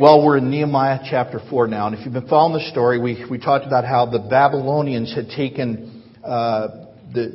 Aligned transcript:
Well, 0.00 0.24
we're 0.24 0.38
in 0.38 0.50
Nehemiah 0.50 1.00
chapter 1.04 1.42
4 1.50 1.66
now, 1.66 1.86
and 1.86 1.94
if 1.94 2.06
you've 2.06 2.14
been 2.14 2.26
following 2.26 2.54
the 2.54 2.70
story, 2.70 2.98
we, 2.98 3.22
we 3.30 3.38
talked 3.38 3.66
about 3.66 3.84
how 3.84 4.06
the 4.06 4.18
Babylonians 4.18 5.14
had 5.14 5.28
taken 5.28 6.10
uh, 6.24 6.86
the, 7.12 7.28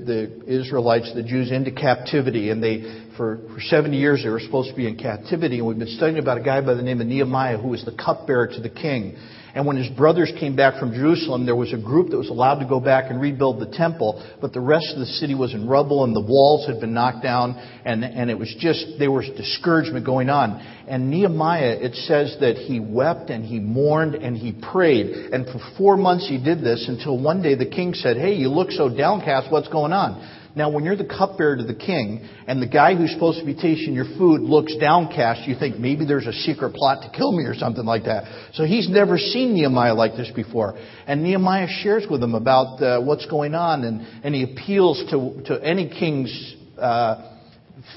the 0.48 0.52
Israelites, 0.52 1.14
the 1.14 1.22
Jews, 1.22 1.52
into 1.52 1.70
captivity, 1.70 2.50
and 2.50 2.64
they, 2.64 3.12
for, 3.18 3.38
for 3.54 3.60
70 3.60 3.96
years, 3.96 4.24
they 4.24 4.32
were 4.32 4.40
supposed 4.40 4.72
to 4.72 4.76
be 4.76 4.88
in 4.88 4.98
captivity, 4.98 5.60
and 5.60 5.68
we've 5.68 5.78
been 5.78 5.96
studying 5.96 6.18
about 6.18 6.40
a 6.40 6.42
guy 6.42 6.60
by 6.62 6.74
the 6.74 6.82
name 6.82 7.02
of 7.02 7.06
Nehemiah 7.06 7.60
who 7.60 7.68
was 7.68 7.86
the 7.86 7.96
cupbearer 7.96 8.48
to 8.48 8.60
the 8.60 8.72
king. 8.72 9.16
And 9.56 9.66
when 9.66 9.78
his 9.78 9.88
brothers 9.88 10.34
came 10.38 10.58
back 10.58 10.82
from 10.82 10.94
Jerusalem, 10.94 11.46
there 11.46 11.56
was 11.56 11.72
a 11.72 11.78
group 11.78 12.10
that 12.10 12.18
was 12.18 12.28
allowed 12.28 12.60
to 12.60 12.68
go 12.68 12.82
back 12.82 13.10
and 13.10 13.22
rebuild 13.22 13.62
the 13.62 13.72
temple, 13.72 14.22
but 14.42 14.52
the 14.52 14.60
rest 14.60 14.92
of 14.92 15.00
the 15.00 15.06
city 15.06 15.34
was 15.34 15.54
in 15.54 15.66
rubble 15.66 16.04
and 16.04 16.14
the 16.14 16.20
walls 16.20 16.68
had 16.68 16.82
been 16.82 16.94
knocked 16.94 17.24
down 17.24 17.56
and, 17.86 18.04
and 18.04 18.30
it 18.30 18.38
was 18.38 18.54
just, 18.60 18.86
there 19.00 19.12
was 19.12 19.30
discouragement 19.38 20.06
going 20.06 20.30
on. 20.30 20.60
And 20.90 21.10
Nehemiah, 21.10 21.78
it 21.80 21.96
says 21.96 22.36
that 22.42 22.58
he 22.58 22.82
wept 22.82 23.30
and 23.30 23.46
he 23.46 23.60
mourned 23.60 24.16
and 24.16 24.36
he 24.36 24.52
prayed. 24.52 25.08
And 25.08 25.46
for 25.46 25.60
four 25.78 25.96
months 25.96 26.28
he 26.28 26.38
did 26.38 26.60
this 26.60 26.86
until 26.90 27.18
one 27.18 27.42
day 27.42 27.56
the 27.56 27.66
king 27.66 27.94
said, 27.94 28.18
Hey, 28.18 28.34
you 28.34 28.50
look 28.50 28.72
so 28.72 28.90
downcast, 28.90 29.50
what's 29.50 29.70
going 29.70 29.94
on? 29.94 30.45
Now, 30.56 30.70
when 30.70 30.86
you're 30.86 30.96
the 30.96 31.04
cupbearer 31.04 31.58
to 31.58 31.64
the 31.64 31.76
king, 31.76 32.28
and 32.48 32.62
the 32.62 32.68
guy 32.68 32.96
who's 32.96 33.12
supposed 33.12 33.40
to 33.40 33.46
be 33.46 33.54
tasting 33.54 33.94
your 33.94 34.06
food 34.18 34.42
looks 34.42 34.74
downcast, 34.78 35.48
you 35.48 35.56
think 35.60 35.78
maybe 35.78 36.06
there's 36.06 36.28
a 36.28 36.32
secret 36.32 36.74
plot 36.74 37.04
to 37.04 37.10
kill 37.16 37.34
me 37.34 37.44
or 37.44 37.54
something 37.54 37.84
like 37.84 38.06
that. 38.06 38.52
So 38.54 38.64
he's 38.64 38.90
never 38.90 39.18
seen 39.18 39.54
Nehemiah 39.54 39.94
like 39.94 40.14
this 40.14 40.32
before. 40.34 40.78
And 41.06 41.24
Nehemiah 41.24 41.68
shares 41.68 42.06
with 42.10 42.24
him 42.24 42.36
about 42.36 42.82
uh, 42.82 43.02
what's 43.02 43.26
going 43.26 43.54
on, 43.54 43.84
and, 43.84 44.02
and 44.24 44.34
he 44.34 44.44
appeals 44.44 45.04
to, 45.12 45.42
to 45.48 45.62
any 45.62 45.90
king's 45.90 46.56
uh, 46.78 47.34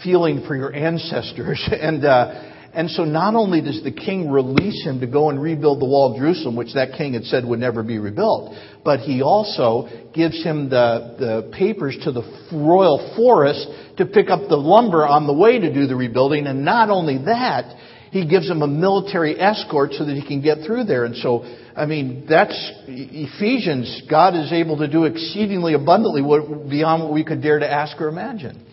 feeling 0.03 0.45
for 0.47 0.57
your 0.57 0.75
ancestors. 0.75 1.63
and, 1.73 2.05
uh, 2.05 2.55
and 2.75 2.91
so 2.91 3.05
not 3.05 3.35
only 3.35 3.61
does 3.61 3.83
the 3.83 3.93
king 3.93 4.31
release 4.31 4.85
him 4.85 5.01
to 5.01 5.07
go 5.07 5.31
and 5.31 5.41
rebuild 5.41 5.81
the 5.81 5.87
wall 5.87 6.13
of 6.13 6.19
Jerusalem, 6.19 6.55
which 6.55 6.75
that 6.75 6.93
king 6.99 7.15
had 7.15 7.25
said 7.25 7.45
would 7.45 7.61
never 7.61 7.83
be 7.83 7.99
rebuilt, 7.99 8.55
but 8.85 9.01
he 9.01 9.23
also 9.23 9.89
gives 10.15 10.43
him 10.43 10.69
the, 10.69 11.17
the 11.19 11.57
papers 11.57 11.97
to 12.05 12.13
the 12.13 12.23
royal 12.53 13.15
forest 13.17 13.67
to 13.97 14.07
pick 14.07 14.29
up 14.29 14.49
the 14.49 14.57
lumber 14.57 15.07
on 15.07 15.27
the 15.27 15.33
way 15.33 15.59
to 15.59 15.73
do 15.73 15.87
the 15.87 15.97
rebuilding. 15.97 16.47
And 16.47 16.65
not 16.65 16.91
only 16.91 17.19
that, 17.25 17.75
he 18.11 18.27
gives 18.27 18.49
him 18.49 18.63
a 18.63 18.67
military 18.67 19.39
escort 19.39 19.93
so 19.93 20.05
that 20.05 20.15
he 20.15 20.27
can 20.27 20.41
get 20.43 20.67
through 20.67 20.85
there. 20.85 21.05
And 21.05 21.17
so, 21.17 21.45
I 21.77 21.87
mean, 21.87 22.27
that's 22.29 22.73
Ephesians. 22.87 24.03
God 24.11 24.35
is 24.35 24.53
able 24.53 24.79
to 24.79 24.89
do 24.89 25.05
exceedingly 25.05 25.75
abundantly 25.75 26.23
beyond 26.23 27.03
what 27.03 27.13
we 27.13 27.25
could 27.25 27.43
dare 27.43 27.59
to 27.59 27.71
ask 27.71 28.01
or 28.01 28.09
imagine. 28.09 28.68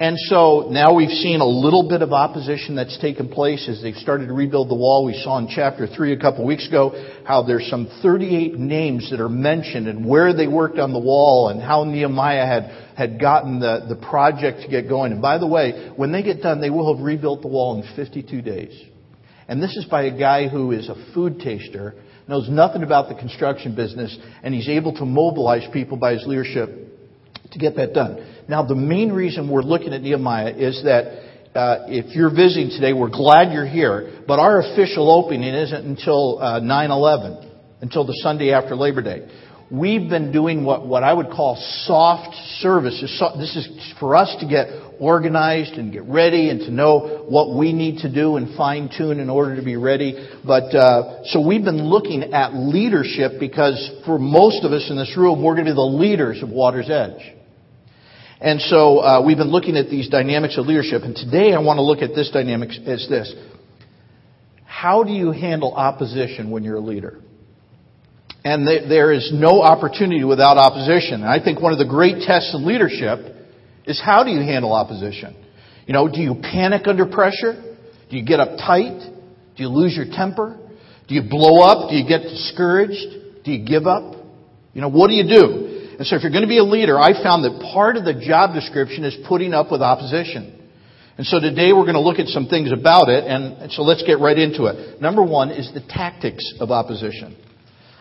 And 0.00 0.16
so 0.18 0.68
now 0.70 0.94
we've 0.94 1.10
seen 1.10 1.40
a 1.40 1.46
little 1.46 1.86
bit 1.86 2.00
of 2.00 2.14
opposition 2.14 2.74
that's 2.74 2.98
taken 3.00 3.28
place 3.28 3.68
as 3.68 3.82
they've 3.82 3.94
started 3.96 4.28
to 4.28 4.32
rebuild 4.32 4.70
the 4.70 4.74
wall. 4.74 5.04
We 5.04 5.12
saw 5.12 5.36
in 5.36 5.46
chapter 5.46 5.86
3 5.86 6.14
a 6.14 6.18
couple 6.18 6.40
of 6.40 6.46
weeks 6.46 6.66
ago 6.66 7.20
how 7.26 7.42
there's 7.42 7.68
some 7.68 7.86
38 8.00 8.54
names 8.54 9.10
that 9.10 9.20
are 9.20 9.28
mentioned 9.28 9.88
and 9.88 10.08
where 10.08 10.32
they 10.34 10.48
worked 10.48 10.78
on 10.78 10.94
the 10.94 10.98
wall 10.98 11.50
and 11.50 11.60
how 11.60 11.84
Nehemiah 11.84 12.46
had, 12.46 12.94
had 12.96 13.20
gotten 13.20 13.60
the, 13.60 13.84
the 13.90 13.96
project 13.96 14.62
to 14.62 14.68
get 14.68 14.88
going. 14.88 15.12
And 15.12 15.20
by 15.20 15.36
the 15.36 15.46
way, 15.46 15.92
when 15.96 16.12
they 16.12 16.22
get 16.22 16.40
done, 16.40 16.62
they 16.62 16.70
will 16.70 16.96
have 16.96 17.04
rebuilt 17.04 17.42
the 17.42 17.48
wall 17.48 17.76
in 17.76 17.94
52 17.94 18.40
days. 18.40 18.82
And 19.48 19.62
this 19.62 19.76
is 19.76 19.84
by 19.84 20.04
a 20.04 20.18
guy 20.18 20.48
who 20.48 20.72
is 20.72 20.88
a 20.88 21.12
food 21.12 21.40
taster, 21.40 21.94
knows 22.26 22.48
nothing 22.48 22.84
about 22.84 23.10
the 23.10 23.16
construction 23.16 23.76
business, 23.76 24.16
and 24.42 24.54
he's 24.54 24.70
able 24.70 24.94
to 24.94 25.04
mobilize 25.04 25.66
people 25.74 25.98
by 25.98 26.14
his 26.14 26.24
leadership 26.26 26.70
to 27.52 27.58
get 27.58 27.76
that 27.76 27.92
done. 27.92 28.39
Now, 28.50 28.64
the 28.64 28.74
main 28.74 29.12
reason 29.12 29.48
we're 29.48 29.62
looking 29.62 29.92
at 29.92 30.02
Nehemiah 30.02 30.52
is 30.52 30.82
that 30.82 31.56
uh, 31.56 31.84
if 31.86 32.16
you're 32.16 32.34
visiting 32.34 32.70
today, 32.70 32.92
we're 32.92 33.08
glad 33.08 33.52
you're 33.52 33.64
here, 33.64 34.24
but 34.26 34.40
our 34.40 34.58
official 34.58 35.08
opening 35.08 35.54
isn't 35.54 35.86
until 35.86 36.40
uh, 36.40 36.58
9-11, 36.58 37.48
until 37.80 38.04
the 38.04 38.18
Sunday 38.24 38.52
after 38.52 38.74
Labor 38.74 39.02
Day. 39.02 39.28
We've 39.70 40.10
been 40.10 40.32
doing 40.32 40.64
what, 40.64 40.84
what 40.84 41.04
I 41.04 41.14
would 41.14 41.28
call 41.28 41.54
soft 41.86 42.34
services. 42.58 43.16
So, 43.20 43.38
this 43.38 43.54
is 43.54 43.94
for 44.00 44.16
us 44.16 44.34
to 44.40 44.48
get 44.48 44.66
organized 44.98 45.74
and 45.74 45.92
get 45.92 46.02
ready 46.06 46.50
and 46.50 46.58
to 46.62 46.72
know 46.72 47.26
what 47.28 47.56
we 47.56 47.72
need 47.72 47.98
to 47.98 48.12
do 48.12 48.34
and 48.34 48.56
fine 48.56 48.90
tune 48.98 49.20
in 49.20 49.30
order 49.30 49.54
to 49.54 49.62
be 49.62 49.76
ready. 49.76 50.28
But 50.44 50.74
uh, 50.74 51.22
so 51.26 51.46
we've 51.46 51.62
been 51.62 51.84
looking 51.84 52.34
at 52.34 52.52
leadership 52.52 53.34
because 53.38 53.92
for 54.04 54.18
most 54.18 54.64
of 54.64 54.72
us 54.72 54.90
in 54.90 54.96
this 54.96 55.16
room, 55.16 55.40
we're 55.40 55.54
going 55.54 55.66
to 55.66 55.70
be 55.70 55.76
the 55.76 55.82
leaders 55.82 56.42
of 56.42 56.48
Water's 56.48 56.90
Edge. 56.90 57.36
And 58.40 58.58
so 58.60 59.00
uh, 59.00 59.22
we've 59.24 59.36
been 59.36 59.50
looking 59.50 59.76
at 59.76 59.90
these 59.90 60.08
dynamics 60.08 60.56
of 60.56 60.64
leadership, 60.64 61.02
and 61.02 61.14
today 61.14 61.52
I 61.52 61.60
want 61.60 61.76
to 61.76 61.82
look 61.82 62.00
at 62.00 62.14
this 62.14 62.30
dynamic 62.30 62.70
as 62.86 63.06
this. 63.06 63.34
How 64.64 65.04
do 65.04 65.12
you 65.12 65.30
handle 65.30 65.74
opposition 65.74 66.50
when 66.50 66.64
you're 66.64 66.76
a 66.76 66.80
leader? 66.80 67.18
And 68.42 68.66
there 68.66 69.12
is 69.12 69.30
no 69.30 69.60
opportunity 69.60 70.24
without 70.24 70.56
opposition. 70.56 71.20
And 71.20 71.26
I 71.26 71.44
think 71.44 71.60
one 71.60 71.74
of 71.74 71.78
the 71.78 71.84
great 71.84 72.22
tests 72.26 72.54
of 72.54 72.62
leadership 72.62 73.36
is 73.84 74.00
how 74.02 74.24
do 74.24 74.30
you 74.30 74.40
handle 74.40 74.72
opposition? 74.72 75.36
You 75.86 75.92
know, 75.92 76.08
do 76.08 76.20
you 76.22 76.36
panic 76.40 76.86
under 76.86 77.04
pressure? 77.04 77.76
Do 78.08 78.16
you 78.16 78.24
get 78.24 78.40
uptight? 78.40 79.06
Do 79.54 79.62
you 79.62 79.68
lose 79.68 79.94
your 79.94 80.06
temper? 80.06 80.58
Do 81.08 81.14
you 81.14 81.22
blow 81.28 81.60
up? 81.60 81.90
Do 81.90 81.96
you 81.96 82.08
get 82.08 82.22
discouraged? 82.22 83.44
Do 83.44 83.52
you 83.52 83.66
give 83.66 83.86
up? 83.86 84.14
You 84.72 84.80
know, 84.80 84.88
what 84.88 85.08
do 85.08 85.14
you 85.14 85.28
do? 85.28 85.69
And 86.00 86.06
so 86.06 86.16
if 86.16 86.22
you're 86.22 86.32
going 86.32 86.44
to 86.44 86.48
be 86.48 86.56
a 86.56 86.64
leader, 86.64 86.98
I 86.98 87.12
found 87.12 87.44
that 87.44 87.60
part 87.74 87.98
of 87.98 88.06
the 88.06 88.14
job 88.14 88.54
description 88.54 89.04
is 89.04 89.14
putting 89.28 89.52
up 89.52 89.70
with 89.70 89.82
opposition. 89.82 90.58
And 91.18 91.26
so 91.26 91.38
today 91.38 91.74
we're 91.74 91.84
going 91.84 91.92
to 91.92 92.00
look 92.00 92.18
at 92.18 92.28
some 92.28 92.46
things 92.46 92.72
about 92.72 93.10
it, 93.10 93.24
and 93.24 93.70
so 93.70 93.82
let's 93.82 94.02
get 94.04 94.18
right 94.18 94.38
into 94.38 94.64
it. 94.64 94.98
Number 95.02 95.22
one 95.22 95.50
is 95.50 95.70
the 95.74 95.82
tactics 95.82 96.54
of 96.58 96.70
opposition. 96.70 97.36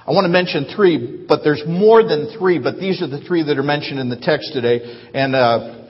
I 0.07 0.11
want 0.11 0.23
to 0.23 0.29
mention 0.29 0.73
three, 0.73 1.25
but 1.27 1.41
there's 1.43 1.61
more 1.67 2.01
than 2.01 2.31
three, 2.39 2.57
but 2.57 2.79
these 2.79 3.01
are 3.01 3.07
the 3.07 3.19
three 3.19 3.43
that 3.43 3.57
are 3.57 3.63
mentioned 3.63 3.99
in 3.99 4.07
the 4.07 4.15
text 4.15 4.53
today. 4.53 4.79
And 5.13 5.35
uh, 5.35 5.89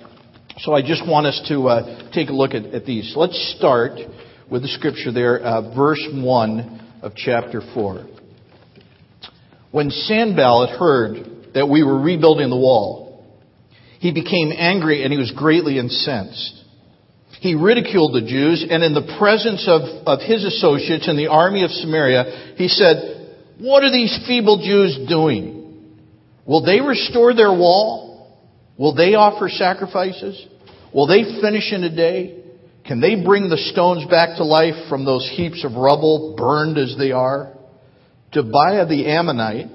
so 0.58 0.74
I 0.74 0.82
just 0.82 1.08
want 1.08 1.28
us 1.28 1.40
to 1.50 1.68
uh, 1.68 2.12
take 2.12 2.30
a 2.30 2.34
look 2.34 2.56
at, 2.56 2.74
at, 2.74 2.86
these. 2.88 3.14
Let's 3.16 3.38
start 3.56 4.00
with 4.50 4.64
the 4.64 4.68
scripture 4.68 5.12
there, 5.12 5.38
uh, 5.42 5.76
verse 5.76 6.04
1 6.12 7.00
of 7.04 7.14
chapter 7.14 7.62
4. 7.76 8.08
When 9.70 9.92
Sanballat 9.92 10.72
heard 10.72 11.39
that 11.54 11.68
we 11.68 11.84
were 11.84 12.00
rebuilding 12.00 12.50
the 12.50 12.58
wall. 12.58 13.24
He 14.00 14.14
became 14.14 14.52
angry 14.56 15.04
and 15.04 15.12
he 15.12 15.20
was 15.20 15.32
greatly 15.36 15.78
incensed. 15.78 16.60
He 17.42 17.56
ridiculed 17.56 18.14
the 18.14 18.28
Jews, 18.28 18.66
and 18.70 18.84
in 18.84 18.94
the 18.94 19.16
presence 19.18 19.66
of, 19.68 19.82
of 20.06 20.20
his 20.20 20.44
associates 20.44 21.08
in 21.08 21.16
the 21.16 21.28
army 21.28 21.64
of 21.64 21.72
Samaria, 21.72 22.56
he 22.58 22.68
said, 22.68 23.56
What 23.60 23.84
are 23.84 23.92
these 23.92 24.20
feeble 24.28 24.62
Jews 24.62 25.08
doing? 25.08 25.96
Will 26.46 26.66
they 26.66 26.82
restore 26.82 27.34
their 27.34 27.52
wall? 27.52 28.38
Will 28.78 28.94
they 28.94 29.16
offer 29.16 29.48
sacrifices? 29.48 30.46
Will 30.94 31.08
they 31.08 31.40
finish 31.42 31.72
in 31.72 31.84
a 31.84 31.96
day? 31.96 32.44
Can 32.86 33.00
they 33.00 33.24
bring 33.24 33.50
the 33.50 33.58
stones 33.72 34.06
back 34.10 34.38
to 34.38 34.44
life 34.44 34.90
from 34.90 35.06
those 35.06 35.30
heaps 35.36 35.64
of 35.64 35.74
rubble, 35.74 36.36
burned 36.38 36.78
as 36.78 36.96
they 36.98 37.12
are? 37.12 37.54
Tobiah 38.32 38.86
the 38.86 39.08
Ammonite, 39.08 39.68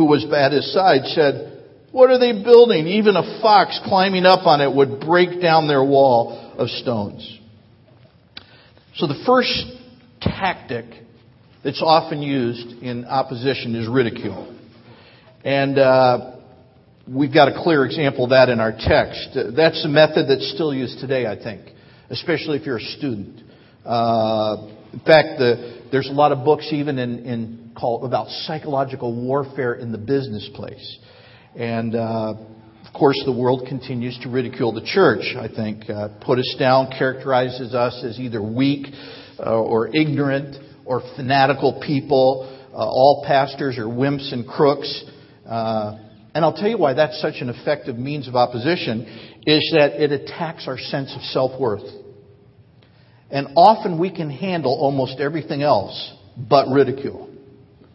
who 0.00 0.06
was 0.06 0.24
at 0.32 0.52
his 0.52 0.72
side, 0.72 1.04
said, 1.08 1.62
What 1.92 2.08
are 2.08 2.18
they 2.18 2.32
building? 2.32 2.86
Even 2.86 3.16
a 3.16 3.40
fox 3.42 3.78
climbing 3.84 4.24
up 4.24 4.46
on 4.46 4.62
it 4.62 4.74
would 4.74 4.98
break 4.98 5.42
down 5.42 5.68
their 5.68 5.84
wall 5.84 6.54
of 6.56 6.70
stones. 6.70 7.38
So 8.96 9.06
the 9.06 9.22
first 9.26 9.52
tactic 10.22 10.86
that's 11.62 11.82
often 11.84 12.22
used 12.22 12.82
in 12.82 13.04
opposition 13.04 13.74
is 13.74 13.86
ridicule. 13.86 14.56
And 15.44 15.78
uh, 15.78 16.36
we've 17.06 17.32
got 17.32 17.48
a 17.48 17.62
clear 17.62 17.84
example 17.84 18.24
of 18.24 18.30
that 18.30 18.48
in 18.48 18.58
our 18.58 18.72
text. 18.72 19.36
That's 19.54 19.84
a 19.84 19.88
method 19.88 20.30
that's 20.30 20.50
still 20.54 20.72
used 20.72 20.98
today, 21.00 21.26
I 21.26 21.36
think, 21.36 21.60
especially 22.08 22.56
if 22.56 22.64
you're 22.64 22.78
a 22.78 22.92
student. 22.96 23.42
Uh, 23.84 24.66
in 24.94 25.00
fact, 25.00 25.38
the, 25.38 25.82
there's 25.92 26.08
a 26.08 26.12
lot 26.12 26.32
of 26.32 26.42
books 26.42 26.68
even 26.72 26.98
in, 26.98 27.18
in 27.26 27.69
called 27.80 28.04
about 28.04 28.28
psychological 28.28 29.14
warfare 29.14 29.74
in 29.74 29.90
the 29.90 29.98
business 29.98 30.48
place. 30.54 30.98
And 31.56 31.94
uh, 31.94 32.34
of 32.86 32.98
course, 32.98 33.20
the 33.24 33.32
world 33.32 33.66
continues 33.68 34.18
to 34.22 34.28
ridicule 34.28 34.72
the 34.72 34.84
church. 34.84 35.34
I 35.38 35.48
think 35.48 35.88
uh, 35.88 36.08
put 36.20 36.38
us 36.38 36.56
down, 36.58 36.92
characterizes 36.96 37.74
us 37.74 38.02
as 38.04 38.18
either 38.18 38.42
weak 38.42 38.86
uh, 39.38 39.60
or 39.60 39.88
ignorant 39.94 40.56
or 40.84 41.02
fanatical 41.16 41.82
people. 41.86 42.56
Uh, 42.72 42.76
all 42.76 43.24
pastors 43.26 43.78
are 43.78 43.86
wimps 43.86 44.32
and 44.32 44.46
crooks. 44.46 45.04
Uh, 45.48 45.98
and 46.34 46.44
I'll 46.44 46.52
tell 46.52 46.68
you 46.68 46.78
why 46.78 46.94
that's 46.94 47.20
such 47.20 47.36
an 47.40 47.48
effective 47.48 47.96
means 47.96 48.28
of 48.28 48.36
opposition 48.36 49.02
is 49.46 49.72
that 49.76 50.02
it 50.02 50.12
attacks 50.12 50.68
our 50.68 50.78
sense 50.78 51.14
of 51.14 51.22
self 51.22 51.60
worth. 51.60 51.88
And 53.30 53.48
often 53.56 53.98
we 53.98 54.14
can 54.14 54.30
handle 54.30 54.76
almost 54.80 55.20
everything 55.20 55.62
else 55.62 56.14
but 56.36 56.68
ridicule. 56.68 57.29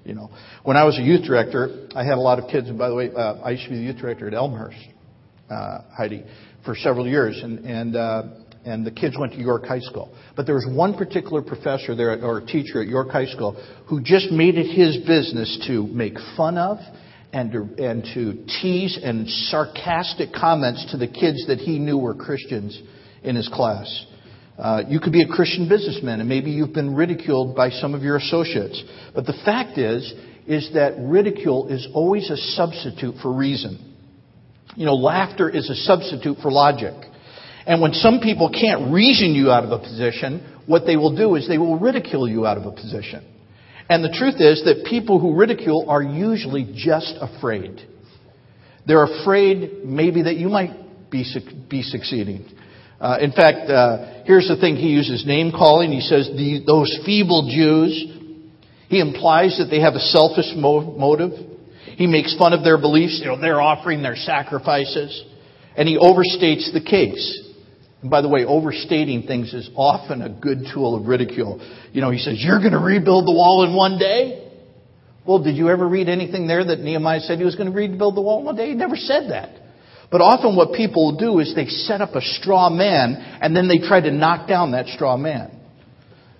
You 0.05 0.13
know, 0.13 0.29
when 0.63 0.77
I 0.77 0.83
was 0.83 0.97
a 0.99 1.01
youth 1.01 1.25
director, 1.25 1.87
I 1.95 2.03
had 2.03 2.13
a 2.13 2.21
lot 2.21 2.37
of 2.37 2.49
kids. 2.49 2.69
And 2.69 2.77
by 2.77 2.89
the 2.89 2.95
way, 2.95 3.11
uh, 3.11 3.41
I 3.43 3.51
used 3.51 3.63
to 3.63 3.71
be 3.71 3.77
the 3.77 3.83
youth 3.83 3.97
director 3.97 4.27
at 4.27 4.33
Elmhurst, 4.33 4.77
uh, 5.49 5.79
Heidi, 5.97 6.23
for 6.63 6.75
several 6.75 7.07
years. 7.07 7.39
And, 7.41 7.65
and 7.65 7.95
uh, 7.95 8.23
and 8.65 8.85
the 8.85 8.91
kids 8.91 9.15
went 9.17 9.33
to 9.33 9.39
York 9.39 9.65
High 9.65 9.79
School. 9.79 10.15
But 10.35 10.47
there 10.47 10.55
was 10.55 10.67
one 10.69 10.95
particular 10.95 11.41
professor 11.41 11.95
there, 11.95 12.23
or 12.23 12.41
teacher 12.41 12.81
at 12.81 12.87
York 12.87 13.09
High 13.09 13.27
School, 13.27 13.53
who 13.87 14.01
just 14.01 14.31
made 14.31 14.57
it 14.57 14.65
his 14.65 14.97
business 15.05 15.63
to 15.67 15.85
make 15.87 16.15
fun 16.35 16.57
of 16.57 16.79
and 17.31 17.51
to, 17.51 17.83
and 17.83 18.03
to 18.15 18.45
tease 18.61 18.99
and 19.01 19.29
sarcastic 19.29 20.33
comments 20.33 20.91
to 20.91 20.97
the 20.97 21.07
kids 21.07 21.45
that 21.47 21.59
he 21.59 21.77
knew 21.77 21.97
were 21.97 22.15
Christians 22.15 22.81
in 23.23 23.35
his 23.35 23.47
class. 23.49 24.05
Uh, 24.57 24.83
you 24.87 24.99
could 24.99 25.11
be 25.11 25.21
a 25.21 25.27
Christian 25.27 25.67
businessman, 25.67 26.21
and 26.21 26.29
maybe 26.29 26.51
you've 26.51 26.73
been 26.73 26.95
ridiculed 26.95 27.55
by 27.55 27.69
some 27.69 27.93
of 27.93 28.03
your 28.03 28.15
associates. 28.15 28.81
But 29.13 29.25
the 29.25 29.37
fact 29.43 29.77
is, 29.77 30.13
is 30.47 30.71
that 30.73 30.93
ridicule 30.97 31.67
is 31.67 31.87
always 31.93 32.29
a 32.29 32.37
substitute 32.37 33.15
for 33.21 33.33
reason. 33.33 33.93
You 34.75 34.85
know, 34.85 34.95
laughter 34.95 35.49
is 35.49 35.69
a 35.69 35.75
substitute 35.75 36.37
for 36.41 36.51
logic. 36.51 36.93
And 37.65 37.81
when 37.81 37.93
some 37.93 38.19
people 38.19 38.49
can't 38.49 38.93
reason 38.93 39.33
you 39.33 39.51
out 39.51 39.63
of 39.63 39.71
a 39.71 39.79
position, 39.79 40.61
what 40.67 40.85
they 40.85 40.95
will 40.95 41.15
do 41.15 41.35
is 41.35 41.47
they 41.47 41.57
will 41.57 41.79
ridicule 41.79 42.27
you 42.27 42.45
out 42.45 42.57
of 42.57 42.65
a 42.65 42.71
position. 42.71 43.25
And 43.89 44.03
the 44.03 44.15
truth 44.17 44.35
is 44.39 44.63
that 44.65 44.85
people 44.89 45.19
who 45.19 45.35
ridicule 45.35 45.85
are 45.89 46.01
usually 46.01 46.71
just 46.75 47.15
afraid. 47.19 47.81
They're 48.87 49.03
afraid 49.03 49.83
maybe 49.83 50.23
that 50.23 50.35
you 50.37 50.49
might 50.49 51.09
be, 51.11 51.25
be 51.69 51.81
succeeding. 51.81 52.45
Uh, 52.99 53.17
in 53.19 53.31
fact, 53.31 53.69
uh, 53.69 54.23
here's 54.25 54.47
the 54.47 54.55
thing 54.55 54.75
he 54.75 54.89
uses 54.89 55.25
name 55.25 55.51
calling. 55.51 55.91
He 55.91 56.01
says, 56.01 56.27
the, 56.27 56.63
those 56.65 56.99
feeble 57.05 57.49
Jews. 57.51 58.11
He 58.87 58.99
implies 58.99 59.57
that 59.57 59.67
they 59.69 59.81
have 59.81 59.95
a 59.95 59.99
selfish 59.99 60.53
mo- 60.55 60.95
motive. 60.97 61.31
He 61.97 62.07
makes 62.07 62.35
fun 62.37 62.53
of 62.53 62.63
their 62.63 62.77
beliefs. 62.77 63.19
You 63.19 63.27
know, 63.27 63.41
they're 63.41 63.61
offering 63.61 64.01
their 64.01 64.15
sacrifices. 64.15 65.23
And 65.75 65.87
he 65.87 65.97
overstates 65.97 66.71
the 66.71 66.81
case. 66.81 67.41
And 68.01 68.11
by 68.11 68.21
the 68.21 68.29
way, 68.29 68.45
overstating 68.45 69.23
things 69.23 69.53
is 69.53 69.69
often 69.75 70.21
a 70.21 70.29
good 70.29 70.67
tool 70.73 70.95
of 70.95 71.07
ridicule. 71.07 71.59
You 71.91 72.01
know, 72.01 72.11
he 72.11 72.19
says, 72.19 72.35
You're 72.37 72.59
going 72.59 72.73
to 72.73 72.79
rebuild 72.79 73.27
the 73.27 73.33
wall 73.33 73.65
in 73.67 73.75
one 73.75 73.97
day? 73.97 74.51
Well, 75.25 75.43
did 75.43 75.57
you 75.57 75.69
ever 75.69 75.87
read 75.87 76.07
anything 76.07 76.47
there 76.47 76.63
that 76.63 76.79
Nehemiah 76.79 77.21
said 77.21 77.39
he 77.39 77.45
was 77.45 77.55
going 77.55 77.69
to 77.69 77.75
rebuild 77.75 78.15
the 78.15 78.21
wall 78.21 78.39
in 78.39 78.45
one 78.45 78.55
day? 78.55 78.69
He 78.69 78.75
never 78.75 78.95
said 78.95 79.31
that. 79.31 79.64
But 80.11 80.21
often 80.21 80.55
what 80.55 80.73
people 80.73 81.17
do 81.17 81.39
is 81.39 81.55
they 81.55 81.67
set 81.67 82.01
up 82.01 82.15
a 82.15 82.21
straw 82.21 82.69
man 82.69 83.15
and 83.41 83.55
then 83.55 83.67
they 83.67 83.79
try 83.79 84.01
to 84.01 84.11
knock 84.11 84.47
down 84.47 84.71
that 84.71 84.87
straw 84.87 85.17
man. 85.17 85.51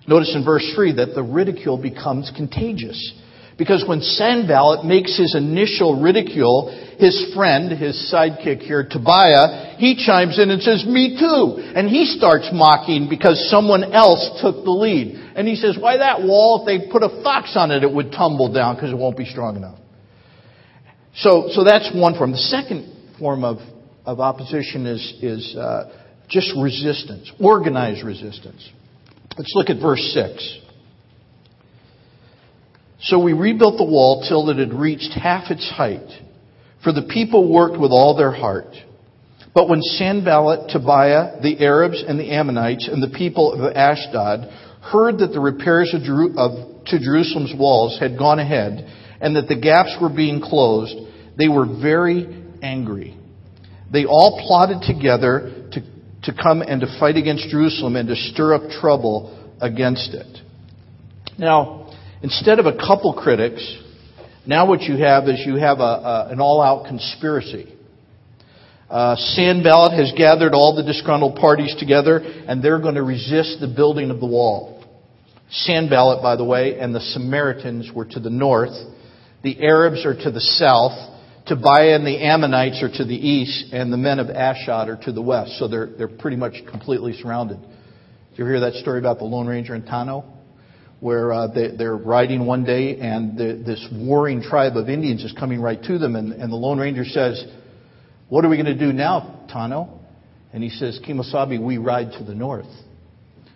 Notice 0.08 0.34
in 0.34 0.44
verse 0.44 0.72
3 0.74 0.96
that 0.96 1.14
the 1.14 1.22
ridicule 1.22 1.76
becomes 1.76 2.30
contagious. 2.34 3.12
Because 3.58 3.84
when 3.88 4.02
Sanballat 4.02 4.84
makes 4.84 5.16
his 5.16 5.34
initial 5.34 6.00
ridicule, 6.00 6.68
his 6.98 7.32
friend, 7.34 7.72
his 7.72 8.12
sidekick 8.12 8.60
here, 8.60 8.86
Tobiah, 8.86 9.76
he 9.78 9.96
chimes 9.96 10.38
in 10.38 10.50
and 10.50 10.60
says, 10.62 10.84
Me 10.86 11.16
too. 11.18 11.56
And 11.74 11.88
he 11.88 12.04
starts 12.04 12.50
mocking 12.52 13.08
because 13.08 13.48
someone 13.50 13.94
else 13.94 14.42
took 14.42 14.62
the 14.62 14.70
lead. 14.70 15.32
And 15.34 15.48
he 15.48 15.56
says, 15.56 15.76
Why 15.80 15.96
that 15.96 16.22
wall? 16.22 16.60
If 16.60 16.66
they 16.66 16.92
put 16.92 17.02
a 17.02 17.22
fox 17.22 17.52
on 17.56 17.70
it, 17.70 17.82
it 17.82 17.90
would 17.90 18.12
tumble 18.12 18.52
down 18.52 18.74
because 18.74 18.90
it 18.90 18.98
won't 18.98 19.16
be 19.16 19.24
strong 19.24 19.56
enough. 19.56 19.78
So, 21.14 21.48
so 21.52 21.64
that's 21.64 21.90
one 21.94 22.14
form. 22.14 22.32
The 22.32 22.38
second 22.38 22.95
form 23.18 23.44
of, 23.44 23.58
of 24.04 24.20
opposition 24.20 24.86
is, 24.86 25.14
is 25.22 25.56
uh, 25.56 25.90
just 26.28 26.52
resistance, 26.60 27.30
organized 27.40 28.04
resistance. 28.04 28.68
Let's 29.36 29.52
look 29.54 29.70
at 29.70 29.80
verse 29.80 30.00
6. 30.14 30.60
So 33.00 33.22
we 33.22 33.32
rebuilt 33.34 33.76
the 33.76 33.84
wall 33.84 34.24
till 34.28 34.48
it 34.50 34.58
had 34.58 34.72
reached 34.72 35.12
half 35.12 35.50
its 35.50 35.70
height, 35.70 36.08
for 36.82 36.92
the 36.92 37.08
people 37.12 37.52
worked 37.52 37.78
with 37.78 37.90
all 37.90 38.16
their 38.16 38.32
heart. 38.32 38.74
But 39.54 39.68
when 39.68 39.80
Sanballat, 39.82 40.70
Tobiah, 40.70 41.40
the 41.42 41.64
Arabs, 41.64 42.02
and 42.06 42.18
the 42.18 42.30
Ammonites, 42.30 42.88
and 42.88 43.02
the 43.02 43.16
people 43.16 43.52
of 43.52 43.76
Ashdod 43.76 44.50
heard 44.82 45.18
that 45.18 45.32
the 45.32 45.40
repairs 45.40 45.94
of, 45.94 46.02
of, 46.36 46.84
to 46.86 46.98
Jerusalem's 46.98 47.54
walls 47.58 47.98
had 47.98 48.18
gone 48.18 48.38
ahead, 48.38 48.86
and 49.20 49.36
that 49.36 49.48
the 49.48 49.58
gaps 49.58 49.96
were 50.00 50.10
being 50.10 50.40
closed, 50.40 50.94
they 51.38 51.48
were 51.48 51.66
very 51.66 52.45
angry. 52.62 53.16
They 53.92 54.04
all 54.04 54.42
plotted 54.46 54.82
together 54.82 55.68
to, 55.72 55.80
to 56.24 56.42
come 56.42 56.62
and 56.62 56.80
to 56.80 56.98
fight 56.98 57.16
against 57.16 57.48
Jerusalem 57.48 57.96
and 57.96 58.08
to 58.08 58.16
stir 58.16 58.54
up 58.54 58.70
trouble 58.80 59.54
against 59.60 60.14
it. 60.14 60.38
Now, 61.38 61.86
Instead 62.22 62.58
of 62.58 62.66
a 62.66 62.72
couple 62.72 63.12
critics, 63.14 63.62
now 64.46 64.66
what 64.66 64.80
you 64.80 64.96
have 64.96 65.28
is 65.28 65.42
you 65.44 65.56
have 65.56 65.78
a, 65.78 65.82
a, 65.82 66.28
an 66.30 66.40
all-out 66.40 66.86
conspiracy. 66.86 67.72
Uh, 68.88 69.16
Sanballat 69.16 69.92
has 69.92 70.12
gathered 70.16 70.54
all 70.54 70.74
the 70.74 70.82
disgruntled 70.82 71.36
parties 71.36 71.74
together, 71.78 72.18
and 72.18 72.62
they're 72.62 72.80
going 72.80 72.94
to 72.94 73.02
resist 73.02 73.58
the 73.60 73.68
building 73.68 74.10
of 74.10 74.20
the 74.20 74.26
wall. 74.26 74.84
Sanballat, 75.50 76.22
by 76.22 76.36
the 76.36 76.44
way, 76.44 76.78
and 76.78 76.94
the 76.94 77.00
Samaritans 77.00 77.90
were 77.94 78.06
to 78.06 78.20
the 78.20 78.30
north. 78.30 78.74
The 79.42 79.62
Arabs 79.62 80.06
are 80.06 80.14
to 80.14 80.30
the 80.30 80.40
south. 80.40 80.98
Tobiah 81.46 81.94
and 81.94 82.06
the 82.06 82.24
Ammonites 82.24 82.82
are 82.82 82.90
to 82.90 83.04
the 83.04 83.14
east, 83.14 83.72
and 83.72 83.92
the 83.92 83.96
men 83.96 84.18
of 84.18 84.28
Ashdod 84.28 84.88
are 84.88 84.96
to 85.04 85.12
the 85.12 85.22
west. 85.22 85.58
So 85.58 85.68
they're, 85.68 85.86
they're 85.96 86.08
pretty 86.08 86.36
much 86.36 86.54
completely 86.70 87.12
surrounded. 87.12 87.60
Did 87.60 88.38
you 88.38 88.44
hear 88.46 88.60
that 88.60 88.74
story 88.74 88.98
about 88.98 89.18
the 89.18 89.24
Lone 89.24 89.46
Ranger 89.46 89.74
in 89.74 89.84
Tonto? 89.84 90.24
where 91.00 91.32
uh, 91.32 91.48
they, 91.48 91.84
are 91.84 91.96
riding 91.96 92.46
one 92.46 92.64
day 92.64 92.98
and 92.98 93.36
the, 93.36 93.62
this 93.64 93.86
warring 93.92 94.42
tribe 94.42 94.76
of 94.76 94.88
Indians 94.88 95.22
is 95.24 95.32
coming 95.38 95.60
right 95.60 95.82
to 95.82 95.98
them, 95.98 96.16
and, 96.16 96.32
and 96.32 96.50
the 96.50 96.56
Lone 96.56 96.78
Ranger 96.78 97.04
says, 97.04 97.44
What 98.28 98.44
are 98.44 98.48
we 98.48 98.56
going 98.56 98.66
to 98.66 98.78
do 98.78 98.92
now, 98.92 99.46
Tonto? 99.52 100.00
And 100.52 100.62
he 100.62 100.70
says, 100.70 100.98
Kemosabe, 101.06 101.62
we 101.62 101.76
ride 101.76 102.12
to 102.12 102.24
the 102.24 102.34
north. 102.34 102.66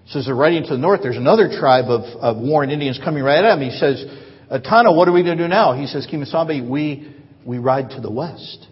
So 0.09 0.19
as 0.19 0.27
they're 0.27 0.35
riding 0.35 0.65
to 0.65 0.71
the 0.71 0.79
north, 0.79 1.01
there's 1.03 1.17
another 1.17 1.49
tribe 1.49 1.87
of, 1.87 2.03
of 2.21 2.37
warring 2.37 2.71
Indians 2.71 3.01
coming 3.03 3.23
right 3.23 3.43
at 3.43 3.57
him. 3.57 3.71
He 3.71 3.77
says, 3.77 4.05
uh, 4.51 4.59
Tonto, 4.59 4.95
what 4.95 5.09
are 5.09 5.13
we 5.13 5.23
going 5.23 5.39
to 5.39 5.45
do 5.45 5.49
now? 5.49 5.73
He 5.73 5.87
says, 5.87 6.07
Kemosabe, 6.13 6.69
we, 6.69 7.17
we 7.45 7.59
ride 7.59 7.91
to 7.91 8.01
the 8.01 8.11
west. 8.11 8.67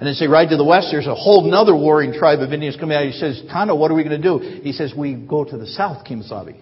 And 0.00 0.08
as 0.08 0.18
they 0.18 0.26
ride 0.26 0.48
to 0.50 0.56
the 0.56 0.64
west, 0.64 0.88
there's 0.90 1.06
a 1.06 1.14
whole 1.14 1.52
other 1.54 1.74
warring 1.74 2.12
tribe 2.12 2.40
of 2.40 2.52
Indians 2.52 2.76
coming 2.76 2.96
out. 2.96 3.04
He 3.04 3.12
says, 3.12 3.42
Tonto, 3.50 3.76
what 3.76 3.90
are 3.90 3.94
we 3.94 4.02
going 4.02 4.20
to 4.20 4.28
do? 4.28 4.60
He 4.62 4.72
says, 4.72 4.92
we 4.96 5.14
go 5.14 5.44
to 5.44 5.56
the 5.56 5.66
south, 5.66 6.04
Kemosabe. 6.04 6.60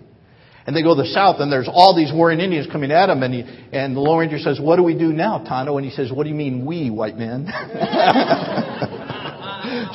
And 0.64 0.76
they 0.76 0.82
go 0.82 0.94
to 0.94 1.02
the 1.02 1.08
south, 1.08 1.40
and 1.40 1.50
there's 1.50 1.68
all 1.68 1.96
these 1.96 2.12
warring 2.14 2.38
Indians 2.38 2.68
coming 2.70 2.92
at 2.92 3.08
him. 3.08 3.22
And, 3.22 3.34
he, 3.34 3.40
and 3.72 3.96
the 3.96 4.00
Lone 4.00 4.20
Ranger 4.20 4.38
says, 4.38 4.60
What 4.60 4.76
do 4.76 4.84
we 4.84 4.96
do 4.96 5.12
now, 5.12 5.38
Tonto? 5.38 5.76
And 5.76 5.84
he 5.84 5.90
says, 5.90 6.12
What 6.12 6.22
do 6.22 6.28
you 6.28 6.36
mean, 6.36 6.64
we, 6.64 6.88
white 6.88 7.16
men? 7.16 7.46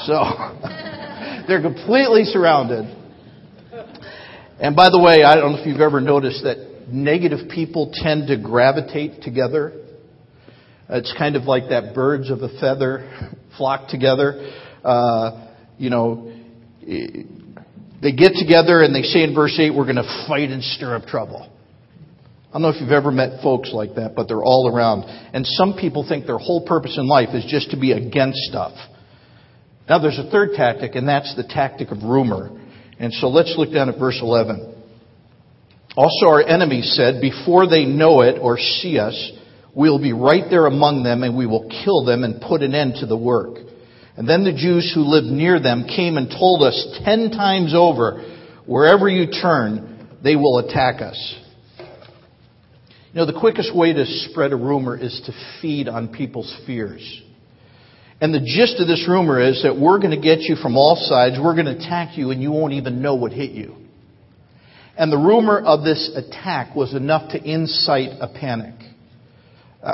so, 0.05 0.23
they're 1.47 1.61
completely 1.61 2.25
surrounded. 2.25 2.93
And 4.59 4.75
by 4.75 4.89
the 4.89 4.99
way, 4.99 5.23
I 5.23 5.35
don't 5.35 5.53
know 5.53 5.59
if 5.59 5.67
you've 5.67 5.79
ever 5.79 6.01
noticed 6.01 6.43
that 6.43 6.89
negative 6.91 7.47
people 7.49 7.91
tend 7.93 8.27
to 8.27 8.37
gravitate 8.37 9.21
together. 9.21 9.71
It's 10.89 11.13
kind 11.17 11.35
of 11.35 11.43
like 11.43 11.69
that 11.69 11.93
birds 11.93 12.29
of 12.29 12.41
a 12.41 12.49
feather 12.59 13.09
flock 13.57 13.89
together. 13.89 14.51
Uh, 14.83 15.47
you 15.77 15.89
know, 15.89 16.33
they 16.81 18.11
get 18.11 18.33
together 18.39 18.81
and 18.81 18.95
they 18.95 19.01
say 19.01 19.23
in 19.23 19.35
verse 19.35 19.57
8, 19.59 19.75
we're 19.75 19.83
going 19.83 19.97
to 19.97 20.25
fight 20.27 20.49
and 20.49 20.63
stir 20.63 20.95
up 20.95 21.05
trouble. 21.05 21.51
I 22.49 22.53
don't 22.53 22.61
know 22.61 22.69
if 22.69 22.79
you've 22.79 22.91
ever 22.91 23.11
met 23.11 23.41
folks 23.43 23.71
like 23.73 23.95
that, 23.95 24.15
but 24.15 24.27
they're 24.27 24.43
all 24.43 24.71
around. 24.73 25.03
And 25.33 25.45
some 25.45 25.75
people 25.79 26.05
think 26.07 26.25
their 26.25 26.37
whole 26.37 26.65
purpose 26.65 26.97
in 26.97 27.07
life 27.07 27.29
is 27.33 27.45
just 27.45 27.71
to 27.71 27.77
be 27.77 27.91
against 27.91 28.39
stuff. 28.43 28.73
Now 29.89 29.99
there's 29.99 30.19
a 30.19 30.29
third 30.29 30.51
tactic, 30.55 30.95
and 30.95 31.07
that's 31.07 31.35
the 31.35 31.43
tactic 31.43 31.91
of 31.91 32.03
rumor. 32.03 32.49
And 32.99 33.13
so 33.13 33.27
let's 33.27 33.53
look 33.57 33.73
down 33.73 33.89
at 33.89 33.99
verse 33.99 34.19
11. 34.21 34.75
Also 35.95 36.27
our 36.27 36.41
enemies 36.41 36.93
said, 36.95 37.19
before 37.21 37.67
they 37.67 37.85
know 37.85 38.21
it 38.21 38.39
or 38.39 38.57
see 38.57 38.99
us, 38.99 39.31
we'll 39.77 40.01
be 40.01 40.11
right 40.11 40.45
there 40.49 40.65
among 40.65 41.03
them 41.03 41.21
and 41.21 41.37
we 41.37 41.45
will 41.45 41.69
kill 41.83 42.03
them 42.03 42.23
and 42.23 42.41
put 42.41 42.63
an 42.63 42.73
end 42.73 42.95
to 42.99 43.05
the 43.05 43.15
work. 43.15 43.59
And 44.17 44.27
then 44.27 44.43
the 44.43 44.51
Jews 44.51 44.91
who 44.93 45.01
lived 45.01 45.27
near 45.27 45.61
them 45.61 45.85
came 45.85 46.17
and 46.17 46.27
told 46.27 46.63
us 46.63 46.99
ten 47.05 47.29
times 47.29 47.75
over, 47.77 48.25
wherever 48.65 49.07
you 49.07 49.27
turn, 49.31 50.17
they 50.23 50.35
will 50.35 50.57
attack 50.57 51.01
us. 51.01 51.35
You 51.77 53.21
know, 53.21 53.27
the 53.27 53.39
quickest 53.39 53.75
way 53.75 53.93
to 53.93 54.05
spread 54.05 54.51
a 54.51 54.55
rumor 54.55 54.97
is 54.97 55.21
to 55.27 55.59
feed 55.61 55.87
on 55.87 56.07
people's 56.07 56.53
fears. 56.65 57.21
And 58.19 58.33
the 58.33 58.39
gist 58.39 58.81
of 58.81 58.87
this 58.87 59.05
rumor 59.07 59.39
is 59.39 59.61
that 59.61 59.77
we're 59.77 59.99
going 59.99 60.11
to 60.11 60.21
get 60.21 60.39
you 60.39 60.55
from 60.55 60.75
all 60.75 60.95
sides, 60.95 61.35
we're 61.39 61.53
going 61.53 61.67
to 61.67 61.77
attack 61.77 62.17
you, 62.17 62.31
and 62.31 62.41
you 62.41 62.51
won't 62.51 62.73
even 62.73 63.03
know 63.03 63.13
what 63.13 63.31
hit 63.31 63.51
you. 63.51 63.75
And 64.97 65.11
the 65.11 65.17
rumor 65.17 65.59
of 65.59 65.83
this 65.83 66.11
attack 66.15 66.75
was 66.75 66.95
enough 66.95 67.31
to 67.33 67.43
incite 67.43 68.17
a 68.19 68.27
panic. 68.27 68.73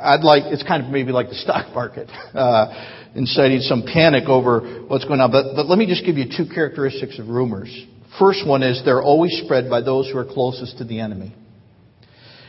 I'd 0.02 0.24
like, 0.24 0.44
it's 0.46 0.64
kind 0.64 0.84
of 0.84 0.90
maybe 0.90 1.12
like 1.12 1.30
the 1.30 1.36
stock 1.36 1.74
market. 1.74 2.10
Uh, 2.34 3.00
inciting 3.16 3.60
some 3.62 3.84
panic 3.84 4.28
over 4.28 4.86
what's 4.88 5.06
going 5.06 5.20
on. 5.20 5.32
But, 5.32 5.56
but 5.56 5.68
let 5.68 5.78
me 5.78 5.86
just 5.86 6.06
give 6.06 6.18
you 6.18 6.26
two 6.26 6.46
characteristics 6.52 7.20
of 7.20 7.28
rumors. 7.28 7.70
First 8.18 8.48
one 8.48 8.64
is 8.64 8.82
they're 8.84 9.02
always 9.04 9.40
spread 9.44 9.70
by 9.70 9.82
those 9.82 10.10
who 10.10 10.18
are 10.18 10.26
closest 10.26 10.78
to 10.80 10.84
the 10.84 11.00
enemy. 11.00 11.36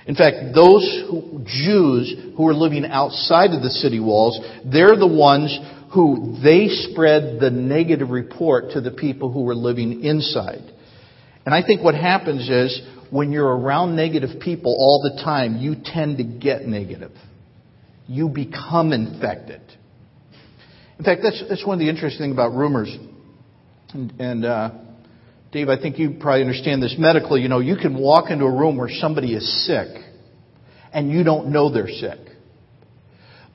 In 0.07 0.15
fact, 0.15 0.55
those 0.55 1.05
who, 1.09 1.45
Jews 1.47 2.15
who 2.37 2.49
are 2.49 2.55
living 2.55 2.85
outside 2.85 3.51
of 3.51 3.63
the 3.63 3.71
city 3.71 4.01
walls, 4.01 4.39
they're 4.71 4.97
the 4.97 5.07
ones 5.07 5.59
who 5.95 6.37
they 6.43 6.69
spread 6.69 7.41
the 7.41 7.51
negative 7.51 8.11
report 8.11 8.73
to 8.73 8.81
the 8.81 8.91
people 8.91 9.33
who 9.33 9.43
were 9.45 9.55
living 9.55 10.03
inside. 10.03 10.73
And 11.47 11.55
I 11.55 11.63
think 11.63 11.83
what 11.83 11.95
happens 11.95 12.49
is 12.51 12.83
when 13.11 13.33
you're 13.33 13.47
around 13.47 13.97
negative 13.97 14.41
people 14.41 14.75
all 14.79 15.01
the 15.03 15.23
time, 15.23 15.57
you 15.57 15.77
tend 15.83 16.19
to 16.19 16.25
get 16.25 16.67
negative. 16.67 17.13
You 18.07 18.29
become 18.29 18.93
infected. 18.93 19.61
In 20.99 21.05
fact, 21.05 21.23
that's, 21.23 21.43
that's 21.49 21.67
one 21.67 21.75
of 21.75 21.81
the 21.81 21.89
interesting 21.89 22.21
things 22.21 22.33
about 22.33 22.55
rumors. 22.55 22.95
And, 23.93 24.13
and 24.21 24.45
uh, 24.45 24.71
Dave, 25.53 25.69
I 25.69 25.81
think 25.81 25.99
you 25.99 26.17
probably 26.21 26.43
understand 26.43 26.83
this 26.83 26.97
medically. 26.99 27.41
You 27.41 27.49
know, 27.49 27.61
you 27.61 27.77
can 27.77 27.99
walk 27.99 28.31
into 28.31 28.45
a 28.45 28.51
room 28.51 28.77
where 28.77 28.89
somebody 28.91 29.35
is 29.35 29.67
sick 29.67 29.89
and 30.93 31.11
you 31.11 31.25
don't 31.25 31.49
know 31.49 31.71
they're 31.71 31.89
sick. 31.89 32.19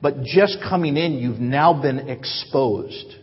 But 0.02 0.22
just 0.22 0.58
coming 0.68 0.96
in, 0.96 1.14
you've 1.14 1.40
now 1.40 1.80
been 1.80 2.08
exposed. 2.08 3.14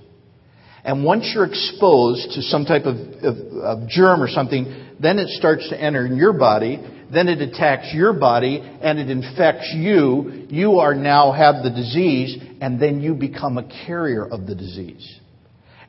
And 0.84 1.04
once 1.04 1.32
you're 1.34 1.46
exposed 1.46 2.32
to 2.34 2.42
some 2.42 2.66
type 2.66 2.86
of, 2.86 2.96
of, 2.96 3.38
of, 3.84 3.90
germ 3.90 4.22
or 4.22 4.28
something, 4.28 4.94
then 5.00 5.20
it 5.20 5.28
starts 5.30 5.68
to 5.70 5.82
enter 5.82 6.06
in 6.06 6.18
your 6.18 6.34
body, 6.34 6.80
then 7.12 7.28
it 7.28 7.42
attacks 7.42 7.94
your 7.94 8.14
body, 8.14 8.60
and 8.60 9.00
it 9.00 9.10
infects 9.10 9.72
you. 9.76 10.48
You 10.50 10.80
are 10.80 10.94
now 10.94 11.32
have 11.32 11.64
the 11.64 11.70
disease, 11.70 12.38
and 12.62 12.82
then 12.82 13.02
you 13.02 13.14
become 13.14 13.58
a 13.58 13.68
carrier 13.86 14.26
of 14.26 14.46
the 14.46 14.56
disease. 14.56 15.20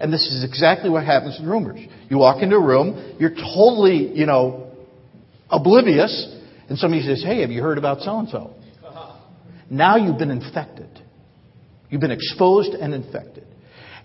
And 0.00 0.12
this 0.12 0.26
is 0.26 0.44
exactly 0.44 0.90
what 0.90 1.04
happens 1.04 1.38
in 1.40 1.46
rumors. 1.46 1.80
You 2.08 2.18
walk 2.18 2.42
into 2.42 2.56
a 2.56 2.64
room, 2.64 3.16
you're 3.18 3.34
totally, 3.34 4.16
you 4.16 4.26
know, 4.26 4.72
oblivious, 5.50 6.36
and 6.68 6.78
somebody 6.78 7.02
says, 7.02 7.22
Hey, 7.24 7.40
have 7.40 7.50
you 7.50 7.62
heard 7.62 7.78
about 7.78 8.00
so 8.02 8.18
and 8.18 8.28
so? 8.28 8.54
Now 9.70 9.96
you've 9.96 10.18
been 10.18 10.30
infected. 10.30 10.88
You've 11.90 12.00
been 12.00 12.10
exposed 12.10 12.70
and 12.74 12.94
infected. 12.94 13.46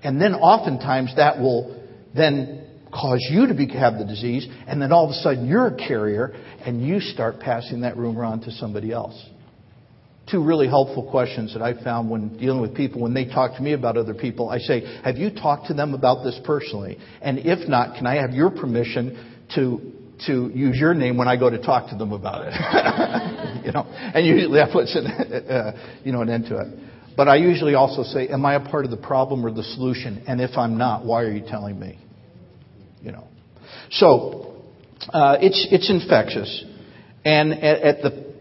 And 0.04 0.22
then 0.22 0.34
oftentimes 0.34 1.16
that 1.16 1.40
will 1.40 1.82
then 2.16 2.63
cause 2.94 3.20
you 3.30 3.48
to 3.48 3.54
be, 3.54 3.68
have 3.70 3.98
the 3.98 4.06
disease, 4.06 4.48
and 4.68 4.82
then 4.82 4.92
all 4.92 5.06
of 5.06 5.12
a 5.12 5.16
sudden 5.16 5.48
you're 5.48 5.68
a 5.68 5.76
carrier, 5.76 6.34
and 6.66 6.86
you 6.86 7.00
start 7.00 7.40
passing 7.40 7.82
that 7.82 7.98
rumor 7.98 8.24
on 8.24 8.42
to 8.42 8.52
somebody 8.52 8.92
else. 8.92 9.20
Two 10.32 10.44
really 10.44 10.68
helpful 10.68 11.10
questions 11.12 11.54
that 11.54 11.62
I 11.62 11.84
found 11.84 12.10
when 12.10 12.38
dealing 12.38 12.62
with 12.62 12.76
people 12.76 13.02
when 13.02 13.14
they 13.14 13.26
talk 13.26 13.58
to 13.58 13.62
me 13.62 13.74
about 13.74 13.98
other 13.98 14.14
people. 14.14 14.50
I 14.50 14.60
say, 14.60 15.02
Have 15.04 15.18
you 15.18 15.32
talked 15.32 15.68
to 15.68 15.74
them 15.74 15.94
about 15.94 16.24
this 16.24 16.40
personally? 16.46 16.98
And 17.22 17.40
if 17.40 17.68
not, 17.68 17.98
can 17.98 18.08
I 18.08 18.22
have 18.22 18.32
your 18.32 18.50
permission 18.50 19.46
to 19.56 19.94
to 20.28 20.52
use 20.54 20.78
your 20.78 20.94
name 20.94 21.18
when 21.18 21.28
I 21.28 21.36
go 21.36 21.50
to 21.50 21.62
talk 21.62 21.90
to 21.90 21.96
them 21.96 22.12
about 22.12 22.46
it. 22.48 22.54
you 23.66 23.72
know, 23.72 23.84
and 23.84 24.26
usually 24.26 24.60
that 24.60 24.72
puts 24.72 24.96
an, 24.96 25.08
uh, 25.08 26.00
you 26.04 26.12
know, 26.12 26.22
an 26.22 26.30
end 26.30 26.46
to 26.46 26.58
it. 26.58 26.68
But 27.16 27.28
I 27.28 27.36
usually 27.36 27.76
also 27.76 28.04
say, 28.04 28.28
am 28.28 28.46
I 28.46 28.56
a 28.56 28.60
part 28.60 28.86
of 28.86 28.92
the 28.92 28.98
problem 28.98 29.46
or 29.46 29.52
the 29.52 29.64
solution? 29.64 30.24
And 30.28 30.42
if 30.42 30.58
I'm 30.58 30.78
not, 30.78 31.06
why 31.06 31.24
are 31.24 31.32
you 31.32 31.44
telling 31.46 31.80
me? 31.80 32.00
You 33.04 33.12
know. 33.12 33.28
So, 33.92 34.64
uh, 35.10 35.38
it's, 35.42 35.68
it's 35.72 35.90
infectious. 35.90 36.64
And 37.26 37.54
at, 37.54 37.82
at 37.82 38.02
the 38.02 38.34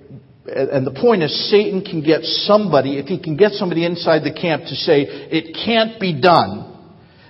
and 0.45 0.85
the 0.85 0.93
point 0.93 1.23
is, 1.23 1.51
Satan 1.51 1.83
can 1.83 2.03
get 2.03 2.23
somebody, 2.25 2.99
if 2.99 3.07
he 3.07 3.21
can 3.21 3.37
get 3.37 3.53
somebody 3.53 3.85
inside 3.85 4.25
the 4.25 4.33
camp 4.33 4.65
to 4.65 4.75
say, 4.75 5.03
it 5.03 5.57
can't 5.65 6.01
be 6.01 6.21
done, 6.21 6.69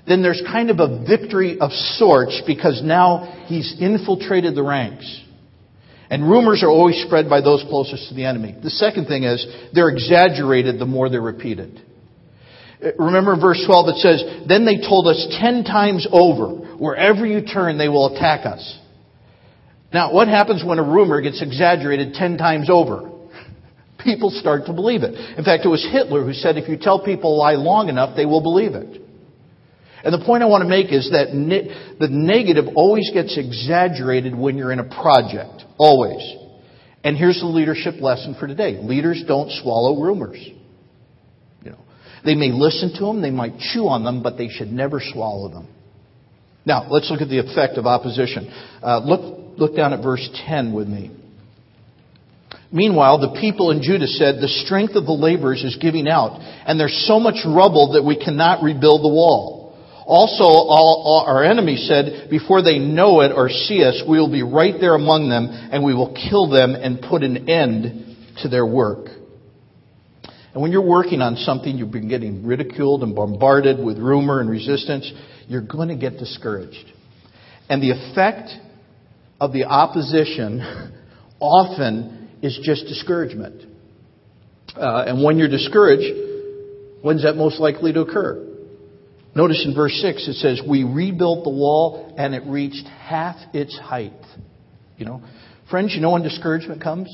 then 0.09 0.23
there's 0.23 0.43
kind 0.47 0.71
of 0.71 0.81
a 0.81 1.05
victory 1.07 1.61
of 1.61 1.71
sorts 1.73 2.43
because 2.47 2.81
now 2.83 3.45
he's 3.47 3.77
infiltrated 3.81 4.55
the 4.55 4.63
ranks. 4.63 5.21
And 6.09 6.29
rumors 6.29 6.63
are 6.63 6.71
always 6.71 7.03
spread 7.05 7.29
by 7.29 7.43
those 7.43 7.65
closest 7.69 8.09
to 8.09 8.15
the 8.15 8.25
enemy. 8.25 8.57
The 8.63 8.71
second 8.71 9.07
thing 9.07 9.25
is 9.25 9.47
they're 9.75 9.91
exaggerated 9.91 10.79
the 10.79 10.87
more 10.87 11.09
they're 11.09 11.21
repeated. 11.21 11.81
Remember 12.99 13.37
verse 13.39 13.63
12 13.67 13.89
it 13.89 13.97
says, 13.97 14.25
Then 14.49 14.65
they 14.65 14.77
told 14.77 15.07
us 15.07 15.27
ten 15.41 15.65
times 15.65 16.07
over, 16.11 16.77
wherever 16.77 17.25
you 17.27 17.45
turn 17.47 17.79
they 17.79 17.89
will 17.89 18.15
attack 18.15 18.45
us. 18.47 18.79
Now, 19.93 20.13
what 20.13 20.29
happens 20.29 20.65
when 20.65 20.79
a 20.79 20.83
rumor 20.83 21.21
gets 21.21 21.43
exaggerated 21.43 22.15
ten 22.15 22.39
times 22.39 22.69
over? 22.71 23.11
People 24.03 24.31
start 24.31 24.67
to 24.67 24.73
believe 24.73 25.03
it. 25.03 25.15
In 25.39 25.45
fact, 25.45 25.65
it 25.65 25.69
was 25.69 25.87
Hitler 25.93 26.25
who 26.25 26.33
said 26.33 26.57
if 26.57 26.69
you 26.69 26.77
tell 26.77 27.05
people 27.05 27.37
a 27.37 27.39
lie 27.39 27.55
long 27.55 27.89
enough, 27.89 28.17
they 28.17 28.27
will 28.27 28.43
believe 28.43 28.75
it. 28.75 29.01
And 30.05 30.13
the 30.13 30.25
point 30.25 30.43
I 30.43 30.47
want 30.47 30.63
to 30.63 30.69
make 30.69 30.93
is 30.93 31.11
that 31.13 31.33
ne- 31.33 31.69
the 32.01 32.09
negative 32.09 32.65
always 32.75 33.11
gets 33.13 33.39
exaggerated 33.39 34.37
when 34.37 34.57
you're 34.57 34.73
in 34.73 34.81
a 34.81 34.89
project. 34.89 35.65
Always. 35.79 36.21
And 37.05 37.17
here's 37.17 37.39
the 37.39 37.47
leadership 37.47 38.01
lesson 38.01 38.35
for 38.39 38.49
today. 38.49 38.79
Leaders 38.83 39.23
don't 39.27 39.51
swallow 39.63 40.01
rumors. 40.03 40.39
They 42.25 42.35
may 42.35 42.53
listen 42.53 42.93
to 42.99 43.07
them, 43.07 43.21
they 43.21 43.31
might 43.31 43.59
chew 43.59 43.89
on 43.89 44.05
them, 44.05 44.23
but 44.23 44.37
they 44.37 44.49
should 44.49 44.73
never 44.73 45.01
swallow 45.01 45.49
them. 45.49 45.69
Now, 46.65 46.87
let's 46.89 47.11
look 47.11 47.21
at 47.21 47.29
the 47.29 47.39
effect 47.39 47.77
of 47.77 47.87
opposition. 47.87 48.49
Uh, 48.83 48.99
look, 48.99 49.59
look 49.59 49.77
down 49.77 49.93
at 49.93 50.03
verse 50.03 50.29
10 50.47 50.73
with 50.73 50.87
me. 50.87 51.11
Meanwhile, 52.71 53.19
the 53.19 53.41
people 53.41 53.71
in 53.71 53.83
Judah 53.83 54.07
said, 54.07 54.37
The 54.37 54.49
strength 54.49 54.95
of 54.95 55.05
the 55.05 55.13
laborers 55.13 55.63
is 55.63 55.77
giving 55.77 56.09
out, 56.09 56.39
and 56.41 56.79
there's 56.79 57.05
so 57.07 57.19
much 57.19 57.45
rubble 57.45 57.93
that 57.95 58.03
we 58.03 58.17
cannot 58.17 58.63
rebuild 58.63 59.03
the 59.03 59.13
wall. 59.13 59.63
Also, 60.07 60.45
all, 60.45 61.03
all 61.05 61.25
our 61.27 61.45
enemies 61.45 61.87
said, 61.87 62.29
before 62.29 62.63
they 62.63 62.79
know 62.79 63.21
it 63.21 63.33
or 63.33 63.49
see 63.49 63.85
us, 63.85 64.03
we 64.09 64.19
will 64.19 64.31
be 64.31 64.43
right 64.43 64.75
there 64.81 64.95
among 64.95 65.29
them 65.29 65.47
and 65.47 65.85
we 65.85 65.95
will 65.95 66.13
kill 66.13 66.51
them 66.51 66.75
and 66.75 67.01
put 67.01 67.23
an 67.23 67.49
end 67.49 68.17
to 68.43 68.49
their 68.49 68.67
work. 68.67 69.07
And 70.53 70.61
when 70.61 70.71
you're 70.71 70.87
working 70.87 71.23
on 71.23 71.37
something, 71.37 71.77
you've 71.77 71.91
been 71.91 72.09
getting 72.09 72.45
ridiculed 72.47 73.03
and 73.03 73.15
bombarded 73.15 73.83
with 73.83 73.99
rumor 73.99 74.41
and 74.41 74.51
resistance, 74.51 75.11
you're 75.49 75.63
going 75.67 75.89
to 75.89 75.97
get 75.97 76.19
discouraged. 76.19 76.93
And 77.69 77.83
the 77.83 77.91
effect 77.91 78.51
of 79.41 79.53
the 79.53 79.65
opposition 79.65 80.61
often 81.41 82.31
is 82.43 82.59
just 82.63 82.87
discouragement. 82.87 83.63
Uh, 84.77 85.05
and 85.07 85.25
when 85.25 85.39
you're 85.39 85.49
discouraged, 85.49 86.15
when's 87.03 87.23
that 87.23 87.35
most 87.35 87.59
likely 87.59 87.93
to 87.93 88.01
occur? 88.01 88.49
Notice 89.35 89.65
in 89.67 89.75
verse 89.75 89.99
6 90.03 90.29
it 90.29 90.35
says, 90.35 90.61
We 90.67 90.85
rebuilt 90.85 91.45
the 91.45 91.51
wall 91.51 92.15
and 92.19 92.35
it 92.35 92.43
reached 92.47 92.87
half 92.87 93.37
its 93.55 93.79
height. 93.79 94.13
You 94.99 95.07
know, 95.07 95.23
friends, 95.71 95.95
you 95.95 96.03
know 96.03 96.11
when 96.11 96.23
discouragement 96.23 96.83
comes? 96.83 97.09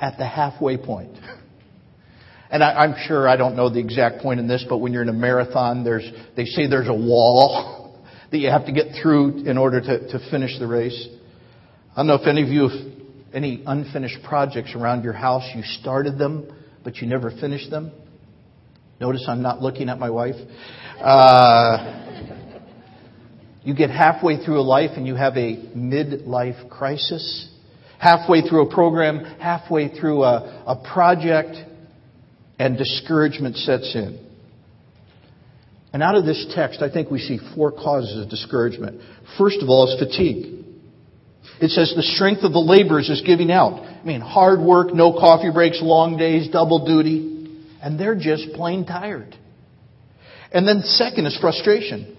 At 0.00 0.18
the 0.18 0.26
halfway 0.26 0.76
point. 0.76 1.16
And 2.50 2.64
I, 2.64 2.84
am 2.84 2.94
sure 3.06 3.28
I 3.28 3.36
don't 3.36 3.54
know 3.54 3.68
the 3.68 3.78
exact 3.78 4.22
point 4.22 4.40
in 4.40 4.48
this, 4.48 4.64
but 4.68 4.78
when 4.78 4.92
you're 4.92 5.02
in 5.02 5.08
a 5.08 5.12
marathon, 5.12 5.84
there's, 5.84 6.10
they 6.36 6.44
say 6.44 6.66
there's 6.66 6.88
a 6.88 6.94
wall 6.94 8.02
that 8.30 8.38
you 8.38 8.50
have 8.50 8.66
to 8.66 8.72
get 8.72 8.86
through 9.00 9.44
in 9.48 9.56
order 9.56 9.80
to, 9.80 10.08
to 10.08 10.30
finish 10.30 10.58
the 10.58 10.66
race. 10.66 11.08
I 11.92 11.98
don't 11.98 12.08
know 12.08 12.14
if 12.14 12.26
any 12.26 12.42
of 12.42 12.48
you 12.48 12.68
have 12.68 12.80
any 13.32 13.62
unfinished 13.66 14.18
projects 14.24 14.74
around 14.74 15.04
your 15.04 15.12
house. 15.12 15.48
You 15.54 15.62
started 15.62 16.18
them, 16.18 16.52
but 16.82 16.96
you 16.96 17.06
never 17.06 17.30
finished 17.30 17.70
them. 17.70 17.92
Notice 19.00 19.24
I'm 19.28 19.42
not 19.42 19.62
looking 19.62 19.88
at 19.88 19.98
my 19.98 20.10
wife. 20.10 20.34
Uh, 21.00 22.00
you 23.62 23.74
get 23.74 23.90
halfway 23.90 24.44
through 24.44 24.60
a 24.60 24.62
life 24.62 24.90
and 24.96 25.06
you 25.06 25.14
have 25.14 25.36
a 25.36 25.56
midlife 25.76 26.68
crisis. 26.68 27.48
Halfway 27.98 28.42
through 28.42 28.68
a 28.68 28.74
program, 28.74 29.24
halfway 29.38 29.88
through 29.88 30.24
a, 30.24 30.64
a 30.66 30.92
project, 30.92 31.56
and 32.60 32.76
discouragement 32.76 33.56
sets 33.56 33.94
in. 33.94 34.20
And 35.94 36.02
out 36.02 36.14
of 36.14 36.26
this 36.26 36.46
text, 36.54 36.82
I 36.82 36.92
think 36.92 37.10
we 37.10 37.18
see 37.18 37.38
four 37.54 37.72
causes 37.72 38.22
of 38.22 38.28
discouragement. 38.28 39.00
First 39.38 39.62
of 39.62 39.70
all 39.70 39.88
is 39.88 39.98
fatigue. 39.98 40.66
It 41.62 41.70
says 41.70 41.94
the 41.96 42.02
strength 42.02 42.42
of 42.42 42.52
the 42.52 42.58
laborers 42.58 43.08
is 43.08 43.22
giving 43.22 43.50
out. 43.50 43.82
I 43.82 44.04
mean, 44.04 44.20
hard 44.20 44.60
work, 44.60 44.92
no 44.92 45.14
coffee 45.14 45.50
breaks, 45.50 45.80
long 45.80 46.18
days, 46.18 46.50
double 46.50 46.84
duty, 46.84 47.64
and 47.82 47.98
they're 47.98 48.14
just 48.14 48.52
plain 48.52 48.84
tired. 48.84 49.34
And 50.52 50.68
then 50.68 50.82
second 50.82 51.24
is 51.24 51.38
frustration. 51.40 52.14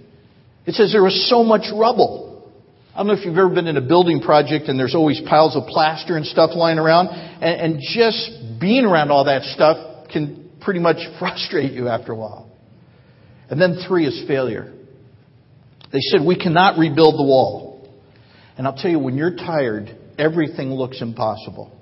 It 0.65 0.73
says 0.73 0.91
there 0.91 1.03
was 1.03 1.29
so 1.29 1.43
much 1.43 1.67
rubble. 1.71 2.51
I 2.95 2.97
don't 2.97 3.07
know 3.07 3.13
if 3.13 3.25
you've 3.25 3.37
ever 3.37 3.53
been 3.53 3.67
in 3.67 3.77
a 3.77 3.81
building 3.81 4.21
project 4.21 4.69
and 4.69 4.79
there's 4.79 4.95
always 4.95 5.21
piles 5.21 5.55
of 5.55 5.67
plaster 5.67 6.17
and 6.17 6.25
stuff 6.25 6.49
lying 6.55 6.79
around, 6.79 7.09
and, 7.09 7.75
and 7.75 7.79
just 7.79 8.59
being 8.59 8.85
around 8.85 9.11
all 9.11 9.25
that 9.25 9.43
stuff 9.43 9.90
can 10.11 10.51
pretty 10.61 10.79
much 10.79 10.97
frustrate 11.19 11.71
you 11.71 11.87
after 11.87 12.11
a 12.11 12.15
while. 12.15 12.49
And 13.49 13.61
then 13.61 13.83
three 13.87 14.05
is 14.05 14.23
failure. 14.27 14.71
They 15.91 15.99
said, 15.99 16.21
we 16.25 16.37
cannot 16.37 16.77
rebuild 16.77 17.15
the 17.15 17.23
wall. 17.23 17.89
And 18.57 18.65
I'll 18.65 18.75
tell 18.75 18.91
you, 18.91 18.99
when 18.99 19.17
you're 19.17 19.35
tired, 19.35 19.95
everything 20.17 20.71
looks 20.71 21.01
impossible. 21.01 21.77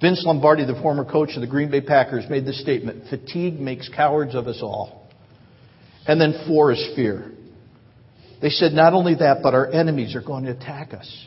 Vince 0.00 0.22
Lombardi, 0.26 0.66
the 0.66 0.78
former 0.82 1.04
coach 1.04 1.30
of 1.34 1.40
the 1.40 1.46
Green 1.46 1.70
Bay 1.70 1.80
Packers, 1.80 2.28
made 2.28 2.44
this 2.44 2.60
statement 2.60 3.08
Fatigue 3.08 3.58
makes 3.58 3.88
cowards 3.88 4.34
of 4.34 4.46
us 4.46 4.58
all. 4.60 5.08
And 6.06 6.20
then 6.20 6.44
four 6.46 6.72
is 6.72 6.92
fear. 6.94 7.30
They 8.42 8.50
said 8.50 8.72
not 8.72 8.92
only 8.92 9.14
that, 9.14 9.38
but 9.42 9.54
our 9.54 9.70
enemies 9.70 10.14
are 10.14 10.20
going 10.20 10.44
to 10.44 10.50
attack 10.50 10.92
us. 10.92 11.26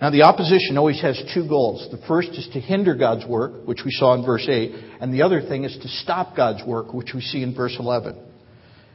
Now, 0.00 0.08
the 0.08 0.22
opposition 0.22 0.78
always 0.78 1.00
has 1.02 1.22
two 1.34 1.46
goals. 1.46 1.86
The 1.90 2.00
first 2.08 2.30
is 2.30 2.48
to 2.54 2.60
hinder 2.60 2.94
God's 2.94 3.26
work, 3.26 3.66
which 3.66 3.82
we 3.84 3.90
saw 3.90 4.14
in 4.14 4.24
verse 4.24 4.46
8, 4.48 4.72
and 5.00 5.12
the 5.12 5.22
other 5.22 5.42
thing 5.42 5.64
is 5.64 5.76
to 5.82 5.88
stop 5.88 6.34
God's 6.34 6.64
work, 6.66 6.94
which 6.94 7.12
we 7.14 7.20
see 7.20 7.42
in 7.42 7.54
verse 7.54 7.76
11. 7.78 8.16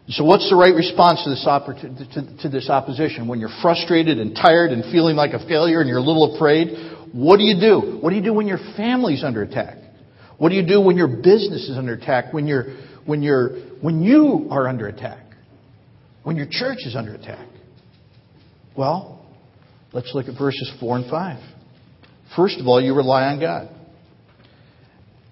So, 0.07 0.23
what's 0.23 0.49
the 0.49 0.55
right 0.55 0.73
response 0.73 1.23
to 1.23 1.29
this, 1.29 1.43
to, 1.43 2.37
to 2.43 2.49
this 2.49 2.69
opposition? 2.69 3.27
When 3.27 3.39
you're 3.39 3.55
frustrated 3.61 4.19
and 4.19 4.35
tired 4.35 4.71
and 4.71 4.83
feeling 4.91 5.15
like 5.15 5.33
a 5.33 5.39
failure 5.47 5.79
and 5.79 5.89
you're 5.89 5.99
a 5.99 6.03
little 6.03 6.35
afraid, 6.35 6.95
what 7.11 7.37
do 7.37 7.43
you 7.43 7.59
do? 7.59 7.99
What 8.01 8.09
do 8.09 8.15
you 8.15 8.23
do 8.23 8.33
when 8.33 8.47
your 8.47 8.59
family's 8.75 9.23
under 9.23 9.41
attack? 9.43 9.77
What 10.37 10.49
do 10.49 10.55
you 10.55 10.65
do 10.65 10.81
when 10.81 10.97
your 10.97 11.07
business 11.07 11.69
is 11.69 11.77
under 11.77 11.93
attack? 11.93 12.33
When, 12.33 12.45
you're, 12.45 12.65
when, 13.05 13.23
you're, 13.23 13.49
when 13.81 14.01
you 14.01 14.47
are 14.51 14.67
under 14.67 14.87
attack? 14.87 15.23
When 16.23 16.35
your 16.35 16.47
church 16.49 16.79
is 16.85 16.95
under 16.95 17.13
attack? 17.13 17.47
Well, 18.75 19.14
Let's 19.95 20.13
look 20.13 20.27
at 20.27 20.37
verses 20.37 20.69
4 20.81 20.97
and 20.97 21.09
5. 21.09 21.39
First 22.35 22.59
of 22.59 22.67
all, 22.67 22.81
you 22.81 22.93
rely 22.93 23.27
on 23.27 23.39
God. 23.39 23.69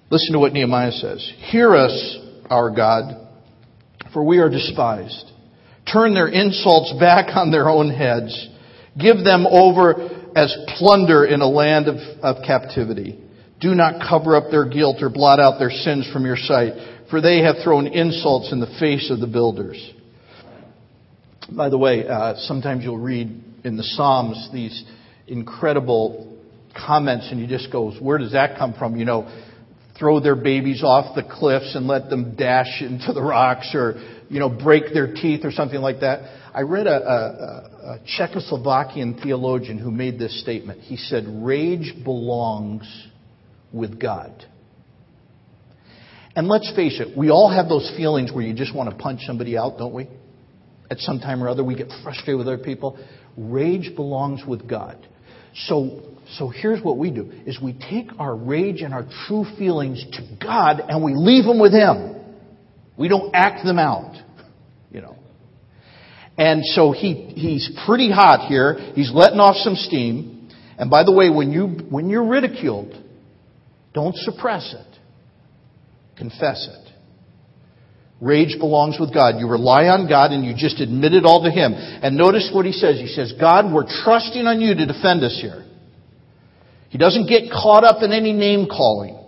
Listen 0.10 0.32
to 0.32 0.39
what 0.39 0.53
Nehemiah 0.53 0.93
says. 0.93 1.34
Hear 1.51 1.75
us, 1.75 2.17
our 2.50 2.74
God, 2.74 3.27
for 4.13 4.24
we 4.24 4.38
are 4.38 4.50
despised. 4.50 5.29
Turn 5.91 6.13
their 6.13 6.29
insults 6.29 6.93
back 6.98 7.36
on 7.36 7.51
their 7.51 7.67
own 7.67 7.89
heads. 7.89 8.48
Give 8.98 9.17
them 9.17 9.46
over 9.48 10.32
as 10.34 10.55
plunder 10.77 11.25
in 11.25 11.41
a 11.41 11.50
land 11.50 11.89
of, 11.89 11.98
of 12.22 12.41
captivity. 12.48 13.20
Do 13.60 13.75
not 13.75 14.08
cover 14.08 14.38
up 14.38 14.46
their 14.50 14.70
guilt 14.70 15.01
or 15.01 15.10
blot 15.10 15.41
out 15.41 15.60
their 15.60 15.72
sins 15.72 16.10
from 16.13 16.25
your 16.25 16.38
sight, 16.38 16.72
for 17.10 17.20
they 17.20 17.41
have 17.41 17.58
thrown 17.65 17.88
insults 17.88 18.53
in 18.53 18.62
the 18.62 18.77
face 18.79 19.12
of 19.12 19.20
the 19.20 19.27
builders. 19.27 19.91
By 21.51 21.67
the 21.67 21.77
way, 21.77 22.08
uh, 22.08 22.36
sometimes 22.38 22.86
you'll 22.86 22.98
read 22.98 23.43
in 23.63 23.77
the 23.77 23.84
Psalms 23.84 24.50
these 24.53 24.84
incredible 25.27 26.38
comments, 26.75 27.29
and 27.32 27.39
you 27.39 27.48
just 27.48 27.72
go, 27.72 27.91
where 27.93 28.17
does 28.17 28.34
that 28.34 28.58
come 28.58 28.74
from? 28.74 28.96
You 28.96 29.05
know, 29.05 29.43
throw 29.98 30.20
their 30.20 30.36
babies 30.36 30.84
off 30.84 31.15
the 31.15 31.24
cliffs 31.24 31.75
and 31.75 31.88
let 31.88 32.10
them 32.10 32.36
dash 32.36 32.82
into 32.82 33.13
the 33.13 33.22
rocks, 33.22 33.72
or 33.74 33.96
you 34.29 34.39
know, 34.39 34.50
break 34.50 34.93
their 34.93 35.13
teeth 35.13 35.41
or 35.46 35.51
something 35.51 35.79
like 35.79 36.00
that. 36.00 36.39
I 36.53 36.62
read 36.62 36.88
a, 36.88 36.91
a, 36.91 37.96
a 37.96 38.00
Czechoslovakian 38.17 39.22
theologian 39.22 39.77
who 39.77 39.91
made 39.91 40.20
this 40.20 40.41
statement. 40.41 40.82
He 40.82 40.98
said, 40.98 41.25
"Rage 41.27 41.93
belongs 42.03 43.08
with 43.72 44.00
God." 44.00 44.46
And 46.36 46.48
let's 46.48 46.72
face 46.75 47.00
it, 47.00 47.15
we 47.15 47.29
all 47.29 47.51
have 47.51 47.70
those 47.70 47.93
feelings 47.96 48.32
where 48.32 48.43
you 48.43 48.55
just 48.55 48.75
want 48.75 48.89
to 48.89 48.96
punch 48.96 49.22
somebody 49.22 49.55
out, 49.55 49.77
don't 49.77 49.93
we? 49.93 50.08
At 50.89 50.98
some 50.98 51.20
time 51.20 51.43
or 51.43 51.50
other, 51.50 51.63
we 51.63 51.75
get 51.75 51.89
frustrated 52.03 52.38
with 52.38 52.48
other 52.48 52.63
people. 52.63 52.98
Rage 53.37 53.95
belongs 53.95 54.43
with 54.47 54.67
God. 54.69 55.07
So, 55.55 56.01
so 56.37 56.49
here's 56.49 56.81
what 56.81 56.97
we 56.97 57.11
do 57.11 57.31
is 57.45 57.59
we 57.61 57.73
take 57.73 58.09
our 58.19 58.35
rage 58.35 58.81
and 58.81 58.93
our 58.93 59.05
true 59.27 59.45
feelings 59.57 60.03
to 60.13 60.37
God 60.41 60.81
and 60.87 61.03
we 61.03 61.13
leave 61.15 61.45
them 61.45 61.59
with 61.59 61.73
Him. 61.73 62.15
We 62.97 63.07
don't 63.07 63.33
act 63.33 63.65
them 63.65 63.79
out. 63.79 64.15
You 64.91 65.01
know. 65.01 65.17
And 66.37 66.63
so 66.65 66.91
he, 66.91 67.13
he's 67.35 67.71
pretty 67.85 68.11
hot 68.11 68.47
here. 68.47 68.77
He's 68.95 69.11
letting 69.13 69.39
off 69.39 69.55
some 69.57 69.75
steam. 69.75 70.49
And 70.77 70.89
by 70.89 71.03
the 71.03 71.11
way, 71.11 71.29
when 71.29 71.51
you, 71.51 71.67
when 71.89 72.09
you're 72.09 72.27
ridiculed, 72.27 72.93
don't 73.93 74.15
suppress 74.15 74.73
it. 74.73 74.99
Confess 76.17 76.67
it. 76.71 76.82
Rage 78.22 78.58
belongs 78.60 78.98
with 79.00 79.13
God. 79.13 79.39
You 79.39 79.48
rely 79.48 79.88
on 79.88 80.08
God 80.08 80.32
and 80.32 80.46
you 80.46 80.53
just 80.55 80.79
admit 80.79 81.13
it 81.13 81.25
all 81.25 81.43
to 81.43 81.51
Him. 81.51 81.74
And 81.74 82.15
notice 82.15 82.50
what 82.53 82.65
He 82.65 82.72
says. 82.72 82.98
He 82.98 83.08
says, 83.08 83.34
God, 83.39 83.74
we're 83.74 83.88
trusting 84.03 84.48
on 84.48 84.62
you 84.62 84.75
to 84.75 84.86
defend 84.86 85.24
us 85.24 85.38
here. 85.41 85.65
He 86.89 86.98
doesn't 86.98 87.27
get 87.27 87.51
caught 87.51 87.84
up 87.84 88.03
in 88.03 88.12
any 88.12 88.34
name 88.34 88.67
calling. 88.67 89.20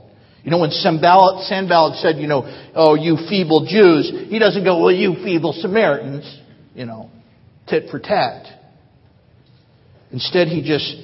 You 0.43 0.51
know, 0.51 0.59
when 0.59 0.69
Sanballat, 0.69 1.45
Sanballat 1.45 1.97
said, 1.97 2.17
you 2.17 2.27
know, 2.27 2.43
oh, 2.75 2.93
you 2.93 3.17
feeble 3.27 3.65
Jews, 3.67 4.13
he 4.29 4.37
doesn't 4.37 4.63
go, 4.63 4.79
well, 4.79 4.91
you 4.91 5.15
feeble 5.23 5.53
Samaritans, 5.53 6.41
you 6.75 6.85
know, 6.85 7.09
tit 7.67 7.89
for 7.89 7.99
tat. 7.99 8.45
Instead, 10.11 10.47
he 10.47 10.61
just, 10.61 10.95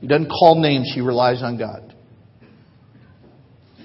he 0.00 0.06
doesn't 0.06 0.30
call 0.30 0.58
names, 0.58 0.90
he 0.94 1.02
relies 1.02 1.42
on 1.42 1.58
God. 1.58 1.89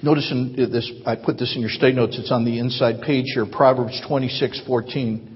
Notice 0.06 0.30
in 0.30 0.54
this, 0.72 0.92
I 1.04 1.16
put 1.16 1.40
this 1.40 1.56
in 1.56 1.62
your 1.62 1.72
state 1.72 1.96
notes. 1.96 2.16
It's 2.20 2.32
on 2.32 2.46
the 2.46 2.60
inside 2.60 3.02
page 3.02 3.26
here. 3.34 3.48
Proverbs 3.48 4.00
26:14. 4.08 5.28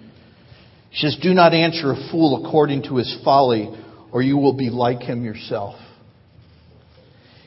He 0.91 0.97
says, 0.97 1.15
"Do 1.15 1.33
not 1.33 1.55
answer 1.55 1.91
a 1.91 1.95
fool 2.11 2.45
according 2.45 2.83
to 2.83 2.97
his 2.97 3.11
folly, 3.23 3.67
or 4.11 4.21
you 4.21 4.37
will 4.37 4.53
be 4.53 4.69
like 4.69 5.01
him 5.01 5.25
yourself." 5.25 5.75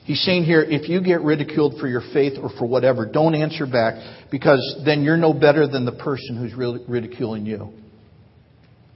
He's 0.02 0.20
saying 0.22 0.46
here, 0.46 0.62
if 0.62 0.88
you 0.88 1.00
get 1.00 1.22
ridiculed 1.22 1.78
for 1.78 1.86
your 1.86 2.00
faith 2.00 2.40
or 2.42 2.48
for 2.48 2.66
whatever, 2.66 3.06
don't 3.06 3.36
answer 3.36 3.66
back 3.66 3.94
because 4.32 4.82
then 4.84 5.04
you're 5.04 5.16
no 5.16 5.32
better 5.32 5.68
than 5.68 5.84
the 5.84 5.92
person 5.92 6.36
who's 6.36 6.54
ridiculing 6.54 7.46
you. 7.46 7.72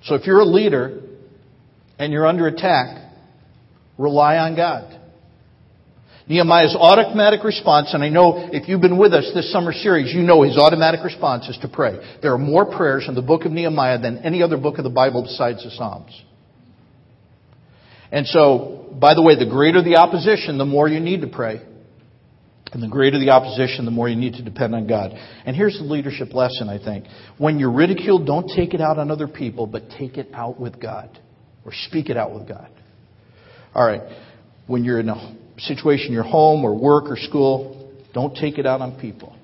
So 0.03 0.17
if 0.17 0.27
you're 0.27 0.41
a 0.41 0.45
leader 0.45 1.01
and 2.01 2.13
you're 2.13 2.27
under 2.27 2.49
attack, 2.49 3.03
rely 3.99 4.39
on 4.39 4.57
God. 4.57 4.97
Nehemiah's 6.29 6.75
automatic 6.79 7.45
response, 7.45 7.95
and 7.95 8.03
I 8.03 8.09
know 8.09 8.49
if 8.53 8.69
you've 8.69 8.81
been 8.81 8.99
with 8.99 9.13
us 9.13 9.31
this 9.33 9.53
summer 9.53 9.73
series, 9.73 10.13
you 10.13 10.23
know 10.23 10.43
his 10.43 10.59
automatic 10.59 11.05
response 11.05 11.49
is 11.49 11.57
to 11.63 11.69
pray. 11.69 12.19
There 12.21 12.33
are 12.33 12.39
more 12.39 12.67
prayers 12.67 13.05
in 13.09 13.15
the 13.15 13.23
book 13.23 13.45
of 13.45 13.53
Nehemiah 13.53 14.01
than 14.01 14.19
any 14.19 14.43
other 14.43 14.57
book 14.57 14.79
of 14.79 14.85
the 14.85 14.91
Bible 14.91 15.23
besides 15.23 15.63
the 15.63 15.71
Psalms. 15.71 16.11
And 18.11 18.27
so, 18.27 18.89
by 19.01 19.15
the 19.15 19.23
way, 19.23 19.37
the 19.39 19.49
greater 19.49 19.83
the 19.83 19.97
opposition, 19.97 20.59
the 20.59 20.65
more 20.65 20.89
you 20.89 20.99
need 20.99 21.21
to 21.21 21.29
pray. 21.29 21.61
And 22.73 22.83
the 22.83 22.89
greater 22.89 23.21
the 23.21 23.31
opposition, 23.31 23.85
the 23.85 23.93
more 23.93 24.09
you 24.09 24.17
need 24.17 24.35
to 24.35 24.43
depend 24.43 24.75
on 24.75 24.89
God. 24.89 25.13
And 25.45 25.55
here's 25.55 25.79
the 25.79 25.85
leadership 25.85 26.35
lesson, 26.35 26.69
I 26.69 26.83
think. 26.83 27.05
When 27.39 27.61
you're 27.61 27.73
ridiculed, 27.73 28.27
don't 28.27 28.51
take 28.55 28.75
it 28.75 28.81
out 28.81 28.99
on 28.99 29.13
other 29.13 29.29
people, 29.29 29.69
but 29.69 29.91
take 29.97 30.19
it 30.19 30.31
out 30.35 30.59
with 30.59 30.81
God. 30.81 31.17
Or 31.65 31.73
speak 31.73 32.11
it 32.11 32.17
out 32.17 32.35
with 32.35 32.49
God. 32.49 32.69
All 33.75 33.87
right. 33.87 34.03
When 34.67 34.83
you're 34.83 34.99
in 34.99 35.09
a 35.09 35.37
situation 35.59 36.13
your 36.13 36.23
home 36.23 36.65
or 36.65 36.75
work 36.75 37.05
or 37.07 37.17
school, 37.17 37.93
don't 38.13 38.35
take 38.37 38.59
it 38.59 38.67
out 38.67 38.81
on 38.81 38.99
people. 39.01 39.37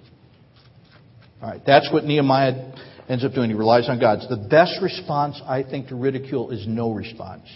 All 1.43 1.51
right, 1.51 1.61
that's 1.67 1.93
what 1.93 2.05
Nehemiah 2.05 2.73
ends 3.09 3.25
up 3.25 3.33
doing. 3.33 3.51
He 3.51 3.57
relies 3.57 3.89
on 3.89 3.99
God. 3.99 4.21
the 4.29 4.49
best 4.49 4.81
response, 4.81 5.41
I 5.45 5.63
think, 5.63 5.89
to 5.89 5.97
ridicule 5.97 6.51
is 6.51 6.67
no 6.67 6.93
response. 6.93 7.49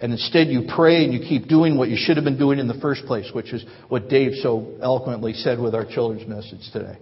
And 0.00 0.12
instead, 0.12 0.48
you 0.48 0.68
pray 0.74 1.04
and 1.04 1.14
you 1.14 1.20
keep 1.20 1.48
doing 1.48 1.78
what 1.78 1.88
you 1.88 1.96
should 1.96 2.16
have 2.16 2.24
been 2.24 2.38
doing 2.38 2.58
in 2.58 2.68
the 2.68 2.74
first 2.74 3.06
place, 3.06 3.30
which 3.32 3.52
is 3.52 3.64
what 3.88 4.08
Dave 4.08 4.32
so 4.42 4.76
eloquently 4.82 5.32
said 5.32 5.58
with 5.58 5.74
our 5.74 5.86
children's 5.86 6.28
message 6.28 6.70
today. 6.72 6.98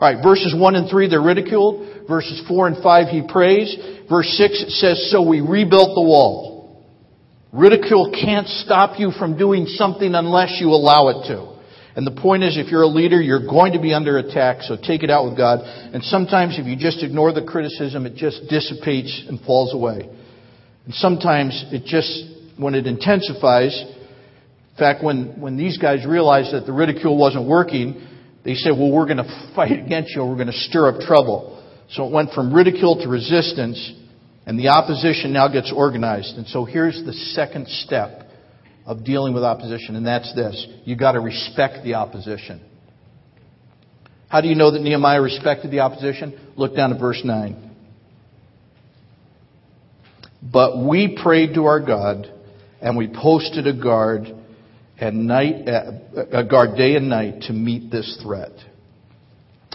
All 0.00 0.12
right, 0.12 0.22
verses 0.22 0.54
1 0.56 0.74
and 0.74 0.90
3, 0.90 1.08
they're 1.08 1.20
ridiculed. 1.20 2.06
Verses 2.06 2.42
4 2.46 2.66
and 2.68 2.82
5, 2.82 3.08
he 3.08 3.26
prays. 3.26 3.74
Verse 4.08 4.28
6, 4.36 4.62
it 4.62 4.70
says, 4.70 5.10
So 5.10 5.26
we 5.26 5.40
rebuilt 5.40 5.94
the 5.94 6.02
wall. 6.02 6.53
Ridicule 7.54 8.10
can't 8.10 8.48
stop 8.48 8.98
you 8.98 9.12
from 9.12 9.38
doing 9.38 9.66
something 9.66 10.12
unless 10.12 10.58
you 10.60 10.70
allow 10.70 11.08
it 11.08 11.28
to. 11.28 11.54
And 11.94 12.04
the 12.04 12.20
point 12.20 12.42
is, 12.42 12.58
if 12.58 12.66
you're 12.72 12.82
a 12.82 12.88
leader, 12.88 13.22
you're 13.22 13.46
going 13.46 13.74
to 13.74 13.80
be 13.80 13.94
under 13.94 14.18
attack, 14.18 14.62
so 14.62 14.76
take 14.76 15.04
it 15.04 15.10
out 15.10 15.24
with 15.26 15.36
God. 15.36 15.60
And 15.62 16.02
sometimes 16.02 16.58
if 16.58 16.66
you 16.66 16.74
just 16.74 17.04
ignore 17.04 17.32
the 17.32 17.44
criticism, 17.44 18.06
it 18.06 18.16
just 18.16 18.48
dissipates 18.50 19.26
and 19.28 19.40
falls 19.42 19.72
away. 19.72 20.10
And 20.84 20.94
sometimes 20.94 21.64
it 21.70 21.84
just, 21.84 22.58
when 22.58 22.74
it 22.74 22.88
intensifies, 22.88 23.80
in 23.80 24.76
fact, 24.76 25.04
when, 25.04 25.40
when 25.40 25.56
these 25.56 25.78
guys 25.78 26.04
realized 26.04 26.52
that 26.52 26.66
the 26.66 26.72
ridicule 26.72 27.16
wasn't 27.16 27.46
working, 27.46 28.04
they 28.44 28.54
said, 28.54 28.72
well, 28.72 28.90
we're 28.90 29.06
going 29.06 29.18
to 29.18 29.52
fight 29.54 29.78
against 29.78 30.10
you, 30.16 30.26
we're 30.26 30.34
going 30.34 30.48
to 30.48 30.52
stir 30.52 30.88
up 30.88 31.00
trouble. 31.02 31.62
So 31.90 32.04
it 32.08 32.12
went 32.12 32.32
from 32.32 32.52
ridicule 32.52 33.00
to 33.00 33.08
resistance, 33.08 33.92
and 34.46 34.58
the 34.58 34.68
opposition 34.68 35.32
now 35.32 35.48
gets 35.48 35.72
organized. 35.74 36.36
And 36.36 36.46
so 36.46 36.64
here's 36.64 37.02
the 37.04 37.12
second 37.12 37.68
step 37.68 38.28
of 38.86 39.04
dealing 39.04 39.32
with 39.32 39.42
opposition, 39.42 39.96
and 39.96 40.06
that's 40.06 40.34
this. 40.34 40.66
You've 40.84 40.98
got 40.98 41.12
to 41.12 41.20
respect 41.20 41.84
the 41.84 41.94
opposition. 41.94 42.60
How 44.28 44.40
do 44.40 44.48
you 44.48 44.54
know 44.54 44.70
that 44.72 44.82
Nehemiah 44.82 45.22
respected 45.22 45.70
the 45.70 45.80
opposition? 45.80 46.38
Look 46.56 46.76
down 46.76 46.92
at 46.92 47.00
verse 47.00 47.22
9. 47.24 47.70
But 50.42 50.84
we 50.84 51.18
prayed 51.22 51.54
to 51.54 51.64
our 51.64 51.80
God, 51.80 52.30
and 52.82 52.96
we 52.98 53.08
posted 53.08 53.66
a 53.66 53.72
guard 53.72 54.26
and 54.98 55.26
night, 55.26 55.66
a 55.66 56.44
guard 56.44 56.76
day 56.76 56.96
and 56.96 57.08
night 57.08 57.42
to 57.42 57.52
meet 57.52 57.90
this 57.90 58.20
threat. 58.22 58.52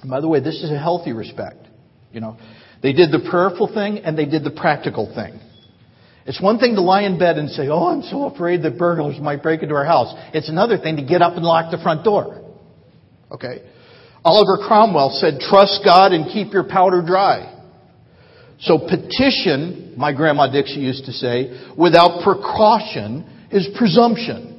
By 0.07 0.21
the 0.21 0.27
way, 0.27 0.39
this 0.39 0.63
is 0.63 0.71
a 0.71 0.77
healthy 0.77 1.11
respect. 1.11 1.65
You 2.11 2.21
know, 2.21 2.37
they 2.81 2.93
did 2.93 3.11
the 3.11 3.27
prayerful 3.29 3.73
thing 3.73 3.99
and 3.99 4.17
they 4.17 4.25
did 4.25 4.43
the 4.43 4.51
practical 4.51 5.13
thing. 5.13 5.39
It's 6.25 6.41
one 6.41 6.59
thing 6.59 6.75
to 6.75 6.81
lie 6.81 7.03
in 7.03 7.17
bed 7.17 7.37
and 7.37 7.49
say, 7.49 7.67
Oh, 7.69 7.87
I'm 7.87 8.03
so 8.03 8.25
afraid 8.25 8.61
that 8.63 8.77
burglars 8.77 9.19
might 9.19 9.41
break 9.41 9.63
into 9.63 9.75
our 9.75 9.85
house. 9.85 10.13
It's 10.33 10.49
another 10.49 10.77
thing 10.77 10.97
to 10.97 11.03
get 11.03 11.21
up 11.21 11.33
and 11.33 11.43
lock 11.43 11.71
the 11.71 11.79
front 11.81 12.03
door. 12.03 12.43
Okay? 13.31 13.63
Oliver 14.23 14.67
Cromwell 14.67 15.11
said, 15.11 15.39
Trust 15.39 15.81
God 15.83 16.11
and 16.11 16.31
keep 16.31 16.53
your 16.53 16.63
powder 16.63 17.01
dry. 17.05 17.55
So 18.61 18.77
petition, 18.77 19.93
my 19.97 20.13
grandma 20.13 20.51
Dixie 20.51 20.81
used 20.81 21.05
to 21.05 21.13
say, 21.13 21.71
without 21.77 22.23
precaution 22.23 23.47
is 23.51 23.67
presumption. 23.77 24.49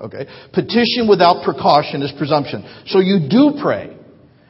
Okay? 0.00 0.26
Petition 0.52 1.06
without 1.08 1.44
precaution 1.44 2.02
is 2.02 2.12
presumption. 2.16 2.64
So 2.86 3.00
you 3.00 3.28
do 3.28 3.60
pray 3.62 3.96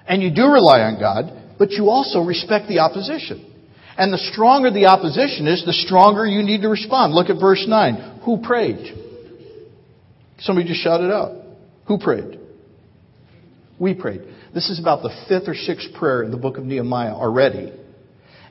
and 0.07 0.23
you 0.23 0.33
do 0.33 0.47
rely 0.47 0.83
on 0.83 1.01
God, 1.01 1.44
but 1.59 1.71
you 1.71 1.91
also 1.91 2.21
respect 2.21 2.69
the 2.69 2.81
opposition. 2.81 3.51
And 3.97 4.13
the 4.13 4.19
stronger 4.19 4.71
the 4.71 4.87
opposition 4.87 5.47
is, 5.47 5.65
the 5.65 5.73
stronger 5.73 6.27
you 6.27 6.43
need 6.43 6.63
to 6.63 6.69
respond. 6.69 7.15
Look 7.15 7.31
at 7.31 7.41
verse 7.41 7.65
9. 7.67 8.21
Who 8.25 8.43
prayed? 8.43 8.93
Somebody 10.41 10.67
just 10.67 10.83
shouted 10.83 11.13
out. 11.13 11.37
Who 11.87 11.99
prayed? 11.99 12.41
We 13.79 13.95
prayed. 13.95 14.23
This 14.53 14.69
is 14.71 14.81
about 14.81 15.03
the 15.03 15.11
fifth 15.29 15.49
or 15.49 15.55
sixth 15.55 15.95
prayer 15.95 16.23
in 16.23 16.31
the 16.31 16.37
book 16.37 16.59
of 16.59 16.65
Nehemiah 16.65 17.15
already. 17.15 17.73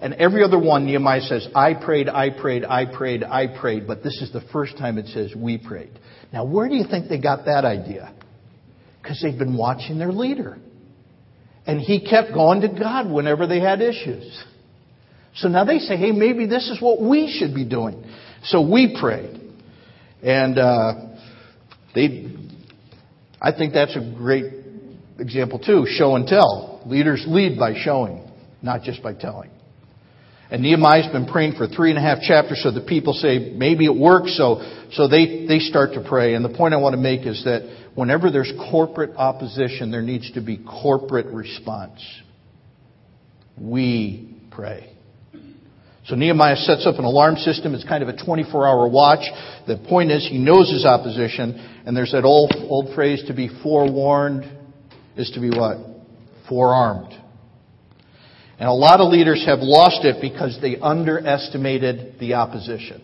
And 0.01 0.13
every 0.15 0.43
other 0.43 0.59
one, 0.59 0.85
Nehemiah 0.85 1.21
says, 1.21 1.47
I 1.55 1.73
prayed, 1.73 2.09
I 2.09 2.29
prayed, 2.29 2.65
I 2.65 2.85
prayed, 2.85 3.23
I 3.23 3.47
prayed, 3.47 3.87
but 3.87 4.03
this 4.03 4.21
is 4.21 4.33
the 4.33 4.41
first 4.51 4.77
time 4.77 4.97
it 4.97 5.07
says, 5.07 5.33
we 5.35 5.57
prayed. 5.57 5.91
Now, 6.33 6.43
where 6.43 6.67
do 6.67 6.75
you 6.75 6.85
think 6.85 7.07
they 7.07 7.19
got 7.19 7.45
that 7.45 7.63
idea? 7.63 8.13
Because 9.01 9.21
they've 9.21 9.37
been 9.37 9.57
watching 9.57 9.97
their 9.97 10.11
leader. 10.11 10.57
And 11.65 11.79
he 11.79 12.05
kept 12.05 12.33
going 12.33 12.61
to 12.61 12.67
God 12.67 13.09
whenever 13.09 13.47
they 13.47 13.59
had 13.59 13.81
issues. 13.81 14.43
So 15.35 15.47
now 15.47 15.63
they 15.63 15.79
say, 15.79 15.95
hey, 15.95 16.11
maybe 16.11 16.45
this 16.45 16.69
is 16.69 16.81
what 16.81 17.01
we 17.01 17.31
should 17.31 17.55
be 17.55 17.65
doing. 17.65 18.03
So 18.43 18.61
we 18.61 18.97
prayed. 18.99 19.39
And 20.21 20.57
uh, 20.59 20.93
they, 21.95 22.31
I 23.41 23.51
think 23.51 23.73
that's 23.73 23.95
a 23.95 24.13
great 24.15 24.45
example 25.19 25.59
too. 25.59 25.85
Show 25.87 26.15
and 26.15 26.27
tell. 26.27 26.81
Leaders 26.85 27.23
lead 27.27 27.57
by 27.57 27.73
showing, 27.75 28.29
not 28.61 28.83
just 28.83 29.01
by 29.01 29.13
telling. 29.13 29.49
And 30.51 30.61
Nehemiah's 30.61 31.11
been 31.11 31.25
praying 31.25 31.53
for 31.53 31.67
three 31.67 31.89
and 31.89 31.97
a 31.97 32.01
half 32.01 32.21
chapters, 32.21 32.61
so 32.61 32.71
the 32.71 32.81
people 32.81 33.13
say 33.13 33.53
maybe 33.55 33.85
it 33.85 33.95
works, 33.95 34.37
so 34.37 34.61
so 34.91 35.07
they 35.07 35.45
they 35.47 35.59
start 35.59 35.93
to 35.93 36.05
pray. 36.07 36.35
And 36.35 36.45
the 36.45 36.55
point 36.55 36.73
I 36.73 36.77
want 36.77 36.93
to 36.93 37.01
make 37.01 37.25
is 37.25 37.43
that 37.45 37.63
whenever 37.95 38.29
there's 38.29 38.51
corporate 38.71 39.15
opposition, 39.15 39.89
there 39.89 40.01
needs 40.01 40.31
to 40.33 40.41
be 40.41 40.57
corporate 40.57 41.27
response. 41.27 42.01
We 43.59 44.37
pray. 44.51 44.93
So 46.05 46.15
Nehemiah 46.15 46.57
sets 46.57 46.85
up 46.85 46.99
an 46.99 47.05
alarm 47.05 47.37
system. 47.37 47.73
It's 47.73 47.85
kind 47.85 48.03
of 48.03 48.09
a 48.09 48.25
24 48.25 48.67
hour 48.67 48.87
watch. 48.89 49.25
The 49.67 49.77
point 49.77 50.11
is 50.11 50.27
he 50.27 50.37
knows 50.37 50.69
his 50.69 50.85
opposition. 50.85 51.81
And 51.85 51.95
there's 51.95 52.11
that 52.11 52.25
old, 52.25 52.53
old 52.57 52.93
phrase 52.93 53.23
to 53.27 53.33
be 53.33 53.49
forewarned 53.63 54.43
is 55.15 55.31
to 55.31 55.39
be 55.39 55.49
what? 55.49 55.77
Forearmed. 56.49 57.13
And 58.59 58.69
a 58.69 58.73
lot 58.73 58.99
of 58.99 59.11
leaders 59.11 59.43
have 59.45 59.59
lost 59.61 60.05
it 60.05 60.21
because 60.21 60.57
they 60.61 60.77
underestimated 60.77 62.19
the 62.19 62.35
opposition. 62.35 63.01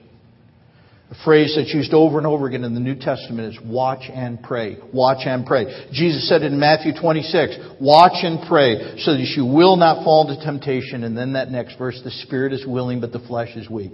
A 1.12 1.24
phrase 1.26 1.56
that's 1.58 1.74
used 1.74 1.92
over 1.92 2.20
and 2.20 2.28
over 2.28 2.46
again 2.46 2.64
in 2.64 2.76
the 2.76 2.80
New 2.80 2.94
Testament 2.94 3.56
is 3.56 3.60
watch 3.66 4.04
and 4.14 4.44
pray. 4.44 4.78
Watch 4.94 5.26
and 5.26 5.44
pray. 5.44 5.66
Jesus 5.92 6.30
said 6.30 6.44
in 6.44 6.60
Matthew 6.60 6.94
26, 6.94 7.82
watch 7.82 8.24
and 8.24 8.48
pray 8.48 9.00
so 9.00 9.14
that 9.14 9.34
you 9.36 9.44
will 9.44 9.76
not 9.76 10.04
fall 10.04 10.30
into 10.30 10.46
temptation. 10.46 11.04
And 11.04 11.18
then 11.18 11.34
that 11.34 11.50
next 11.50 11.80
verse, 11.80 12.00
the 12.04 12.12
spirit 12.12 12.54
is 12.54 12.64
willing 12.66 13.02
but 13.02 13.12
the 13.12 13.20
flesh 13.20 13.56
is 13.56 13.68
weak. 13.68 13.94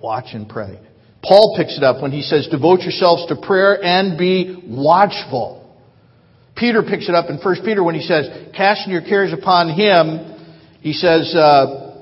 Watch 0.00 0.28
and 0.32 0.48
pray. 0.48 0.80
Paul 1.22 1.56
picks 1.58 1.76
it 1.76 1.82
up 1.82 2.00
when 2.00 2.12
he 2.12 2.22
says, 2.22 2.48
devote 2.50 2.80
yourselves 2.80 3.26
to 3.26 3.36
prayer 3.36 3.82
and 3.82 4.16
be 4.16 4.62
watchful. 4.66 5.62
Peter 6.56 6.82
picks 6.82 7.08
it 7.10 7.14
up 7.14 7.28
in 7.28 7.36
1 7.36 7.56
Peter 7.64 7.84
when 7.84 7.94
he 7.94 8.00
says, 8.00 8.30
casting 8.56 8.92
your 8.92 9.02
cares 9.02 9.32
upon 9.32 9.68
him, 9.68 10.35
he 10.86 10.92
says, 10.92 11.34
uh, 11.34 12.00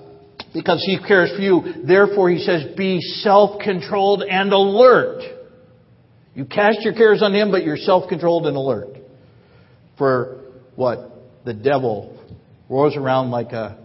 because 0.53 0.85
he 0.85 0.99
cares 0.99 1.31
for 1.35 1.41
you. 1.41 1.85
Therefore, 1.87 2.29
he 2.29 2.37
says, 2.39 2.77
be 2.77 3.01
self-controlled 3.01 4.23
and 4.23 4.53
alert. 4.53 5.23
You 6.35 6.45
cast 6.45 6.83
your 6.83 6.93
cares 6.93 7.23
on 7.23 7.35
him, 7.35 7.51
but 7.51 7.65
you're 7.65 7.79
self-controlled 7.79 8.47
and 8.47 8.55
alert. 8.55 8.89
For 9.97 10.43
what? 10.77 10.99
The 11.47 11.55
devil 11.55 12.23
roars 12.69 12.95
around 12.95 13.31
like 13.31 13.53
a, 13.53 13.79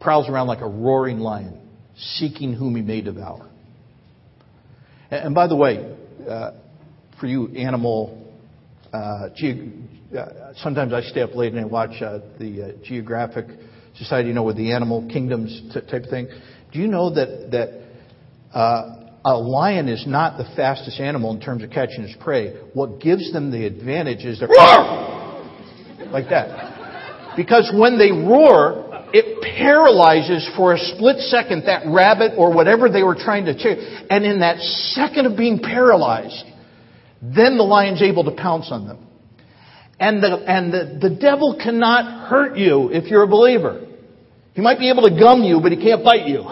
prowls 0.00 0.28
around 0.28 0.46
like 0.46 0.60
a 0.60 0.68
roaring 0.68 1.18
lion, 1.18 1.60
seeking 1.96 2.52
whom 2.52 2.76
he 2.76 2.82
may 2.82 3.00
devour. 3.00 3.50
And 5.10 5.34
by 5.34 5.48
the 5.48 5.56
way, 5.56 5.92
uh, 6.28 6.52
for 7.18 7.26
you 7.26 7.48
animal, 7.56 8.32
uh, 8.92 9.30
sometimes 10.56 10.92
I 10.92 11.02
stay 11.02 11.22
up 11.22 11.34
late 11.34 11.52
and 11.52 11.60
I 11.60 11.64
watch 11.64 12.02
uh, 12.02 12.18
the 12.38 12.62
uh, 12.62 12.84
Geographic 12.84 13.46
Society, 13.96 14.28
you 14.28 14.34
know, 14.34 14.42
with 14.42 14.56
the 14.56 14.72
animal 14.72 15.08
kingdoms 15.10 15.62
t- 15.72 15.80
type 15.80 16.04
of 16.04 16.10
thing. 16.10 16.28
Do 16.72 16.78
you 16.78 16.86
know 16.86 17.14
that 17.14 17.50
that 17.50 17.68
uh, 18.56 19.10
a 19.24 19.36
lion 19.36 19.88
is 19.88 20.06
not 20.06 20.38
the 20.38 20.44
fastest 20.56 21.00
animal 21.00 21.32
in 21.34 21.40
terms 21.40 21.62
of 21.62 21.70
catching 21.70 22.04
its 22.04 22.16
prey? 22.22 22.54
What 22.72 23.00
gives 23.00 23.32
them 23.32 23.50
the 23.50 23.66
advantage 23.66 24.24
is 24.24 24.38
they're 24.40 24.48
like 26.10 26.28
that, 26.30 27.36
because 27.36 27.70
when 27.74 27.98
they 27.98 28.10
roar, 28.10 29.06
it 29.12 29.42
paralyzes 29.42 30.48
for 30.56 30.74
a 30.74 30.78
split 30.78 31.18
second 31.18 31.66
that 31.66 31.82
rabbit 31.86 32.32
or 32.36 32.52
whatever 32.54 32.88
they 32.88 33.02
were 33.02 33.16
trying 33.16 33.44
to 33.46 33.54
chase. 33.54 34.02
And 34.08 34.24
in 34.24 34.40
that 34.40 34.58
second 34.58 35.26
of 35.26 35.36
being 35.36 35.58
paralyzed, 35.58 36.44
then 37.20 37.56
the 37.56 37.64
lion's 37.64 38.02
able 38.02 38.24
to 38.24 38.32
pounce 38.32 38.70
on 38.70 38.86
them. 38.86 39.06
And 40.00 40.22
the, 40.22 40.28
and 40.28 40.72
the, 40.72 41.08
the 41.08 41.14
devil 41.14 41.58
cannot 41.62 42.28
hurt 42.28 42.56
you 42.56 42.88
if 42.90 43.10
you're 43.10 43.22
a 43.22 43.28
believer. 43.28 43.86
He 44.54 44.62
might 44.62 44.78
be 44.78 44.90
able 44.90 45.02
to 45.02 45.10
gum 45.10 45.42
you, 45.42 45.60
but 45.60 45.72
he 45.72 45.78
can't 45.78 46.02
bite 46.02 46.26
you. 46.26 46.38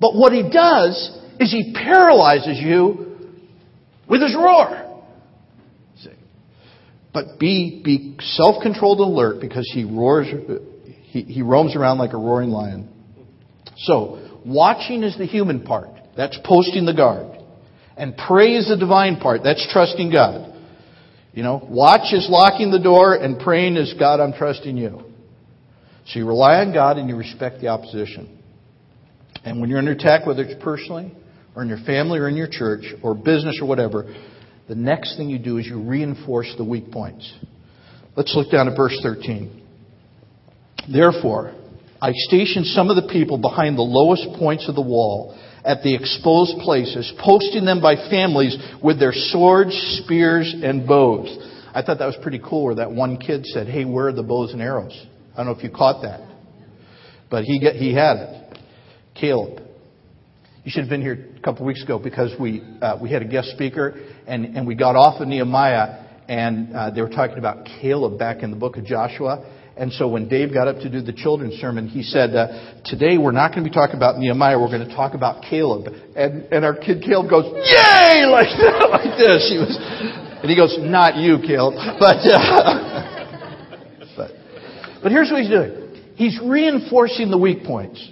but 0.00 0.16
what 0.16 0.32
he 0.32 0.42
does 0.42 1.20
is 1.38 1.52
he 1.52 1.72
paralyzes 1.72 2.58
you 2.58 3.16
with 4.08 4.22
his 4.22 4.34
roar. 4.36 4.88
But 7.14 7.38
be, 7.38 7.82
be 7.84 8.16
self-controlled 8.18 9.00
and 9.00 9.12
alert 9.12 9.40
because 9.40 9.70
he 9.72 9.84
roars, 9.84 10.26
he, 11.02 11.22
he 11.22 11.42
roams 11.42 11.76
around 11.76 11.98
like 11.98 12.12
a 12.12 12.16
roaring 12.16 12.50
lion. 12.50 12.88
So, 13.76 14.40
watching 14.44 15.02
is 15.02 15.16
the 15.18 15.26
human 15.26 15.62
part. 15.62 15.90
That's 16.16 16.38
posting 16.42 16.86
the 16.86 16.94
guard. 16.94 17.38
And 17.96 18.16
pray 18.16 18.54
is 18.54 18.68
the 18.68 18.76
divine 18.76 19.20
part. 19.20 19.42
That's 19.44 19.66
trusting 19.72 20.10
God. 20.10 20.51
You 21.32 21.42
know, 21.42 21.66
watch 21.68 22.12
is 22.12 22.28
locking 22.28 22.70
the 22.70 22.78
door 22.78 23.14
and 23.14 23.38
praying 23.40 23.76
is 23.76 23.94
God, 23.98 24.20
I'm 24.20 24.32
trusting 24.32 24.76
you. 24.76 25.02
So 26.06 26.18
you 26.18 26.26
rely 26.26 26.56
on 26.56 26.72
God 26.72 26.98
and 26.98 27.08
you 27.08 27.16
respect 27.16 27.60
the 27.60 27.68
opposition. 27.68 28.38
And 29.44 29.60
when 29.60 29.70
you're 29.70 29.78
under 29.78 29.92
attack, 29.92 30.26
whether 30.26 30.42
it's 30.42 30.62
personally 30.62 31.12
or 31.54 31.62
in 31.62 31.68
your 31.68 31.82
family 31.86 32.18
or 32.18 32.28
in 32.28 32.36
your 32.36 32.48
church 32.48 32.84
or 33.02 33.14
business 33.14 33.58
or 33.60 33.66
whatever, 33.66 34.14
the 34.68 34.74
next 34.74 35.16
thing 35.16 35.30
you 35.30 35.38
do 35.38 35.58
is 35.58 35.66
you 35.66 35.80
reinforce 35.82 36.52
the 36.58 36.64
weak 36.64 36.90
points. 36.90 37.32
Let's 38.14 38.34
look 38.36 38.50
down 38.50 38.68
at 38.68 38.76
verse 38.76 38.98
13. 39.02 39.62
Therefore, 40.92 41.54
I 42.00 42.10
stationed 42.12 42.66
some 42.66 42.90
of 42.90 42.96
the 42.96 43.08
people 43.10 43.38
behind 43.38 43.78
the 43.78 43.82
lowest 43.82 44.26
points 44.38 44.68
of 44.68 44.74
the 44.74 44.82
wall 44.82 45.38
at 45.64 45.82
the 45.82 45.94
exposed 45.94 46.58
places, 46.58 47.12
posting 47.18 47.64
them 47.64 47.80
by 47.80 47.94
families 48.10 48.56
with 48.82 48.98
their 48.98 49.12
swords, 49.12 49.72
spears, 50.02 50.54
and 50.62 50.86
bows. 50.86 51.28
I 51.74 51.82
thought 51.82 51.98
that 51.98 52.06
was 52.06 52.18
pretty 52.22 52.40
cool 52.44 52.64
where 52.64 52.74
that 52.76 52.90
one 52.90 53.16
kid 53.16 53.46
said, 53.46 53.68
Hey, 53.68 53.84
where 53.84 54.08
are 54.08 54.12
the 54.12 54.22
bows 54.22 54.52
and 54.52 54.60
arrows? 54.60 54.94
I 55.32 55.38
don't 55.38 55.46
know 55.46 55.52
if 55.52 55.62
you 55.62 55.70
caught 55.70 56.02
that. 56.02 56.20
But 57.30 57.44
he, 57.44 57.58
get, 57.58 57.76
he 57.76 57.94
had 57.94 58.16
it. 58.16 58.58
Caleb. 59.14 59.62
You 60.64 60.70
should 60.70 60.82
have 60.82 60.90
been 60.90 61.00
here 61.00 61.28
a 61.36 61.40
couple 61.40 61.62
of 61.62 61.66
weeks 61.66 61.82
ago 61.82 61.98
because 61.98 62.38
we, 62.38 62.62
uh, 62.80 62.98
we 63.00 63.10
had 63.10 63.22
a 63.22 63.24
guest 63.24 63.48
speaker 63.48 63.94
and, 64.26 64.56
and 64.56 64.66
we 64.66 64.74
got 64.74 64.96
off 64.96 65.20
of 65.20 65.26
Nehemiah 65.26 66.02
and 66.28 66.74
uh, 66.74 66.90
they 66.90 67.00
were 67.00 67.08
talking 67.08 67.38
about 67.38 67.66
Caleb 67.80 68.18
back 68.18 68.42
in 68.42 68.50
the 68.50 68.56
book 68.56 68.76
of 68.76 68.84
Joshua. 68.84 69.44
And 69.76 69.92
so 69.92 70.06
when 70.06 70.28
Dave 70.28 70.52
got 70.52 70.68
up 70.68 70.76
to 70.80 70.90
do 70.90 71.00
the 71.00 71.14
children's 71.14 71.54
sermon, 71.54 71.88
he 71.88 72.02
said, 72.02 72.34
uh, 72.36 72.82
today 72.84 73.16
we're 73.16 73.32
not 73.32 73.52
going 73.52 73.64
to 73.64 73.70
be 73.70 73.74
talking 73.74 73.96
about 73.96 74.18
Nehemiah, 74.18 74.60
we're 74.60 74.68
going 74.68 74.86
to 74.86 74.94
talk 74.94 75.14
about 75.14 75.42
Caleb. 75.48 75.86
And, 76.14 76.44
and 76.52 76.64
our 76.64 76.74
kid 76.76 77.02
Caleb 77.02 77.30
goes, 77.30 77.46
yay! 77.46 78.24
Like, 78.32 78.48
like 78.90 79.18
this. 79.18 79.48
He 79.50 79.58
was, 79.58 79.76
and 80.40 80.48
he 80.48 80.56
goes, 80.56 80.76
not 80.80 81.16
you, 81.16 81.38
Caleb. 81.38 81.74
But, 81.98 82.16
uh, 82.24 82.96
but, 84.16 84.30
but 85.02 85.12
here's 85.12 85.30
what 85.30 85.40
he's 85.42 85.50
doing. 85.50 85.82
He's 86.16 86.38
reinforcing 86.42 87.30
the 87.30 87.38
weak 87.38 87.64
points. 87.64 88.10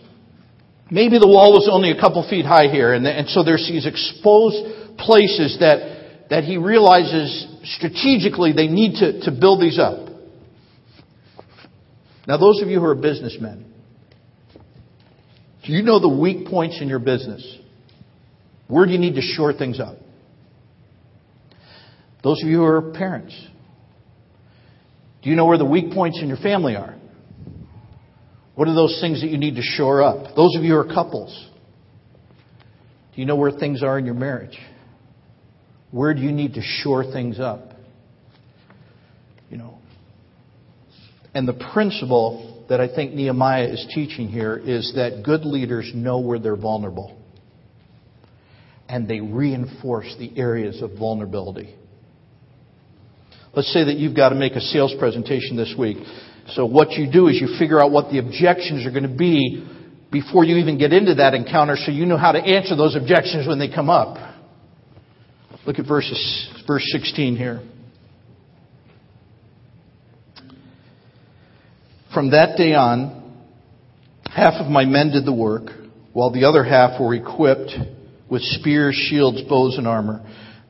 Maybe 0.90 1.18
the 1.18 1.29
wall 1.29 1.53
was 1.53 1.68
only 1.70 1.90
a 1.90 2.01
couple 2.01 2.27
feet 2.29 2.44
high 2.44 2.66
here, 2.66 2.92
and, 2.92 3.07
and 3.07 3.29
so 3.29 3.44
there's 3.44 3.66
these 3.68 3.87
exposed 3.87 4.99
places 4.99 5.59
that, 5.61 6.29
that 6.31 6.44
he 6.44 6.57
realizes 6.57 7.46
strategically 7.62 8.53
they 8.53 8.66
need 8.66 8.99
to, 8.99 9.20
to 9.23 9.31
build 9.31 9.61
these 9.62 9.79
up. 9.79 10.10
Now, 12.26 12.37
those 12.37 12.62
of 12.62 12.68
you 12.68 12.80
who 12.80 12.87
are 12.87 12.94
businessmen, 12.94 13.72
do 15.64 15.72
you 15.72 15.83
know 15.83 16.00
the 16.00 16.09
weak 16.09 16.46
points 16.46 16.80
in 16.80 16.88
your 16.88 16.98
business? 16.98 17.59
Where 18.68 18.87
do 18.87 18.92
you 18.92 18.98
need 18.98 19.14
to 19.16 19.22
shore 19.22 19.52
things 19.52 19.80
up? 19.80 19.96
Those 22.22 22.42
of 22.42 22.48
you 22.48 22.59
who 22.59 22.64
are 22.64 22.92
parents, 22.92 23.35
do 25.22 25.30
you 25.30 25.37
know 25.37 25.46
where 25.46 25.59
the 25.59 25.64
weak 25.64 25.92
points 25.92 26.20
in 26.20 26.28
your 26.28 26.37
family 26.37 26.76
are? 26.76 26.94
What 28.54 28.68
are 28.68 28.74
those 28.74 28.98
things 29.00 29.22
that 29.22 29.28
you 29.28 29.38
need 29.38 29.56
to 29.56 29.62
shore 29.62 30.02
up? 30.02 30.37
Those 30.37 30.54
of 30.56 30.62
you 30.62 30.72
who 30.72 30.78
are 30.78 30.85
couples, 30.85 31.48
do 33.14 33.20
you 33.20 33.26
know 33.26 33.37
where 33.37 33.50
things 33.50 33.83
are 33.83 33.98
in 33.98 34.04
your 34.04 34.14
marriage? 34.14 34.59
Where 35.90 36.14
do 36.14 36.20
you 36.20 36.30
need 36.30 36.54
to 36.54 36.62
shore 36.62 37.04
things 37.04 37.40
up? 37.40 37.72
You 39.50 39.56
know. 39.56 39.78
And 41.35 41.47
the 41.47 41.59
principle 41.73 42.64
that 42.69 42.81
I 42.81 42.93
think 42.93 43.14
Nehemiah 43.14 43.69
is 43.69 43.87
teaching 43.95 44.29
here 44.29 44.57
is 44.57 44.93
that 44.95 45.23
good 45.25 45.45
leaders 45.45 45.90
know 45.95 46.21
where 46.21 46.38
they're 46.38 46.57
vulnerable. 46.57 47.16
And 48.88 49.09
they 49.09 49.21
reinforce 49.21 50.14
the 50.19 50.37
areas 50.37 50.83
of 50.83 50.99
vulnerability. 50.99 51.75
Let's 53.55 53.73
say 53.73 53.85
that 53.85 53.97
you've 53.97 54.16
got 54.16 54.31
to 54.31 54.35
make 54.35 54.53
a 54.53 54.61
sales 54.61 54.95
presentation 54.99 55.57
this 55.57 55.75
week. 55.77 55.99
So 56.49 56.66
what 56.66 56.93
you 56.93 57.11
do 57.11 57.29
is 57.29 57.40
you 57.40 57.57
figure 57.59 57.81
out 57.81 57.90
what 57.90 58.11
the 58.11 58.19
objections 58.19 58.87
are 58.87 58.90
going 58.90 59.11
to 59.11 59.16
be 59.16 59.66
before 60.11 60.45
you 60.45 60.57
even 60.57 60.79
get 60.79 60.93
into 60.93 61.14
that 61.16 61.35
encounter 61.35 61.77
so 61.77 61.93
you 61.93 62.07
know 62.07 62.16
how 62.16 62.33
to 62.33 62.38
answer 62.38 62.77
those 62.77 62.97
objections 62.97 63.47
when 63.47 63.59
they 63.59 63.69
come 63.73 63.90
up. 63.90 64.16
Look 65.66 65.79
at 65.79 65.87
verses, 65.87 66.64
verse 66.66 66.85
16 66.93 67.37
here. 67.37 67.61
From 72.12 72.33
that 72.33 72.57
day 72.57 72.75
on, 72.75 73.23
half 74.25 74.55
of 74.55 74.68
my 74.68 74.85
men 74.85 75.11
did 75.11 75.25
the 75.25 75.33
work, 75.33 75.70
while 76.12 76.33
the 76.33 76.44
other 76.44 76.64
half 76.64 77.01
were 77.01 77.14
equipped 77.14 77.70
with 78.29 78.42
spears, 78.42 78.96
shields, 78.96 79.42
bows, 79.49 79.79
and 79.79 79.87
armor. 79.87 80.20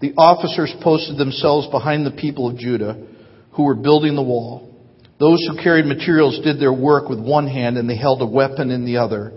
The 0.01 0.13
officers 0.19 0.75
posted 0.83 1.17
themselves 1.17 1.67
behind 1.69 2.05
the 2.05 2.11
people 2.11 2.49
of 2.49 2.59
Judah 2.59 3.07
who 3.53 3.65
were 3.65 3.75
building 3.75 4.17
the 4.17 4.23
wall. 4.23 4.75
Those 5.19 5.39
who 5.47 5.63
carried 5.63 5.87
materials 5.87 6.41
did 6.45 6.61
their 6.61 6.73
work 6.73 7.09
with 7.09 7.21
one 7.21 7.47
hand 7.47 7.79
and 7.79 7.89
they 7.89 7.97
held 7.97 8.21
a 8.21 8.27
weapon 8.27 8.71
in 8.71 8.85
the 8.85 8.99
other. 8.99 9.33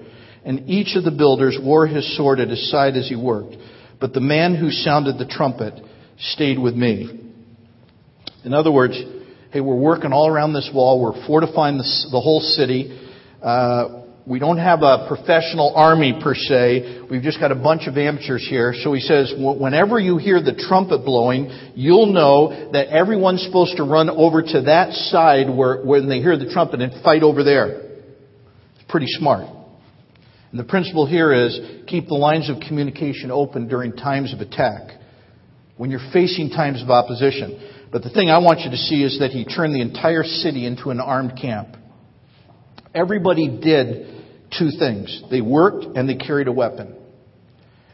And 0.46 0.70
each 0.70 0.98
of 0.98 1.06
the 1.06 1.12
builders 1.12 1.58
wore 1.62 1.88
his 1.88 2.18
sword 2.18 2.40
at 2.40 2.50
his 2.50 2.70
side 2.70 2.96
as 2.96 3.08
he 3.08 3.16
worked. 3.16 3.56
But 4.00 4.14
the 4.14 4.22
man 4.22 4.56
who 4.56 4.72
sounded 4.72 5.18
the 5.18 5.26
trumpet 5.26 5.74
stayed 6.18 6.60
with 6.60 6.76
me. 6.76 7.32
In 8.44 8.54
other 8.54 8.72
words, 8.72 9.02
hey, 9.54 9.62
we're 9.62 9.76
working 9.76 10.12
all 10.12 10.28
around 10.28 10.54
this 10.54 10.72
wall. 10.74 11.00
We're 11.00 11.28
fortifying 11.28 11.78
the, 11.78 11.84
the 12.10 12.20
whole 12.20 12.40
city. 12.40 13.00
Uh, 13.40 14.02
we 14.26 14.40
don't 14.40 14.58
have 14.58 14.82
a 14.82 15.06
professional 15.08 15.74
army 15.76 16.20
per 16.24 16.34
se. 16.34 17.06
We've 17.12 17.22
just 17.22 17.40
got 17.40 17.52
a 17.52 17.56
bunch 17.56 17.86
of 17.86 17.96
amateurs 17.96 18.44
here. 18.50 18.74
So 18.76 18.94
he 18.94 19.00
says, 19.00 19.32
whenever 19.38 20.00
you 20.00 20.18
hear 20.18 20.42
the 20.42 20.56
trumpet 20.68 21.06
blowing, 21.06 21.52
you'll 21.76 22.12
know 22.12 22.72
that 22.72 22.88
everyone's 22.88 23.44
supposed 23.44 23.78
to 23.78 23.84
run 23.84 24.10
over 24.10 24.42
to 24.42 24.62
that 24.62 24.94
side 24.94 25.56
where, 25.56 25.84
when 25.84 26.10
they 26.10 26.20
hear 26.20 26.36
the 26.36 26.52
trumpet 26.52 26.82
and 26.82 27.04
fight 27.04 27.22
over 27.22 27.44
there. 27.44 28.00
It's 28.74 28.90
pretty 28.90 29.08
smart. 29.08 29.48
And 30.50 30.60
the 30.60 30.64
principle 30.64 31.06
here 31.06 31.32
is 31.32 31.60
keep 31.86 32.08
the 32.08 32.16
lines 32.16 32.50
of 32.50 32.58
communication 32.68 33.30
open 33.30 33.68
during 33.68 33.96
times 33.96 34.34
of 34.34 34.40
attack. 34.40 35.00
When 35.78 35.92
you're 35.92 36.12
facing 36.12 36.50
times 36.50 36.82
of 36.82 36.90
opposition. 36.90 37.70
But 37.94 38.02
the 38.02 38.10
thing 38.10 38.32
I 38.32 38.40
want 38.40 38.62
you 38.62 38.72
to 38.72 38.78
see 38.78 39.04
is 39.04 39.20
that 39.20 39.30
he 39.30 39.46
turned 39.46 39.76
the 39.76 39.82
entire 39.82 40.24
city 40.24 40.66
into 40.66 40.90
an 40.90 41.00
armed 41.00 41.38
camp. 41.40 41.78
Everybody 42.96 43.48
did 43.48 44.26
two 44.58 44.70
things. 44.80 45.22
They 45.30 45.42
worked 45.42 45.86
and 45.96 46.10
they 46.10 46.16
carried 46.16 46.48
a 46.48 46.52
weapon. 46.52 46.96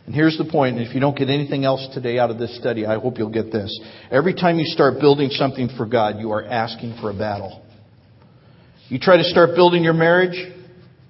And 0.06 0.16
here's 0.16 0.38
the 0.38 0.46
point, 0.46 0.78
and 0.78 0.88
if 0.88 0.96
you 0.96 1.02
don't 1.02 1.18
get 1.18 1.30
anything 1.30 1.66
else 1.66 1.86
today 1.94 2.18
out 2.18 2.32
of 2.32 2.40
this 2.40 2.58
study, 2.58 2.86
I 2.86 2.98
hope 2.98 3.18
you'll 3.18 3.30
get 3.30 3.52
this. 3.52 3.78
Every 4.10 4.34
time 4.34 4.58
you 4.58 4.66
start 4.66 5.02
building 5.02 5.30
something 5.32 5.70
for 5.78 5.86
God, 5.86 6.20
you 6.20 6.32
are 6.32 6.46
asking 6.46 6.98
for 7.02 7.12
a 7.12 7.14
battle. 7.14 7.62
You 8.88 9.00
try 9.00 9.18
to 9.18 9.24
start 9.26 9.50
building 9.54 9.84
your 9.84 9.94
marriage, 9.94 10.52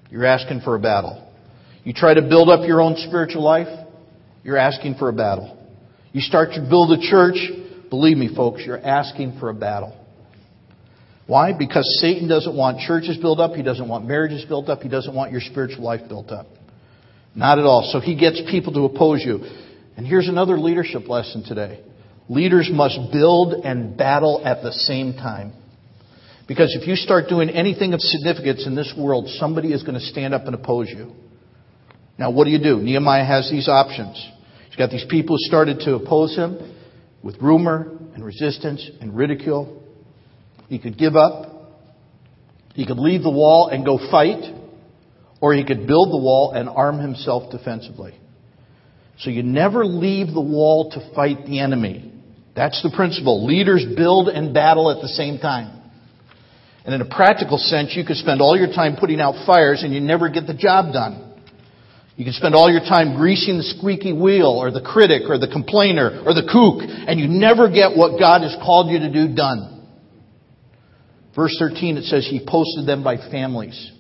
you're 0.10 0.26
asking 0.26 0.62
for 0.62 0.76
a 0.76 0.80
battle. 0.80 1.32
You 1.84 1.94
try 1.94 2.16
to 2.16 2.24
build 2.24 2.50
up 2.50 2.68
your 2.68 2.82
own 2.82 2.96
spiritual 2.98 3.44
life, 3.44 3.70
you're 4.44 4.58
asking 4.58 4.96
for 4.96 5.10
a 5.10 5.14
battle. 5.14 5.58
You 6.12 6.22
start 6.22 6.50
to 6.56 6.62
build 6.62 6.92
a 6.92 7.00
church, 7.00 7.38
believe 7.90 8.18
me 8.18 8.34
folks, 8.34 8.64
you're 8.66 8.80
asking 8.80 9.38
for 9.40 9.50
a 9.50 9.54
battle. 9.54 9.96
Why? 11.28 11.54
Because 11.54 11.86
Satan 12.02 12.28
doesn't 12.28 12.56
want 12.56 12.80
churches 12.80 13.18
built 13.18 13.40
up. 13.40 13.54
He 13.54 13.62
doesn't 13.62 13.88
want 13.88 14.08
marriages 14.08 14.46
built 14.46 14.68
up. 14.68 14.82
He 14.82 14.90
doesn't 14.90 15.14
want 15.14 15.32
your 15.32 15.42
spiritual 15.42 15.84
life 15.84 16.02
built 16.08 16.32
up. 16.32 16.48
Not 17.36 17.60
at 17.60 17.66
all. 17.66 17.88
So 17.92 18.00
he 18.00 18.16
gets 18.16 18.42
people 18.50 18.74
to 18.74 18.86
oppose 18.86 19.22
you. 19.24 19.42
And 19.96 20.08
here's 20.08 20.28
another 20.28 20.58
leadership 20.58 21.08
lesson 21.08 21.44
today. 21.44 21.84
Leaders 22.30 22.70
must 22.72 22.98
build 23.12 23.64
and 23.64 23.96
battle 23.96 24.42
at 24.44 24.64
the 24.64 24.72
same 24.72 25.14
time. 25.14 25.54
Because 26.48 26.76
if 26.80 26.88
you 26.88 26.96
start 26.96 27.26
doing 27.30 27.50
anything 27.50 27.94
of 27.94 28.02
significance 28.02 28.66
in 28.66 28.74
this 28.74 28.92
world, 28.98 29.30
somebody 29.38 29.72
is 29.72 29.84
going 29.84 30.00
to 30.00 30.06
stand 30.06 30.34
up 30.34 30.46
and 30.46 30.56
oppose 30.56 30.90
you. 30.90 31.14
Now, 32.18 32.32
what 32.32 32.46
do 32.46 32.50
you 32.50 32.62
do? 32.62 32.80
Nehemiah 32.80 33.24
has 33.24 33.52
these 33.52 33.68
options. 33.68 34.18
He's 34.68 34.76
got 34.76 34.90
these 34.90 35.06
people 35.08 35.36
who 35.36 35.48
started 35.48 35.82
to 35.82 35.94
oppose 35.94 36.36
him 36.36 36.58
with 37.22 37.38
rumor 37.42 37.98
and 38.14 38.24
resistance 38.24 38.90
and 39.02 39.16
ridicule. 39.16 39.84
He 40.68 40.80
could 40.80 40.98
give 40.98 41.16
up. 41.16 41.72
He 42.74 42.86
could 42.86 43.00
leave 43.00 43.24
the 43.24 43.32
wall 43.32 43.68
and 43.68 43.86
go 43.86 43.98
fight. 44.12 44.44
Or 45.42 45.54
he 45.54 45.64
could 45.64 45.88
build 45.88 46.12
the 46.12 46.18
wall 46.18 46.52
and 46.52 46.70
arm 46.70 47.00
himself 47.00 47.52
defensively. 47.52 48.18
So 49.20 49.30
you 49.30 49.44
never 49.44 49.86
leave 49.86 50.34
the 50.34 50.42
wall 50.42 50.92
to 50.92 51.14
fight 51.14 51.46
the 51.46 51.60
enemy. 51.60 52.14
That's 52.56 52.82
the 52.84 52.92
principle. 52.96 53.46
Leaders 53.46 53.86
build 53.96 54.30
and 54.30 54.54
battle 54.54 54.92
at 54.92 55.02
the 55.02 55.08
same 55.10 55.40
time. 55.40 55.76
And 56.86 56.96
in 56.96 57.02
a 57.02 57.10
practical 57.10 57.58
sense, 57.58 57.94
you 57.96 58.06
could 58.06 58.16
spend 58.18 58.42
all 58.42 58.58
your 58.58 58.68
time 58.68 58.96
putting 59.00 59.20
out 59.20 59.46
fires 59.46 59.84
and 59.84 59.94
you 59.94 60.00
never 60.00 60.30
get 60.30 60.48
the 60.48 60.54
job 60.54 60.94
done. 60.94 61.29
You 62.20 62.26
can 62.26 62.34
spend 62.34 62.54
all 62.54 62.70
your 62.70 62.82
time 62.82 63.16
greasing 63.16 63.56
the 63.56 63.64
squeaky 63.64 64.12
wheel 64.12 64.48
or 64.48 64.72
the 64.72 64.82
critic 64.82 65.22
or 65.30 65.40
the 65.40 65.48
complainer 65.48 66.22
or 66.26 66.34
the 66.34 66.44
kook 66.52 66.84
and 66.84 67.18
you 67.18 67.30
never 67.30 67.72
get 67.72 67.96
what 67.96 68.20
God 68.20 68.42
has 68.42 68.54
called 68.62 68.92
you 68.92 69.00
to 69.00 69.10
do 69.10 69.34
done. 69.34 69.88
Verse 71.34 71.56
13, 71.58 71.96
it 71.96 72.04
says 72.04 72.28
he 72.30 72.46
posted 72.46 72.86
them 72.86 73.06
by 73.06 73.16
families. 73.32 73.94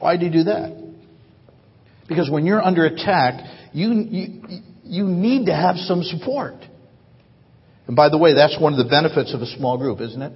Why 0.00 0.16
did 0.16 0.32
he 0.32 0.38
do 0.38 0.44
that? 0.46 0.76
Because 2.08 2.28
when 2.28 2.44
you're 2.44 2.60
under 2.60 2.86
attack, 2.86 3.70
you, 3.72 3.92
you, 3.92 4.42
you 4.82 5.04
need 5.06 5.46
to 5.46 5.54
have 5.54 5.76
some 5.76 6.02
support. 6.02 6.54
And 7.86 7.94
by 7.94 8.08
the 8.08 8.18
way, 8.18 8.34
that's 8.34 8.58
one 8.60 8.72
of 8.72 8.84
the 8.84 8.90
benefits 8.90 9.32
of 9.32 9.42
a 9.42 9.46
small 9.46 9.78
group, 9.78 10.00
isn't 10.00 10.20
it? 10.20 10.32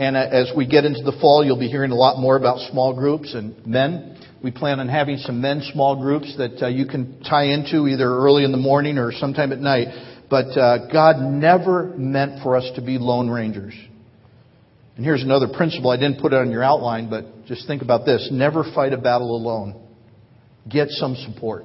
And 0.00 0.16
as 0.16 0.50
we 0.56 0.66
get 0.66 0.86
into 0.86 1.02
the 1.02 1.12
fall, 1.20 1.44
you'll 1.44 1.58
be 1.58 1.68
hearing 1.68 1.90
a 1.90 1.94
lot 1.94 2.18
more 2.18 2.34
about 2.34 2.70
small 2.70 2.94
groups 2.94 3.34
and 3.34 3.66
men. 3.66 4.16
We 4.42 4.50
plan 4.50 4.80
on 4.80 4.88
having 4.88 5.18
some 5.18 5.42
men 5.42 5.60
small 5.74 6.00
groups 6.00 6.34
that 6.38 6.62
uh, 6.62 6.68
you 6.68 6.86
can 6.86 7.22
tie 7.22 7.52
into 7.52 7.86
either 7.86 8.06
early 8.06 8.44
in 8.44 8.50
the 8.50 8.56
morning 8.56 8.96
or 8.96 9.12
sometime 9.12 9.52
at 9.52 9.58
night. 9.58 9.88
But 10.30 10.56
uh, 10.56 10.90
God 10.90 11.18
never 11.18 11.92
meant 11.98 12.42
for 12.42 12.56
us 12.56 12.70
to 12.76 12.80
be 12.80 12.96
lone 12.96 13.28
rangers. 13.28 13.74
And 14.96 15.04
here's 15.04 15.22
another 15.22 15.48
principle. 15.54 15.90
I 15.90 15.98
didn't 15.98 16.18
put 16.18 16.32
it 16.32 16.36
on 16.36 16.50
your 16.50 16.64
outline, 16.64 17.10
but 17.10 17.44
just 17.44 17.66
think 17.66 17.82
about 17.82 18.06
this. 18.06 18.30
Never 18.32 18.64
fight 18.74 18.94
a 18.94 18.98
battle 18.98 19.36
alone. 19.36 19.86
Get 20.66 20.88
some 20.88 21.14
support. 21.14 21.64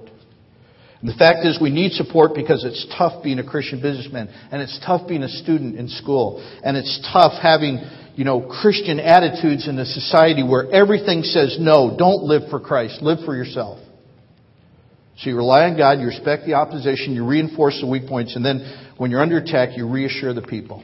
And 1.00 1.10
the 1.10 1.18
fact 1.18 1.46
is, 1.46 1.60
we 1.62 1.70
need 1.70 1.92
support 1.92 2.34
because 2.34 2.66
it's 2.66 2.86
tough 2.98 3.24
being 3.24 3.40
a 3.40 3.44
Christian 3.44 3.82
businessman, 3.82 4.28
and 4.52 4.62
it's 4.62 4.80
tough 4.86 5.08
being 5.08 5.24
a 5.24 5.30
student 5.30 5.78
in 5.78 5.88
school, 5.88 6.44
and 6.64 6.76
it's 6.76 7.00
tough 7.14 7.34
having, 7.42 7.80
you 8.16 8.24
know, 8.24 8.42
Christian 8.42 9.00
attitudes 9.00 9.68
in 9.68 9.78
a 9.78 9.86
society 9.86 10.42
where 10.42 10.72
everything 10.72 11.24
says 11.24 11.58
no, 11.60 11.96
don't 11.98 12.24
live 12.24 12.50
for 12.50 12.60
Christ, 12.60 13.02
live 13.02 13.20
for 13.26 13.36
yourself. 13.36 13.80
So 15.18 15.30
you 15.30 15.38
rely 15.38 15.64
on 15.64 15.78
God, 15.78 16.00
you 16.00 16.08
respect 16.08 16.46
the 16.46 16.54
opposition, 16.54 17.14
you 17.14 17.26
reinforce 17.26 17.80
the 17.80 17.88
weak 17.88 18.08
points, 18.08 18.36
and 18.36 18.46
then 18.46 18.94
when 18.98 19.12
you're 19.12 19.22
under 19.22 19.38
attack, 19.38 19.78
you 19.78 19.88
reassure 19.90 20.34
the 20.34 20.42
people. 20.42 20.84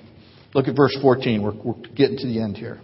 Look 0.54 0.68
at 0.68 0.76
verse 0.76 0.98
14. 1.02 1.42
We're, 1.42 1.54
we're 1.64 1.82
getting 1.96 2.18
to 2.18 2.28
the 2.28 2.42
end 2.42 2.58
here. 2.58 2.82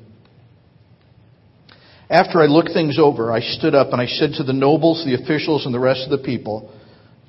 After 2.10 2.42
I 2.42 2.46
looked 2.46 2.72
things 2.72 2.98
over, 2.98 3.34
I 3.34 3.42
stood 3.42 3.76
up 3.76 3.92
and 3.92 4.02
I 4.02 4.06
said 4.06 4.32
to 4.38 4.44
the 4.44 4.54
nobles, 4.54 5.04
the 5.06 5.22
officials, 5.22 5.66
and 5.66 5.74
the 5.74 5.80
rest 5.80 6.04
of 6.06 6.18
the 6.18 6.26
people, 6.26 6.74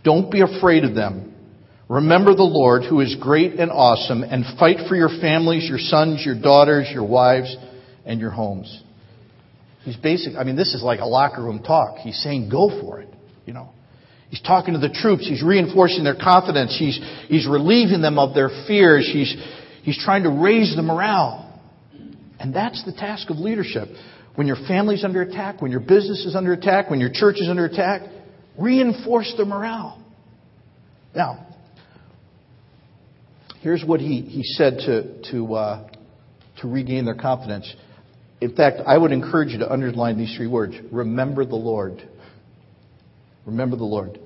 Don't 0.04 0.31
be 0.31 0.40
afraid 0.40 0.85
of 0.85 0.94
them. 0.94 1.35
Remember 1.88 2.35
the 2.35 2.42
Lord, 2.42 2.85
who 2.85 3.01
is 3.01 3.16
great 3.18 3.55
and 3.55 3.70
awesome, 3.70 4.22
and 4.22 4.44
fight 4.59 4.88
for 4.88 4.94
your 4.94 5.09
families, 5.09 5.68
your 5.68 5.79
sons, 5.79 6.22
your 6.24 6.38
daughters, 6.40 6.88
your 6.92 7.05
wives, 7.05 7.57
and 8.05 8.20
your 8.20 8.31
homes. 8.31 8.83
He's 9.85 9.96
basic. 9.96 10.35
I 10.37 10.44
mean, 10.44 10.57
this 10.57 10.74
is 10.74 10.83
like 10.83 11.01
a 11.01 11.07
locker 11.07 11.42
room 11.42 11.62
talk. 11.62 11.98
He's 11.98 12.22
saying, 12.22 12.51
go 12.51 12.68
for 12.83 13.01
it. 13.01 13.09
You 13.46 13.55
know, 13.55 13.70
he's 14.29 14.42
talking 14.42 14.74
to 14.74 14.81
the 14.81 14.90
troops. 14.90 15.27
He's 15.27 15.42
reinforcing 15.42 16.05
their 16.05 16.16
confidence. 16.16 16.77
He's 16.79 17.01
he's 17.29 17.46
relieving 17.46 18.03
them 18.03 18.18
of 18.18 18.35
their 18.35 18.51
fears. 18.66 19.09
He's 19.11 19.35
He's 19.88 19.98
trying 20.05 20.24
to 20.24 20.29
raise 20.29 20.77
the 20.77 20.83
morale. 20.83 21.59
And 22.38 22.55
that's 22.55 22.85
the 22.85 22.92
task 22.92 23.31
of 23.31 23.38
leadership. 23.38 23.88
When 24.35 24.46
your 24.46 24.59
family's 24.68 25.03
under 25.03 25.22
attack, 25.22 25.62
when 25.62 25.70
your 25.70 25.81
business 25.81 26.27
is 26.27 26.37
under 26.37 26.53
attack, 26.53 26.90
when 26.90 27.01
your 27.01 27.09
church 27.11 27.37
is 27.38 27.48
under 27.48 27.64
attack, 27.64 28.03
reinforce 28.59 29.33
the 29.38 29.46
morale. 29.46 30.05
Now, 31.16 31.46
here's 33.61 33.85
what 33.85 34.01
he, 34.01 34.23
he 34.23 34.42
said 34.42 34.79
to, 34.87 35.23
to, 35.33 35.55
uh, 35.55 35.88
to 36.61 36.68
regain 36.68 37.05
their 37.05 37.14
confidence. 37.14 37.73
In 38.40 38.55
fact, 38.55 38.79
I 38.87 38.97
would 38.97 39.12
encourage 39.12 39.51
you 39.51 39.59
to 39.59 39.73
underline 39.73 40.16
these 40.16 40.35
three 40.37 40.47
words 40.47 40.75
remember 40.92 41.44
the 41.44 41.57
Lord. 41.57 42.07
Remember 43.47 43.77
the 43.77 43.85
Lord. 43.85 44.18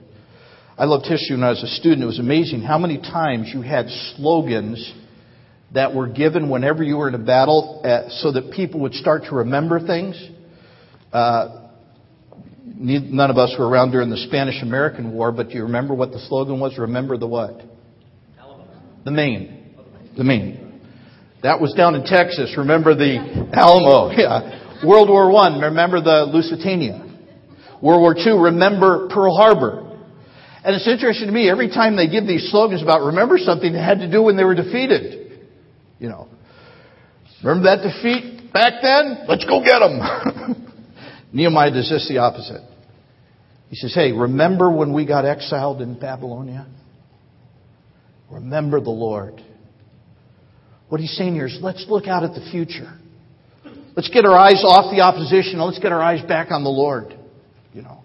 I 0.77 0.85
loved 0.85 1.07
history 1.07 1.37
when 1.37 1.45
I 1.45 1.51
was 1.51 1.63
a 1.63 1.69
student. 1.69 2.03
It 2.03 2.07
was 2.07 2.19
amazing 2.19 2.63
how 2.63 2.79
many 2.79 2.99
times 2.99 3.51
you 3.53 3.63
had 3.63 3.87
slogans 4.17 4.93
that 5.73 5.95
were 5.95 6.09
given 6.09 6.51
whenever 6.51 6.83
you 6.83 6.97
were 6.97 7.09
in 7.09 7.15
a 7.15 7.19
battle 7.19 7.81
so 8.21 8.33
that 8.33 8.53
people 8.53 8.81
would 8.81 8.95
start 8.95 9.25
to 9.25 9.37
remember 9.37 9.81
things. 9.87 10.21
Uh, 11.13 11.69
none 12.65 13.31
of 13.31 13.39
us 13.39 13.55
were 13.59 13.69
around 13.69 13.93
during 13.93 14.11
the 14.11 14.17
Spanish 14.17 14.63
American 14.63 15.13
War, 15.13 15.33
but 15.33 15.49
do 15.49 15.55
you 15.55 15.63
remember 15.65 15.95
what 15.95 16.11
the 16.11 16.19
slogan 16.21 16.61
was? 16.61 16.77
Remember 16.79 17.17
the 17.17 17.27
what? 17.27 17.61
The 19.05 19.11
Maine. 19.11 19.75
The 20.17 20.25
Maine. 20.25 20.81
That 21.43 21.61
was 21.61 21.75
down 21.75 21.95
in 21.95 22.05
Texas. 22.05 22.55
Remember 22.57 22.95
the 22.95 23.49
Alamo. 23.53 24.11
Yeah. 24.17 24.87
World 24.87 25.09
War 25.09 25.31
One. 25.31 25.61
Remember 25.61 26.01
the 26.01 26.27
Lusitania. 26.33 27.07
World 27.81 28.01
War 28.01 28.15
Two. 28.15 28.39
Remember 28.39 29.09
Pearl 29.09 29.37
Harbor. 29.37 29.89
And 30.65 30.77
it's 30.77 30.87
interesting 30.87 31.27
to 31.27 31.33
me, 31.33 31.51
every 31.51 31.69
time 31.69 31.97
they 31.97 32.09
give 32.09 32.27
these 32.27 32.51
slogans 32.51 32.83
about 32.83 33.03
remember 33.03 33.37
something, 33.39 33.75
it 33.75 33.83
had 33.83 33.99
to 33.99 34.11
do 34.11 34.23
when 34.23 34.37
they 34.37 34.45
were 34.45 34.55
defeated. 34.55 35.43
You 35.99 36.09
know. 36.09 36.29
Remember 37.43 37.75
that 37.75 37.83
defeat 37.83 38.53
back 38.53 38.75
then? 38.83 39.25
Let's 39.27 39.45
go 39.45 39.63
get 39.65 39.81
them. 39.81 40.67
Nehemiah 41.33 41.73
does 41.73 41.89
just 41.89 42.09
the 42.09 42.19
opposite. 42.19 42.63
He 43.69 43.77
says, 43.77 43.95
Hey, 43.95 44.13
remember 44.13 44.71
when 44.71 44.93
we 44.93 45.07
got 45.07 45.25
exiled 45.25 45.81
in 45.81 45.99
Babylonia? 45.99 46.69
Remember 48.33 48.81
the 48.81 48.91
Lord. 48.91 49.43
What 50.89 51.01
he's 51.01 51.17
saying 51.17 51.35
here 51.35 51.47
is 51.47 51.59
let's 51.63 51.87
look 51.89 52.07
out 52.07 52.25
at 52.25 52.35
the 52.35 52.47
future. 52.51 52.99
Let's 53.95 54.09
get 54.09 54.25
our 54.25 54.37
eyes 54.37 54.63
off 54.65 54.91
the 54.91 55.03
opposition 55.03 55.61
let's 55.61 55.79
get 55.79 55.93
our 55.93 56.03
eyes 56.03 56.23
back 56.27 56.51
on 56.51 56.65
the 56.65 56.71
Lord. 56.71 57.17
You 57.73 57.83
know. 57.83 58.03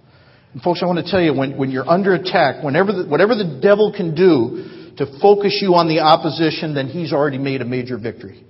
And 0.54 0.62
folks, 0.62 0.82
I 0.82 0.86
want 0.86 1.06
to 1.06 1.10
tell 1.10 1.22
you, 1.22 1.34
when, 1.34 1.58
when 1.58 1.72
you're 1.72 1.88
under 1.88 2.14
attack, 2.14 2.64
whenever 2.64 2.92
the, 2.92 3.06
whatever 3.08 3.36
the 3.36 3.60
devil 3.62 3.94
can 3.96 4.16
do 4.16 4.96
to 4.98 5.20
focus 5.22 5.60
you 5.62 5.76
on 5.76 5.88
the 5.88 6.00
opposition, 6.00 6.74
then 6.74 6.88
he's 6.88 7.14
already 7.14 7.38
made 7.38 7.62
a 7.62 7.66
major 7.66 7.98
victory. 7.98 8.44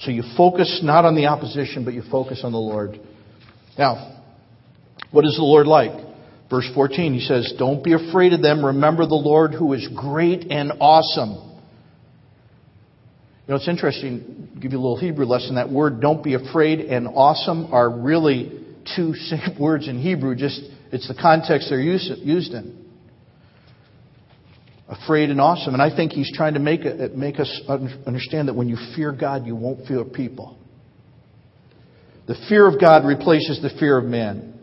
So 0.00 0.10
you 0.10 0.22
focus 0.36 0.80
not 0.82 1.04
on 1.04 1.16
the 1.16 1.26
opposition, 1.26 1.84
but 1.84 1.94
you 1.94 2.02
focus 2.10 2.42
on 2.44 2.52
the 2.52 2.58
Lord. 2.58 3.00
Now, 3.76 4.22
what 5.10 5.24
is 5.24 5.36
the 5.36 5.42
Lord 5.42 5.66
like? 5.66 6.07
Verse 6.50 6.68
14, 6.74 7.12
he 7.12 7.20
says, 7.20 7.54
Don't 7.58 7.84
be 7.84 7.92
afraid 7.92 8.32
of 8.32 8.40
them. 8.40 8.64
Remember 8.64 9.06
the 9.06 9.14
Lord 9.14 9.52
who 9.52 9.74
is 9.74 9.86
great 9.94 10.50
and 10.50 10.72
awesome. 10.80 11.44
You 13.46 13.54
know, 13.54 13.56
it's 13.56 13.68
interesting, 13.68 14.50
I'll 14.54 14.60
give 14.60 14.72
you 14.72 14.78
a 14.78 14.80
little 14.80 14.98
Hebrew 14.98 15.24
lesson. 15.24 15.54
That 15.54 15.70
word, 15.70 16.00
don't 16.00 16.22
be 16.22 16.34
afraid, 16.34 16.80
and 16.80 17.08
awesome 17.08 17.72
are 17.72 17.90
really 17.90 18.64
two 18.96 19.14
same 19.14 19.58
words 19.58 19.88
in 19.88 20.00
Hebrew, 20.00 20.34
just 20.34 20.60
it's 20.90 21.08
the 21.08 21.14
context 21.14 21.68
they're 21.68 21.80
used, 21.80 22.10
in. 22.10 22.86
Afraid 24.88 25.28
and 25.28 25.38
awesome. 25.38 25.74
And 25.74 25.82
I 25.82 25.94
think 25.94 26.12
he's 26.12 26.34
trying 26.34 26.54
to 26.54 26.60
make, 26.60 26.80
it, 26.80 27.14
make 27.14 27.38
us 27.38 27.60
understand 28.06 28.48
that 28.48 28.54
when 28.54 28.70
you 28.70 28.78
fear 28.96 29.12
God, 29.12 29.46
you 29.46 29.54
won't 29.54 29.86
fear 29.86 30.02
people. 30.04 30.56
The 32.26 32.36
fear 32.48 32.66
of 32.66 32.80
God 32.80 33.06
replaces 33.06 33.60
the 33.60 33.70
fear 33.78 33.98
of 33.98 34.04
man. 34.04 34.57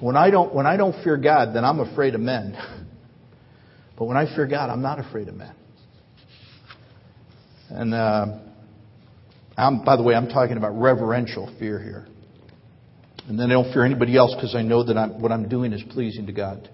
When 0.00 0.16
I 0.16 0.30
don't, 0.30 0.54
when 0.54 0.66
I 0.66 0.76
don't 0.76 1.02
fear 1.02 1.16
God, 1.16 1.54
then 1.54 1.64
I'm 1.64 1.80
afraid 1.80 2.14
of 2.14 2.20
men. 2.20 2.56
But 3.98 4.04
when 4.04 4.18
I 4.18 4.26
fear 4.36 4.46
God, 4.46 4.68
I'm 4.68 4.82
not 4.82 4.98
afraid 4.98 5.28
of 5.28 5.34
men. 5.36 5.54
And 7.70 7.94
uh, 7.94 8.26
I'm, 9.56 9.84
by 9.84 9.96
the 9.96 10.02
way, 10.02 10.14
I'm 10.14 10.28
talking 10.28 10.58
about 10.58 10.78
reverential 10.78 11.54
fear 11.58 11.78
here. 11.82 12.06
And 13.26 13.40
then 13.40 13.50
I 13.50 13.54
don't 13.54 13.72
fear 13.72 13.84
anybody 13.84 14.16
else 14.16 14.34
because 14.34 14.54
I 14.54 14.62
know 14.62 14.84
that 14.84 14.96
I'm, 14.96 15.20
what 15.20 15.32
I'm 15.32 15.48
doing 15.48 15.72
is 15.72 15.82
pleasing 15.90 16.26
to 16.26 16.32
God. 16.32 16.68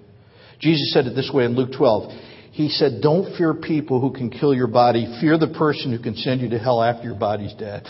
Jesus 0.61 0.92
said 0.92 1.06
it 1.06 1.14
this 1.14 1.30
way 1.32 1.44
in 1.44 1.54
Luke 1.54 1.70
12. 1.76 2.11
He 2.52 2.68
said, 2.68 3.00
Don't 3.00 3.37
fear 3.37 3.54
people 3.54 4.00
who 4.00 4.12
can 4.12 4.28
kill 4.28 4.52
your 4.52 4.66
body. 4.66 5.18
Fear 5.20 5.38
the 5.38 5.54
person 5.56 5.96
who 5.96 6.02
can 6.02 6.14
send 6.16 6.40
you 6.40 6.50
to 6.50 6.58
hell 6.58 6.82
after 6.82 7.04
your 7.04 7.18
body's 7.18 7.54
dead. 7.54 7.87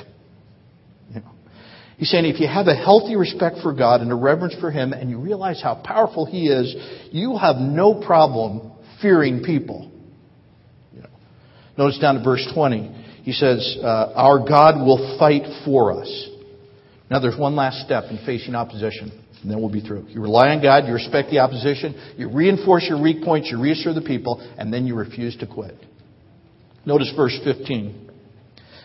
He's 1.97 2.11
saying 2.11 2.25
if 2.25 2.41
you 2.41 2.49
have 2.49 2.67
a 2.67 2.75
healthy 2.75 3.17
respect 3.17 3.57
for 3.63 3.73
God 3.73 4.01
and 4.01 4.11
a 4.11 4.15
reverence 4.15 4.55
for 4.61 4.71
Him 4.71 4.93
and 4.93 5.11
you 5.11 5.19
realize 5.19 5.63
how 5.63 5.75
powerful 5.75 6.27
He 6.27 6.49
is, 6.49 6.75
you 7.13 7.37
have 7.37 7.57
no 7.57 7.95
problem 7.95 8.73
fearing 9.01 9.43
people. 9.43 9.93
Notice 11.77 11.99
down 11.99 12.17
to 12.17 12.23
verse 12.23 12.47
20. 12.55 13.23
He 13.23 13.33
says, 13.33 13.79
uh, 13.83 14.13
Our 14.15 14.47
God 14.47 14.85
will 14.85 15.17
fight 15.19 15.43
for 15.65 16.01
us. 16.01 16.29
Now, 17.11 17.19
there's 17.19 17.39
one 17.39 17.57
last 17.57 17.85
step 17.85 18.05
in 18.11 18.19
facing 18.25 18.55
opposition, 18.55 19.13
and 19.43 19.51
then 19.51 19.61
we'll 19.61 19.73
be 19.73 19.81
through. 19.81 20.07
You 20.09 20.23
rely 20.23 20.49
on 20.49 20.63
God, 20.63 20.87
you 20.87 20.95
respect 20.95 21.31
the 21.31 21.41
opposition, 21.41 22.15
you 22.17 22.31
reinforce 22.31 22.87
your 22.89 23.01
weak 23.01 23.23
points, 23.23 23.51
you 23.51 23.61
reassure 23.61 23.95
the 23.95 24.03
people, 24.03 24.41
and 24.59 24.73
then 24.73 24.87
you 24.87 24.95
refuse 24.95 25.37
to 25.39 25.47
quit. 25.47 25.77
Notice 26.85 27.13
verse 27.15 27.39
15. 27.45 28.12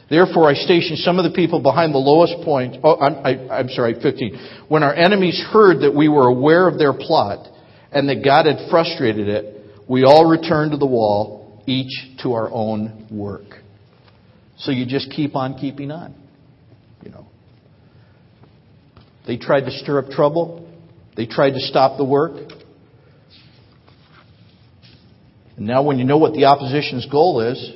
Therefore, 0.10 0.50
I 0.50 0.54
stationed 0.54 1.00
some 1.00 1.20
of 1.20 1.30
the 1.30 1.36
people 1.36 1.60
behind 1.60 1.94
the 1.94 2.00
lowest 2.00 2.36
point. 2.46 2.78
Oh, 2.84 2.96
I'm, 2.96 3.26
I, 3.26 3.60
I'm 3.60 3.70
sorry, 3.70 3.96
15. 4.02 4.66
When 4.70 4.84
our 4.84 4.94
enemies 4.94 5.44
heard 5.52 5.82
that 5.82 5.94
we 5.94 6.08
were 6.08 6.28
aware 6.28 6.68
of 6.68 6.78
their 6.78 6.94
plot 6.94 7.48
and 7.92 8.08
that 8.08 8.24
God 8.24 8.46
had 8.46 8.70
frustrated 8.70 9.28
it, 9.28 9.66
we 9.90 10.04
all 10.04 10.30
returned 10.30 10.72
to 10.72 10.78
the 10.78 10.86
wall 10.86 11.62
each 11.66 12.22
to 12.24 12.34
our 12.34 12.50
own 12.50 13.08
work. 13.12 13.46
So 14.60 14.72
you 14.72 14.86
just 14.86 15.12
keep 15.12 15.36
on 15.36 15.58
keeping 15.58 15.92
on. 15.92 16.16
You 17.04 17.12
know. 17.12 17.28
They 19.28 19.38
tried 19.38 19.62
to 19.62 19.72
stir 19.72 20.00
up 20.00 20.10
trouble. 20.10 20.74
They 21.18 21.26
tried 21.26 21.52
to 21.52 21.60
stop 21.60 21.98
the 21.98 22.06
work. 22.06 22.50
And 25.58 25.68
now 25.68 25.84
when 25.84 26.00
you 26.00 26.06
know 26.06 26.18
what 26.18 26.34
the 26.34 26.46
opposition's 26.46 27.08
goal 27.08 27.42
is, 27.42 27.74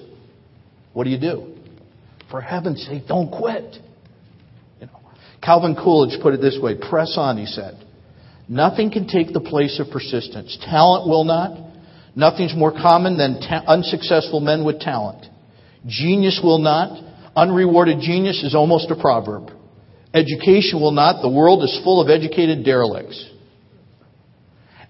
what 0.94 1.04
do 1.04 1.10
you 1.10 1.20
do? 1.20 1.51
For 2.32 2.41
heaven's 2.41 2.86
sake, 2.86 3.04
don't 3.08 3.30
quit. 3.30 3.76
You 4.80 4.88
know. 4.88 5.00
Calvin 5.44 5.76
Coolidge 5.76 6.20
put 6.22 6.34
it 6.34 6.41
this 6.41 6.58
way, 6.62 6.76
press 6.76 7.15
on, 7.17 7.38
he 7.38 7.46
said. 7.46 7.78
Nothing 8.48 8.89
can 8.89 9.08
take 9.08 9.34
the 9.34 9.41
place 9.41 9.80
of 9.80 9.91
persistence. 9.91 10.58
Talent 10.63 11.08
will 11.08 11.26
not. 11.26 11.58
Nothing's 12.15 12.56
more 12.56 12.72
common 12.72 13.17
than 13.17 13.39
ta- 13.39 13.63
unsuccessful 13.67 14.39
men 14.39 14.65
with 14.65 14.80
talent. 14.80 15.26
Genius 15.86 16.39
will 16.44 16.60
not. 16.60 17.02
Unrewarded 17.36 18.00
genius 18.02 18.44
is 18.44 18.56
almost 18.56 18.91
a 18.91 18.96
proverb. 18.96 19.52
Education 20.13 20.82
will 20.82 20.91
not. 20.91 21.22
The 21.22 21.30
world 21.30 21.63
is 21.63 21.80
full 21.84 22.02
of 22.02 22.10
educated 22.10 22.65
derelicts. 22.65 23.30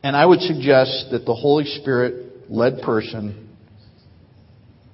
And 0.03 0.15
I 0.15 0.25
would 0.25 0.41
suggest 0.41 1.07
that 1.11 1.25
the 1.25 1.35
Holy 1.35 1.65
Spirit 1.65 2.49
led 2.49 2.81
person 2.81 3.50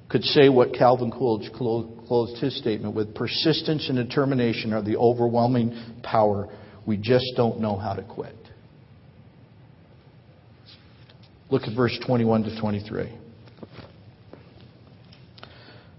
could 0.10 0.24
say 0.24 0.50
what 0.50 0.74
Calvin 0.74 1.12
Coolidge 1.12 1.52
closed 1.52 2.42
his 2.42 2.58
statement 2.58 2.96
with 2.96 3.14
persistence 3.14 3.90
and 3.90 3.98
determination 3.98 4.74
are 4.74 4.82
the 4.82 4.98
overwhelming 4.98 6.00
power. 6.04 6.48
We 6.86 6.98
just 6.98 7.26
don't 7.36 7.60
know 7.60 7.76
how 7.76 7.94
to 7.94 8.04
quit. 8.04 8.36
Look 11.50 11.64
at 11.64 11.76
verse 11.76 11.98
21 12.06 12.44
to 12.44 12.60
23. 12.60 13.14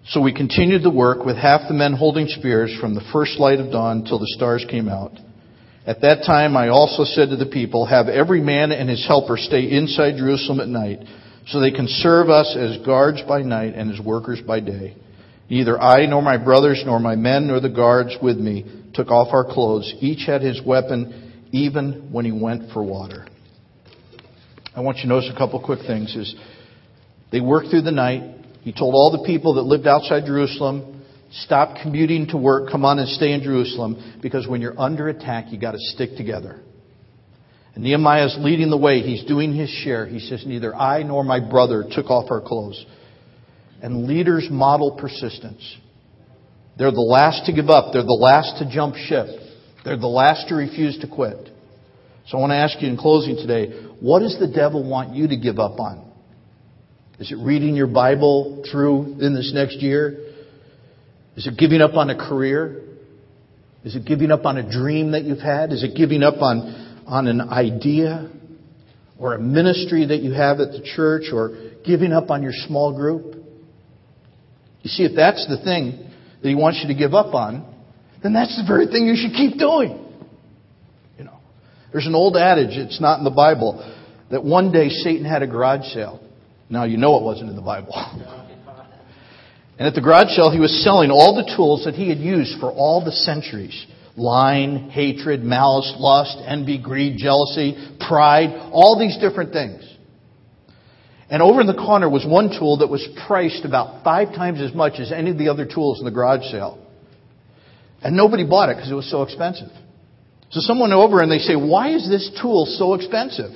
So 0.06 0.22
we 0.22 0.32
continued 0.32 0.82
the 0.82 0.90
work 0.90 1.26
with 1.26 1.36
half 1.36 1.68
the 1.68 1.74
men 1.74 1.92
holding 1.92 2.28
spears 2.28 2.74
from 2.80 2.94
the 2.94 3.02
first 3.12 3.38
light 3.38 3.60
of 3.60 3.70
dawn 3.70 4.04
till 4.04 4.18
the 4.18 4.32
stars 4.36 4.64
came 4.68 4.88
out. 4.88 5.12
At 5.86 6.00
that 6.00 6.24
time 6.24 6.56
I 6.56 6.68
also 6.68 7.04
said 7.04 7.28
to 7.28 7.36
the 7.36 7.46
people, 7.46 7.84
Have 7.84 8.08
every 8.08 8.40
man 8.40 8.72
and 8.72 8.88
his 8.88 9.06
helper 9.06 9.36
stay 9.36 9.70
inside 9.70 10.16
Jerusalem 10.16 10.60
at 10.60 10.68
night, 10.68 11.00
so 11.48 11.60
they 11.60 11.70
can 11.70 11.88
serve 11.88 12.28
us 12.28 12.54
as 12.56 12.84
guards 12.84 13.22
by 13.26 13.42
night 13.42 13.74
and 13.74 13.92
as 13.92 14.04
workers 14.04 14.40
by 14.46 14.60
day. 14.60 14.96
Neither 15.48 15.80
I 15.80 16.04
nor 16.06 16.20
my 16.20 16.36
brothers 16.36 16.82
nor 16.84 17.00
my 17.00 17.16
men 17.16 17.46
nor 17.46 17.60
the 17.60 17.70
guards 17.70 18.14
with 18.22 18.36
me 18.36 18.90
took 18.92 19.08
off 19.08 19.28
our 19.32 19.44
clothes. 19.44 19.92
Each 20.00 20.26
had 20.26 20.42
his 20.42 20.60
weapon 20.64 21.48
even 21.52 22.10
when 22.12 22.26
he 22.26 22.32
went 22.32 22.70
for 22.72 22.82
water. 22.82 23.26
I 24.76 24.80
want 24.80 24.98
you 24.98 25.04
to 25.04 25.08
notice 25.08 25.30
a 25.34 25.38
couple 25.38 25.62
quick 25.64 25.80
things. 25.86 26.14
Is 26.14 26.34
they 27.32 27.40
worked 27.40 27.70
through 27.70 27.82
the 27.82 27.92
night. 27.92 28.44
He 28.60 28.72
told 28.72 28.94
all 28.94 29.10
the 29.10 29.26
people 29.26 29.54
that 29.54 29.62
lived 29.62 29.86
outside 29.86 30.26
Jerusalem, 30.26 31.02
stop 31.30 31.78
commuting 31.82 32.26
to 32.28 32.36
work, 32.36 32.70
come 32.70 32.84
on 32.84 32.98
and 32.98 33.08
stay 33.08 33.32
in 33.32 33.42
Jerusalem, 33.42 34.18
because 34.20 34.46
when 34.46 34.60
you're 34.60 34.78
under 34.78 35.08
attack, 35.08 35.46
you 35.50 35.58
got 35.58 35.72
to 35.72 35.78
stick 35.78 36.10
together. 36.18 36.60
And 37.78 37.84
Nehemiah 37.84 38.26
is 38.26 38.36
leading 38.40 38.70
the 38.70 38.76
way. 38.76 39.02
He's 39.02 39.22
doing 39.22 39.54
his 39.54 39.70
share. 39.70 40.04
He 40.04 40.18
says, 40.18 40.42
Neither 40.44 40.74
I 40.74 41.04
nor 41.04 41.22
my 41.22 41.38
brother 41.38 41.84
took 41.88 42.06
off 42.06 42.28
our 42.28 42.40
clothes. 42.40 42.84
And 43.80 44.08
leaders 44.08 44.48
model 44.50 44.98
persistence. 45.00 45.76
They're 46.76 46.90
the 46.90 47.00
last 47.00 47.46
to 47.46 47.52
give 47.52 47.70
up. 47.70 47.92
They're 47.92 48.02
the 48.02 48.18
last 48.20 48.58
to 48.58 48.68
jump 48.68 48.96
ship. 48.96 49.28
They're 49.84 49.96
the 49.96 50.08
last 50.08 50.48
to 50.48 50.56
refuse 50.56 50.98
to 51.02 51.06
quit. 51.06 51.50
So 52.26 52.38
I 52.38 52.40
want 52.40 52.50
to 52.50 52.56
ask 52.56 52.82
you 52.82 52.88
in 52.88 52.96
closing 52.96 53.36
today, 53.36 53.70
what 54.00 54.20
does 54.20 54.36
the 54.40 54.48
devil 54.48 54.82
want 54.82 55.14
you 55.14 55.28
to 55.28 55.36
give 55.36 55.60
up 55.60 55.78
on? 55.78 56.10
Is 57.20 57.30
it 57.30 57.38
reading 57.38 57.76
your 57.76 57.86
Bible 57.86 58.64
through 58.68 59.20
in 59.20 59.36
this 59.36 59.52
next 59.54 59.76
year? 59.76 60.18
Is 61.36 61.46
it 61.46 61.56
giving 61.56 61.80
up 61.80 61.94
on 61.94 62.10
a 62.10 62.16
career? 62.16 62.82
Is 63.84 63.94
it 63.94 64.04
giving 64.04 64.32
up 64.32 64.46
on 64.46 64.56
a 64.56 64.68
dream 64.68 65.12
that 65.12 65.22
you've 65.22 65.38
had? 65.38 65.72
Is 65.72 65.84
it 65.84 65.96
giving 65.96 66.24
up 66.24 66.42
on, 66.42 66.87
on 67.08 67.26
an 67.26 67.40
idea 67.40 68.30
or 69.18 69.34
a 69.34 69.40
ministry 69.40 70.06
that 70.06 70.18
you 70.18 70.32
have 70.32 70.60
at 70.60 70.72
the 70.72 70.82
church 70.94 71.24
or 71.32 71.72
giving 71.84 72.12
up 72.12 72.30
on 72.30 72.42
your 72.42 72.52
small 72.52 72.94
group? 72.94 73.34
You 74.82 74.90
see, 74.90 75.04
if 75.04 75.16
that's 75.16 75.46
the 75.48 75.62
thing 75.64 76.10
that 76.42 76.48
he 76.48 76.54
wants 76.54 76.80
you 76.82 76.88
to 76.92 76.98
give 76.98 77.14
up 77.14 77.34
on, 77.34 77.74
then 78.22 78.32
that's 78.32 78.56
the 78.56 78.64
very 78.66 78.86
thing 78.86 79.06
you 79.06 79.16
should 79.16 79.32
keep 79.36 79.58
doing. 79.58 80.04
You 81.18 81.24
know, 81.24 81.38
there's 81.92 82.06
an 82.06 82.14
old 82.14 82.36
adage, 82.36 82.76
it's 82.76 83.00
not 83.00 83.18
in 83.18 83.24
the 83.24 83.30
Bible, 83.30 83.94
that 84.30 84.44
one 84.44 84.70
day 84.70 84.88
Satan 84.88 85.24
had 85.24 85.42
a 85.42 85.46
garage 85.46 85.86
sale. 85.92 86.20
Now 86.70 86.84
you 86.84 86.98
know 86.98 87.16
it 87.16 87.22
wasn't 87.22 87.50
in 87.50 87.56
the 87.56 87.62
Bible. 87.62 87.94
and 89.78 89.88
at 89.88 89.94
the 89.94 90.02
garage 90.02 90.28
sale, 90.36 90.50
he 90.50 90.60
was 90.60 90.84
selling 90.84 91.10
all 91.10 91.34
the 91.34 91.54
tools 91.56 91.84
that 91.86 91.94
he 91.94 92.08
had 92.08 92.18
used 92.18 92.60
for 92.60 92.70
all 92.70 93.02
the 93.02 93.12
centuries. 93.12 93.86
Lying, 94.18 94.90
hatred, 94.90 95.44
malice, 95.44 95.94
lust, 95.98 96.38
envy, 96.44 96.82
greed, 96.82 97.16
jealousy, 97.18 97.76
pride, 98.00 98.50
all 98.72 98.98
these 98.98 99.16
different 99.18 99.52
things. 99.52 99.84
And 101.30 101.42
over 101.42 101.60
in 101.60 101.66
the 101.66 101.74
corner 101.74 102.08
was 102.08 102.26
one 102.26 102.50
tool 102.50 102.78
that 102.78 102.88
was 102.88 103.06
priced 103.26 103.64
about 103.64 104.02
five 104.02 104.34
times 104.34 104.60
as 104.60 104.74
much 104.74 104.98
as 104.98 105.12
any 105.12 105.30
of 105.30 105.38
the 105.38 105.48
other 105.48 105.66
tools 105.66 106.00
in 106.00 106.04
the 106.04 106.10
garage 106.10 106.50
sale. 106.50 106.84
And 108.02 108.16
nobody 108.16 108.44
bought 108.44 108.70
it 108.70 108.76
because 108.76 108.90
it 108.90 108.94
was 108.94 109.10
so 109.10 109.22
expensive. 109.22 109.70
So 110.50 110.60
someone 110.60 110.92
over 110.92 111.20
and 111.20 111.30
they 111.30 111.38
say, 111.38 111.56
why 111.56 111.94
is 111.94 112.08
this 112.08 112.30
tool 112.40 112.64
so 112.66 112.94
expensive? 112.94 113.50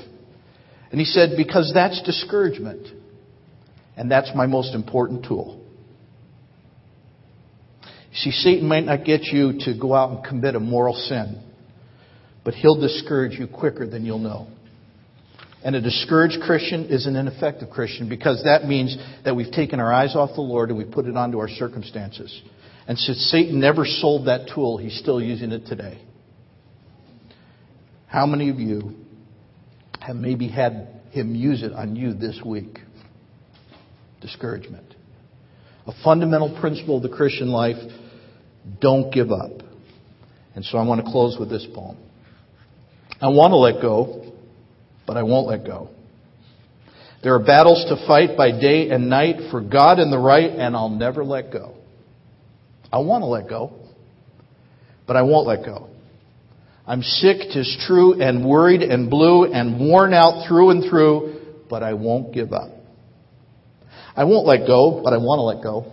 And 0.91 1.01
he 1.01 1.07
said, 1.07 1.31
because 1.37 1.73
that's 1.75 2.03
discouragement. 2.03 2.87
And 3.97 4.11
that's 4.11 4.31
my 4.35 4.47
most 4.47 4.75
important 4.75 5.25
tool. 5.25 5.62
See, 8.15 8.31
Satan 8.31 8.69
might 8.69 8.85
not 8.85 9.05
get 9.05 9.23
you 9.25 9.55
to 9.61 9.79
go 9.79 9.95
out 9.95 10.11
and 10.11 10.25
commit 10.25 10.55
a 10.55 10.61
moral 10.61 10.95
sin, 10.95 11.43
but 12.45 12.55
he'll 12.55 12.81
discourage 12.81 13.39
you 13.39 13.47
quicker 13.47 13.87
than 13.87 14.05
you'll 14.05 14.19
know. 14.19 14.49
And 15.65 15.77
a 15.77 15.81
discouraged 15.81 16.41
Christian 16.43 16.87
is 16.87 17.07
an 17.07 17.17
ineffective 17.17 17.71
Christian 17.71 18.09
because 18.09 18.43
that 18.45 18.65
means 18.65 18.97
that 19.25 19.35
we've 19.35 19.51
taken 19.53 19.81
our 19.81 19.93
eyes 19.93 20.17
off 20.17 20.31
the 20.35 20.43
Lord 20.43 20.71
and 20.71 20.79
we 20.79 20.85
put 20.85 21.07
it 21.07 21.17
onto 21.17 21.39
our 21.39 21.49
circumstances. 21.49 22.43
And 22.87 22.99
since 22.99 23.31
Satan 23.31 23.61
never 23.61 23.87
sold 23.87 24.27
that 24.27 24.51
tool, 24.53 24.77
he's 24.77 24.99
still 24.99 25.21
using 25.21 25.53
it 25.53 25.67
today. 25.67 26.03
How 28.09 28.27
many 28.27 28.51
of 28.51 28.59
you 28.59 28.97
have 30.01 30.17
maybe 30.17 30.49
had 30.49 31.01
him 31.13 31.35
use 31.35 31.63
it 31.63 31.73
on 31.73 31.95
you 31.95 32.13
this 32.13 32.41
week? 32.45 32.81
Discouragement. 34.21 34.95
A 35.87 35.93
fundamental 36.05 36.59
principle 36.61 36.97
of 36.97 37.03
the 37.05 37.09
Christian 37.09 37.49
life 37.49 37.77
don't 38.81 39.13
give 39.13 39.31
up. 39.31 39.51
And 40.55 40.65
so 40.65 40.79
I 40.79 40.85
want 40.85 41.05
to 41.05 41.11
close 41.11 41.37
with 41.39 41.51
this 41.51 41.67
poem. 41.75 41.97
I 43.21 43.29
want 43.29 43.53
to 43.53 43.57
let 43.57 43.81
go, 43.81 44.33
but 45.07 45.17
I 45.17 45.23
won't 45.23 45.47
let 45.47 45.65
go. 45.65 45.91
There 47.23 47.35
are 47.35 47.45
battles 47.45 47.85
to 47.89 48.07
fight 48.07 48.37
by 48.37 48.51
day 48.51 48.91
and 48.91 49.09
night 49.09 49.51
for 49.51 49.61
God 49.61 49.99
and 50.01 50.13
the 50.13 50.19
right, 50.19 50.51
and 50.51 50.75
I'll 50.75 50.89
never 50.89 51.25
let 51.25 51.53
go. 51.53 51.77
I 52.93 52.99
want 52.99 53.23
to 53.23 53.27
let 53.27 53.49
go, 53.49 53.73
but 55.07 55.17
I 55.17 55.23
won't 55.23 55.47
let 55.47 55.65
go. 55.65 55.89
I'm 56.85 57.03
sick, 57.03 57.39
tis 57.53 57.79
true, 57.87 58.21
and 58.21 58.45
worried 58.45 58.83
and 58.83 59.09
blue 59.09 59.45
and 59.45 59.79
worn 59.79 60.13
out 60.13 60.47
through 60.49 60.71
and 60.71 60.91
through, 60.91 61.41
but 61.71 61.85
I 61.85 61.95
won't 61.95 62.35
give 62.35 62.53
up. 62.53 62.71
I 64.17 64.25
won't 64.25 64.47
let 64.47 64.67
go, 64.67 65.01
but 65.03 65.13
I 65.13 65.19
want 65.19 65.39
to 65.39 65.43
let 65.43 65.63
go. 65.63 65.93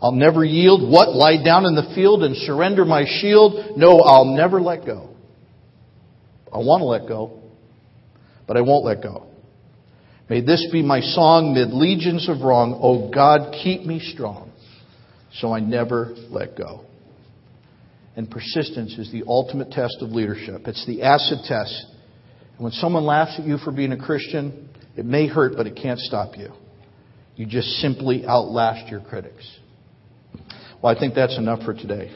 I'll 0.00 0.12
never 0.12 0.44
yield. 0.44 0.88
What? 0.88 1.14
Lie 1.14 1.42
down 1.44 1.64
in 1.64 1.74
the 1.74 1.92
field 1.94 2.22
and 2.22 2.36
surrender 2.36 2.84
my 2.84 3.04
shield? 3.20 3.76
No, 3.76 4.00
I'll 4.00 4.36
never 4.36 4.60
let 4.60 4.86
go. 4.86 5.10
I 6.52 6.58
want 6.58 6.80
to 6.80 6.84
let 6.84 7.08
go, 7.08 7.40
but 8.46 8.56
I 8.56 8.62
won't 8.62 8.84
let 8.84 9.02
go. 9.02 9.26
May 10.30 10.40
this 10.40 10.66
be 10.70 10.82
my 10.82 11.00
song 11.00 11.54
mid 11.54 11.70
legions 11.70 12.28
of 12.28 12.40
wrong. 12.42 12.78
Oh 12.82 13.10
God, 13.10 13.54
keep 13.62 13.84
me 13.84 13.98
strong 13.98 14.48
so 15.34 15.52
I 15.52 15.60
never 15.60 16.14
let 16.30 16.56
go. 16.56 16.84
And 18.16 18.30
persistence 18.30 18.98
is 18.98 19.12
the 19.12 19.24
ultimate 19.26 19.70
test 19.70 19.98
of 20.00 20.10
leadership. 20.10 20.62
It's 20.66 20.84
the 20.86 21.02
acid 21.02 21.38
test. 21.44 21.86
And 22.56 22.64
when 22.64 22.72
someone 22.72 23.04
laughs 23.04 23.36
at 23.38 23.46
you 23.46 23.58
for 23.58 23.70
being 23.70 23.92
a 23.92 23.96
Christian, 23.96 24.68
it 24.96 25.04
may 25.04 25.28
hurt, 25.28 25.52
but 25.56 25.66
it 25.66 25.78
can't 25.80 26.00
stop 26.00 26.36
you. 26.36 26.52
You 27.36 27.46
just 27.46 27.68
simply 27.76 28.26
outlast 28.26 28.90
your 28.90 29.00
critics. 29.00 29.48
Well, 30.82 30.94
I 30.94 30.98
think 30.98 31.14
that's 31.14 31.36
enough 31.36 31.62
for 31.64 31.74
today. 31.74 32.10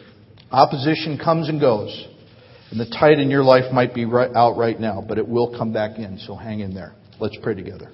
Opposition 0.50 1.18
comes 1.22 1.48
and 1.48 1.60
goes. 1.60 2.06
And 2.70 2.80
the 2.80 2.86
tide 2.86 3.18
in 3.18 3.30
your 3.30 3.44
life 3.44 3.72
might 3.72 3.94
be 3.94 4.04
right 4.06 4.30
out 4.34 4.56
right 4.56 4.78
now, 4.78 5.04
but 5.06 5.18
it 5.18 5.28
will 5.28 5.56
come 5.58 5.72
back 5.72 5.98
in, 5.98 6.18
so 6.18 6.34
hang 6.34 6.60
in 6.60 6.74
there. 6.74 6.94
Let's 7.20 7.36
pray 7.42 7.54
together. 7.54 7.90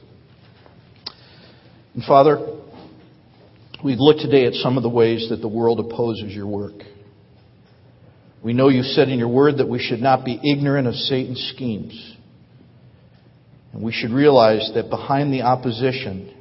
And 1.95 2.05
Father, 2.05 2.59
We've 3.83 4.01
looked 4.01 4.21
today 4.21 4.45
at 4.47 4.55
some 4.55 4.77
of 4.77 4.83
the 4.83 4.89
ways 4.89 5.29
that 5.31 5.41
the 5.41 5.49
world 5.49 5.79
opposes 5.79 6.35
your 6.35 6.49
work. 6.49 6.83
We 8.43 8.53
know 8.53 8.69
you 8.69 8.83
said 8.83 9.09
in 9.09 9.21
your 9.21 9.29
word 9.29 9.59
that 9.59 9.69
we 9.69 9.79
should 9.79 10.01
not 10.01 10.25
be 10.25 10.41
ignorant 10.43 10.89
of 10.89 10.95
Satan's 10.95 11.53
schemes. 11.55 12.17
And 13.73 13.85
we 13.85 13.93
should 13.93 14.11
realize 14.11 14.69
that 14.75 14.91
behind 14.91 15.33
the 15.33 15.43
opposition, 15.43 16.35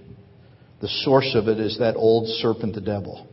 the 0.81 0.87
source 0.87 1.35
of 1.35 1.47
it 1.47 1.59
is 1.59 1.77
that 1.77 1.95
old 1.95 2.27
serpent, 2.39 2.73
the 2.73 2.81
devil. 2.81 3.27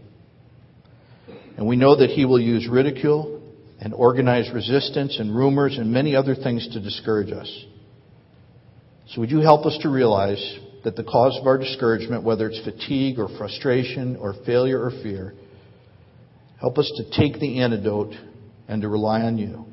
And 1.57 1.67
we 1.67 1.77
know 1.77 1.97
that 1.97 2.11
he 2.11 2.25
will 2.25 2.41
use 2.41 2.69
ridicule 2.69 3.43
and 3.81 3.95
organized 3.95 4.53
resistance 4.53 5.19
and 5.19 5.35
rumors 5.35 5.79
and 5.79 5.93
many 5.93 6.17
other 6.17 6.35
things 6.35 6.69
to 6.73 6.81
discourage 6.81 7.33
us. 7.33 7.65
So 9.09 9.21
would 9.21 9.31
you 9.31 9.41
help 9.41 9.67
us 9.67 9.79
to 9.83 9.89
realize 9.89 10.59
that 10.85 10.97
the 10.97 11.05
cause 11.05 11.39
of 11.41 11.47
our 11.47 11.59
discouragement, 11.59 12.25
whether 12.25 12.49
it's 12.49 12.63
fatigue 12.65 13.19
or 13.19 13.29
frustration 13.39 14.17
or 14.17 14.35
failure 14.47 14.83
or 14.83 14.91
fear, 14.91 15.35
help 16.61 16.79
us 16.79 16.91
to 16.97 17.21
take 17.21 17.41
the 17.41 17.61
antidote 17.61 18.15
and 18.69 18.83
to 18.83 18.89
rely 18.89 19.23
on 19.23 19.39
you. 19.39 19.67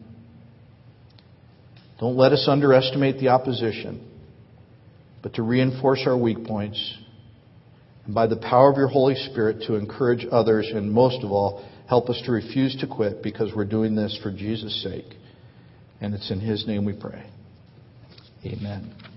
Don't 1.99 2.17
let 2.17 2.31
us 2.31 2.45
underestimate 2.47 3.19
the 3.19 3.29
opposition, 3.29 4.07
but 5.21 5.35
to 5.35 5.43
reinforce 5.43 6.03
our 6.05 6.17
weak 6.17 6.45
points, 6.45 6.97
and 8.05 8.15
by 8.15 8.27
the 8.27 8.37
power 8.37 8.71
of 8.71 8.77
your 8.77 8.87
Holy 8.87 9.15
Spirit 9.15 9.63
to 9.67 9.75
encourage 9.75 10.25
others, 10.31 10.69
and 10.73 10.91
most 10.91 11.23
of 11.23 11.31
all, 11.31 11.65
help 11.87 12.09
us 12.09 12.21
to 12.25 12.31
refuse 12.31 12.75
to 12.81 12.87
quit 12.87 13.21
because 13.21 13.53
we're 13.55 13.65
doing 13.65 13.95
this 13.95 14.17
for 14.21 14.31
Jesus' 14.31 14.81
sake. 14.83 15.15
And 15.99 16.13
it's 16.13 16.31
in 16.31 16.39
His 16.39 16.65
name 16.65 16.85
we 16.85 16.93
pray. 16.93 17.29
Amen. 18.45 19.10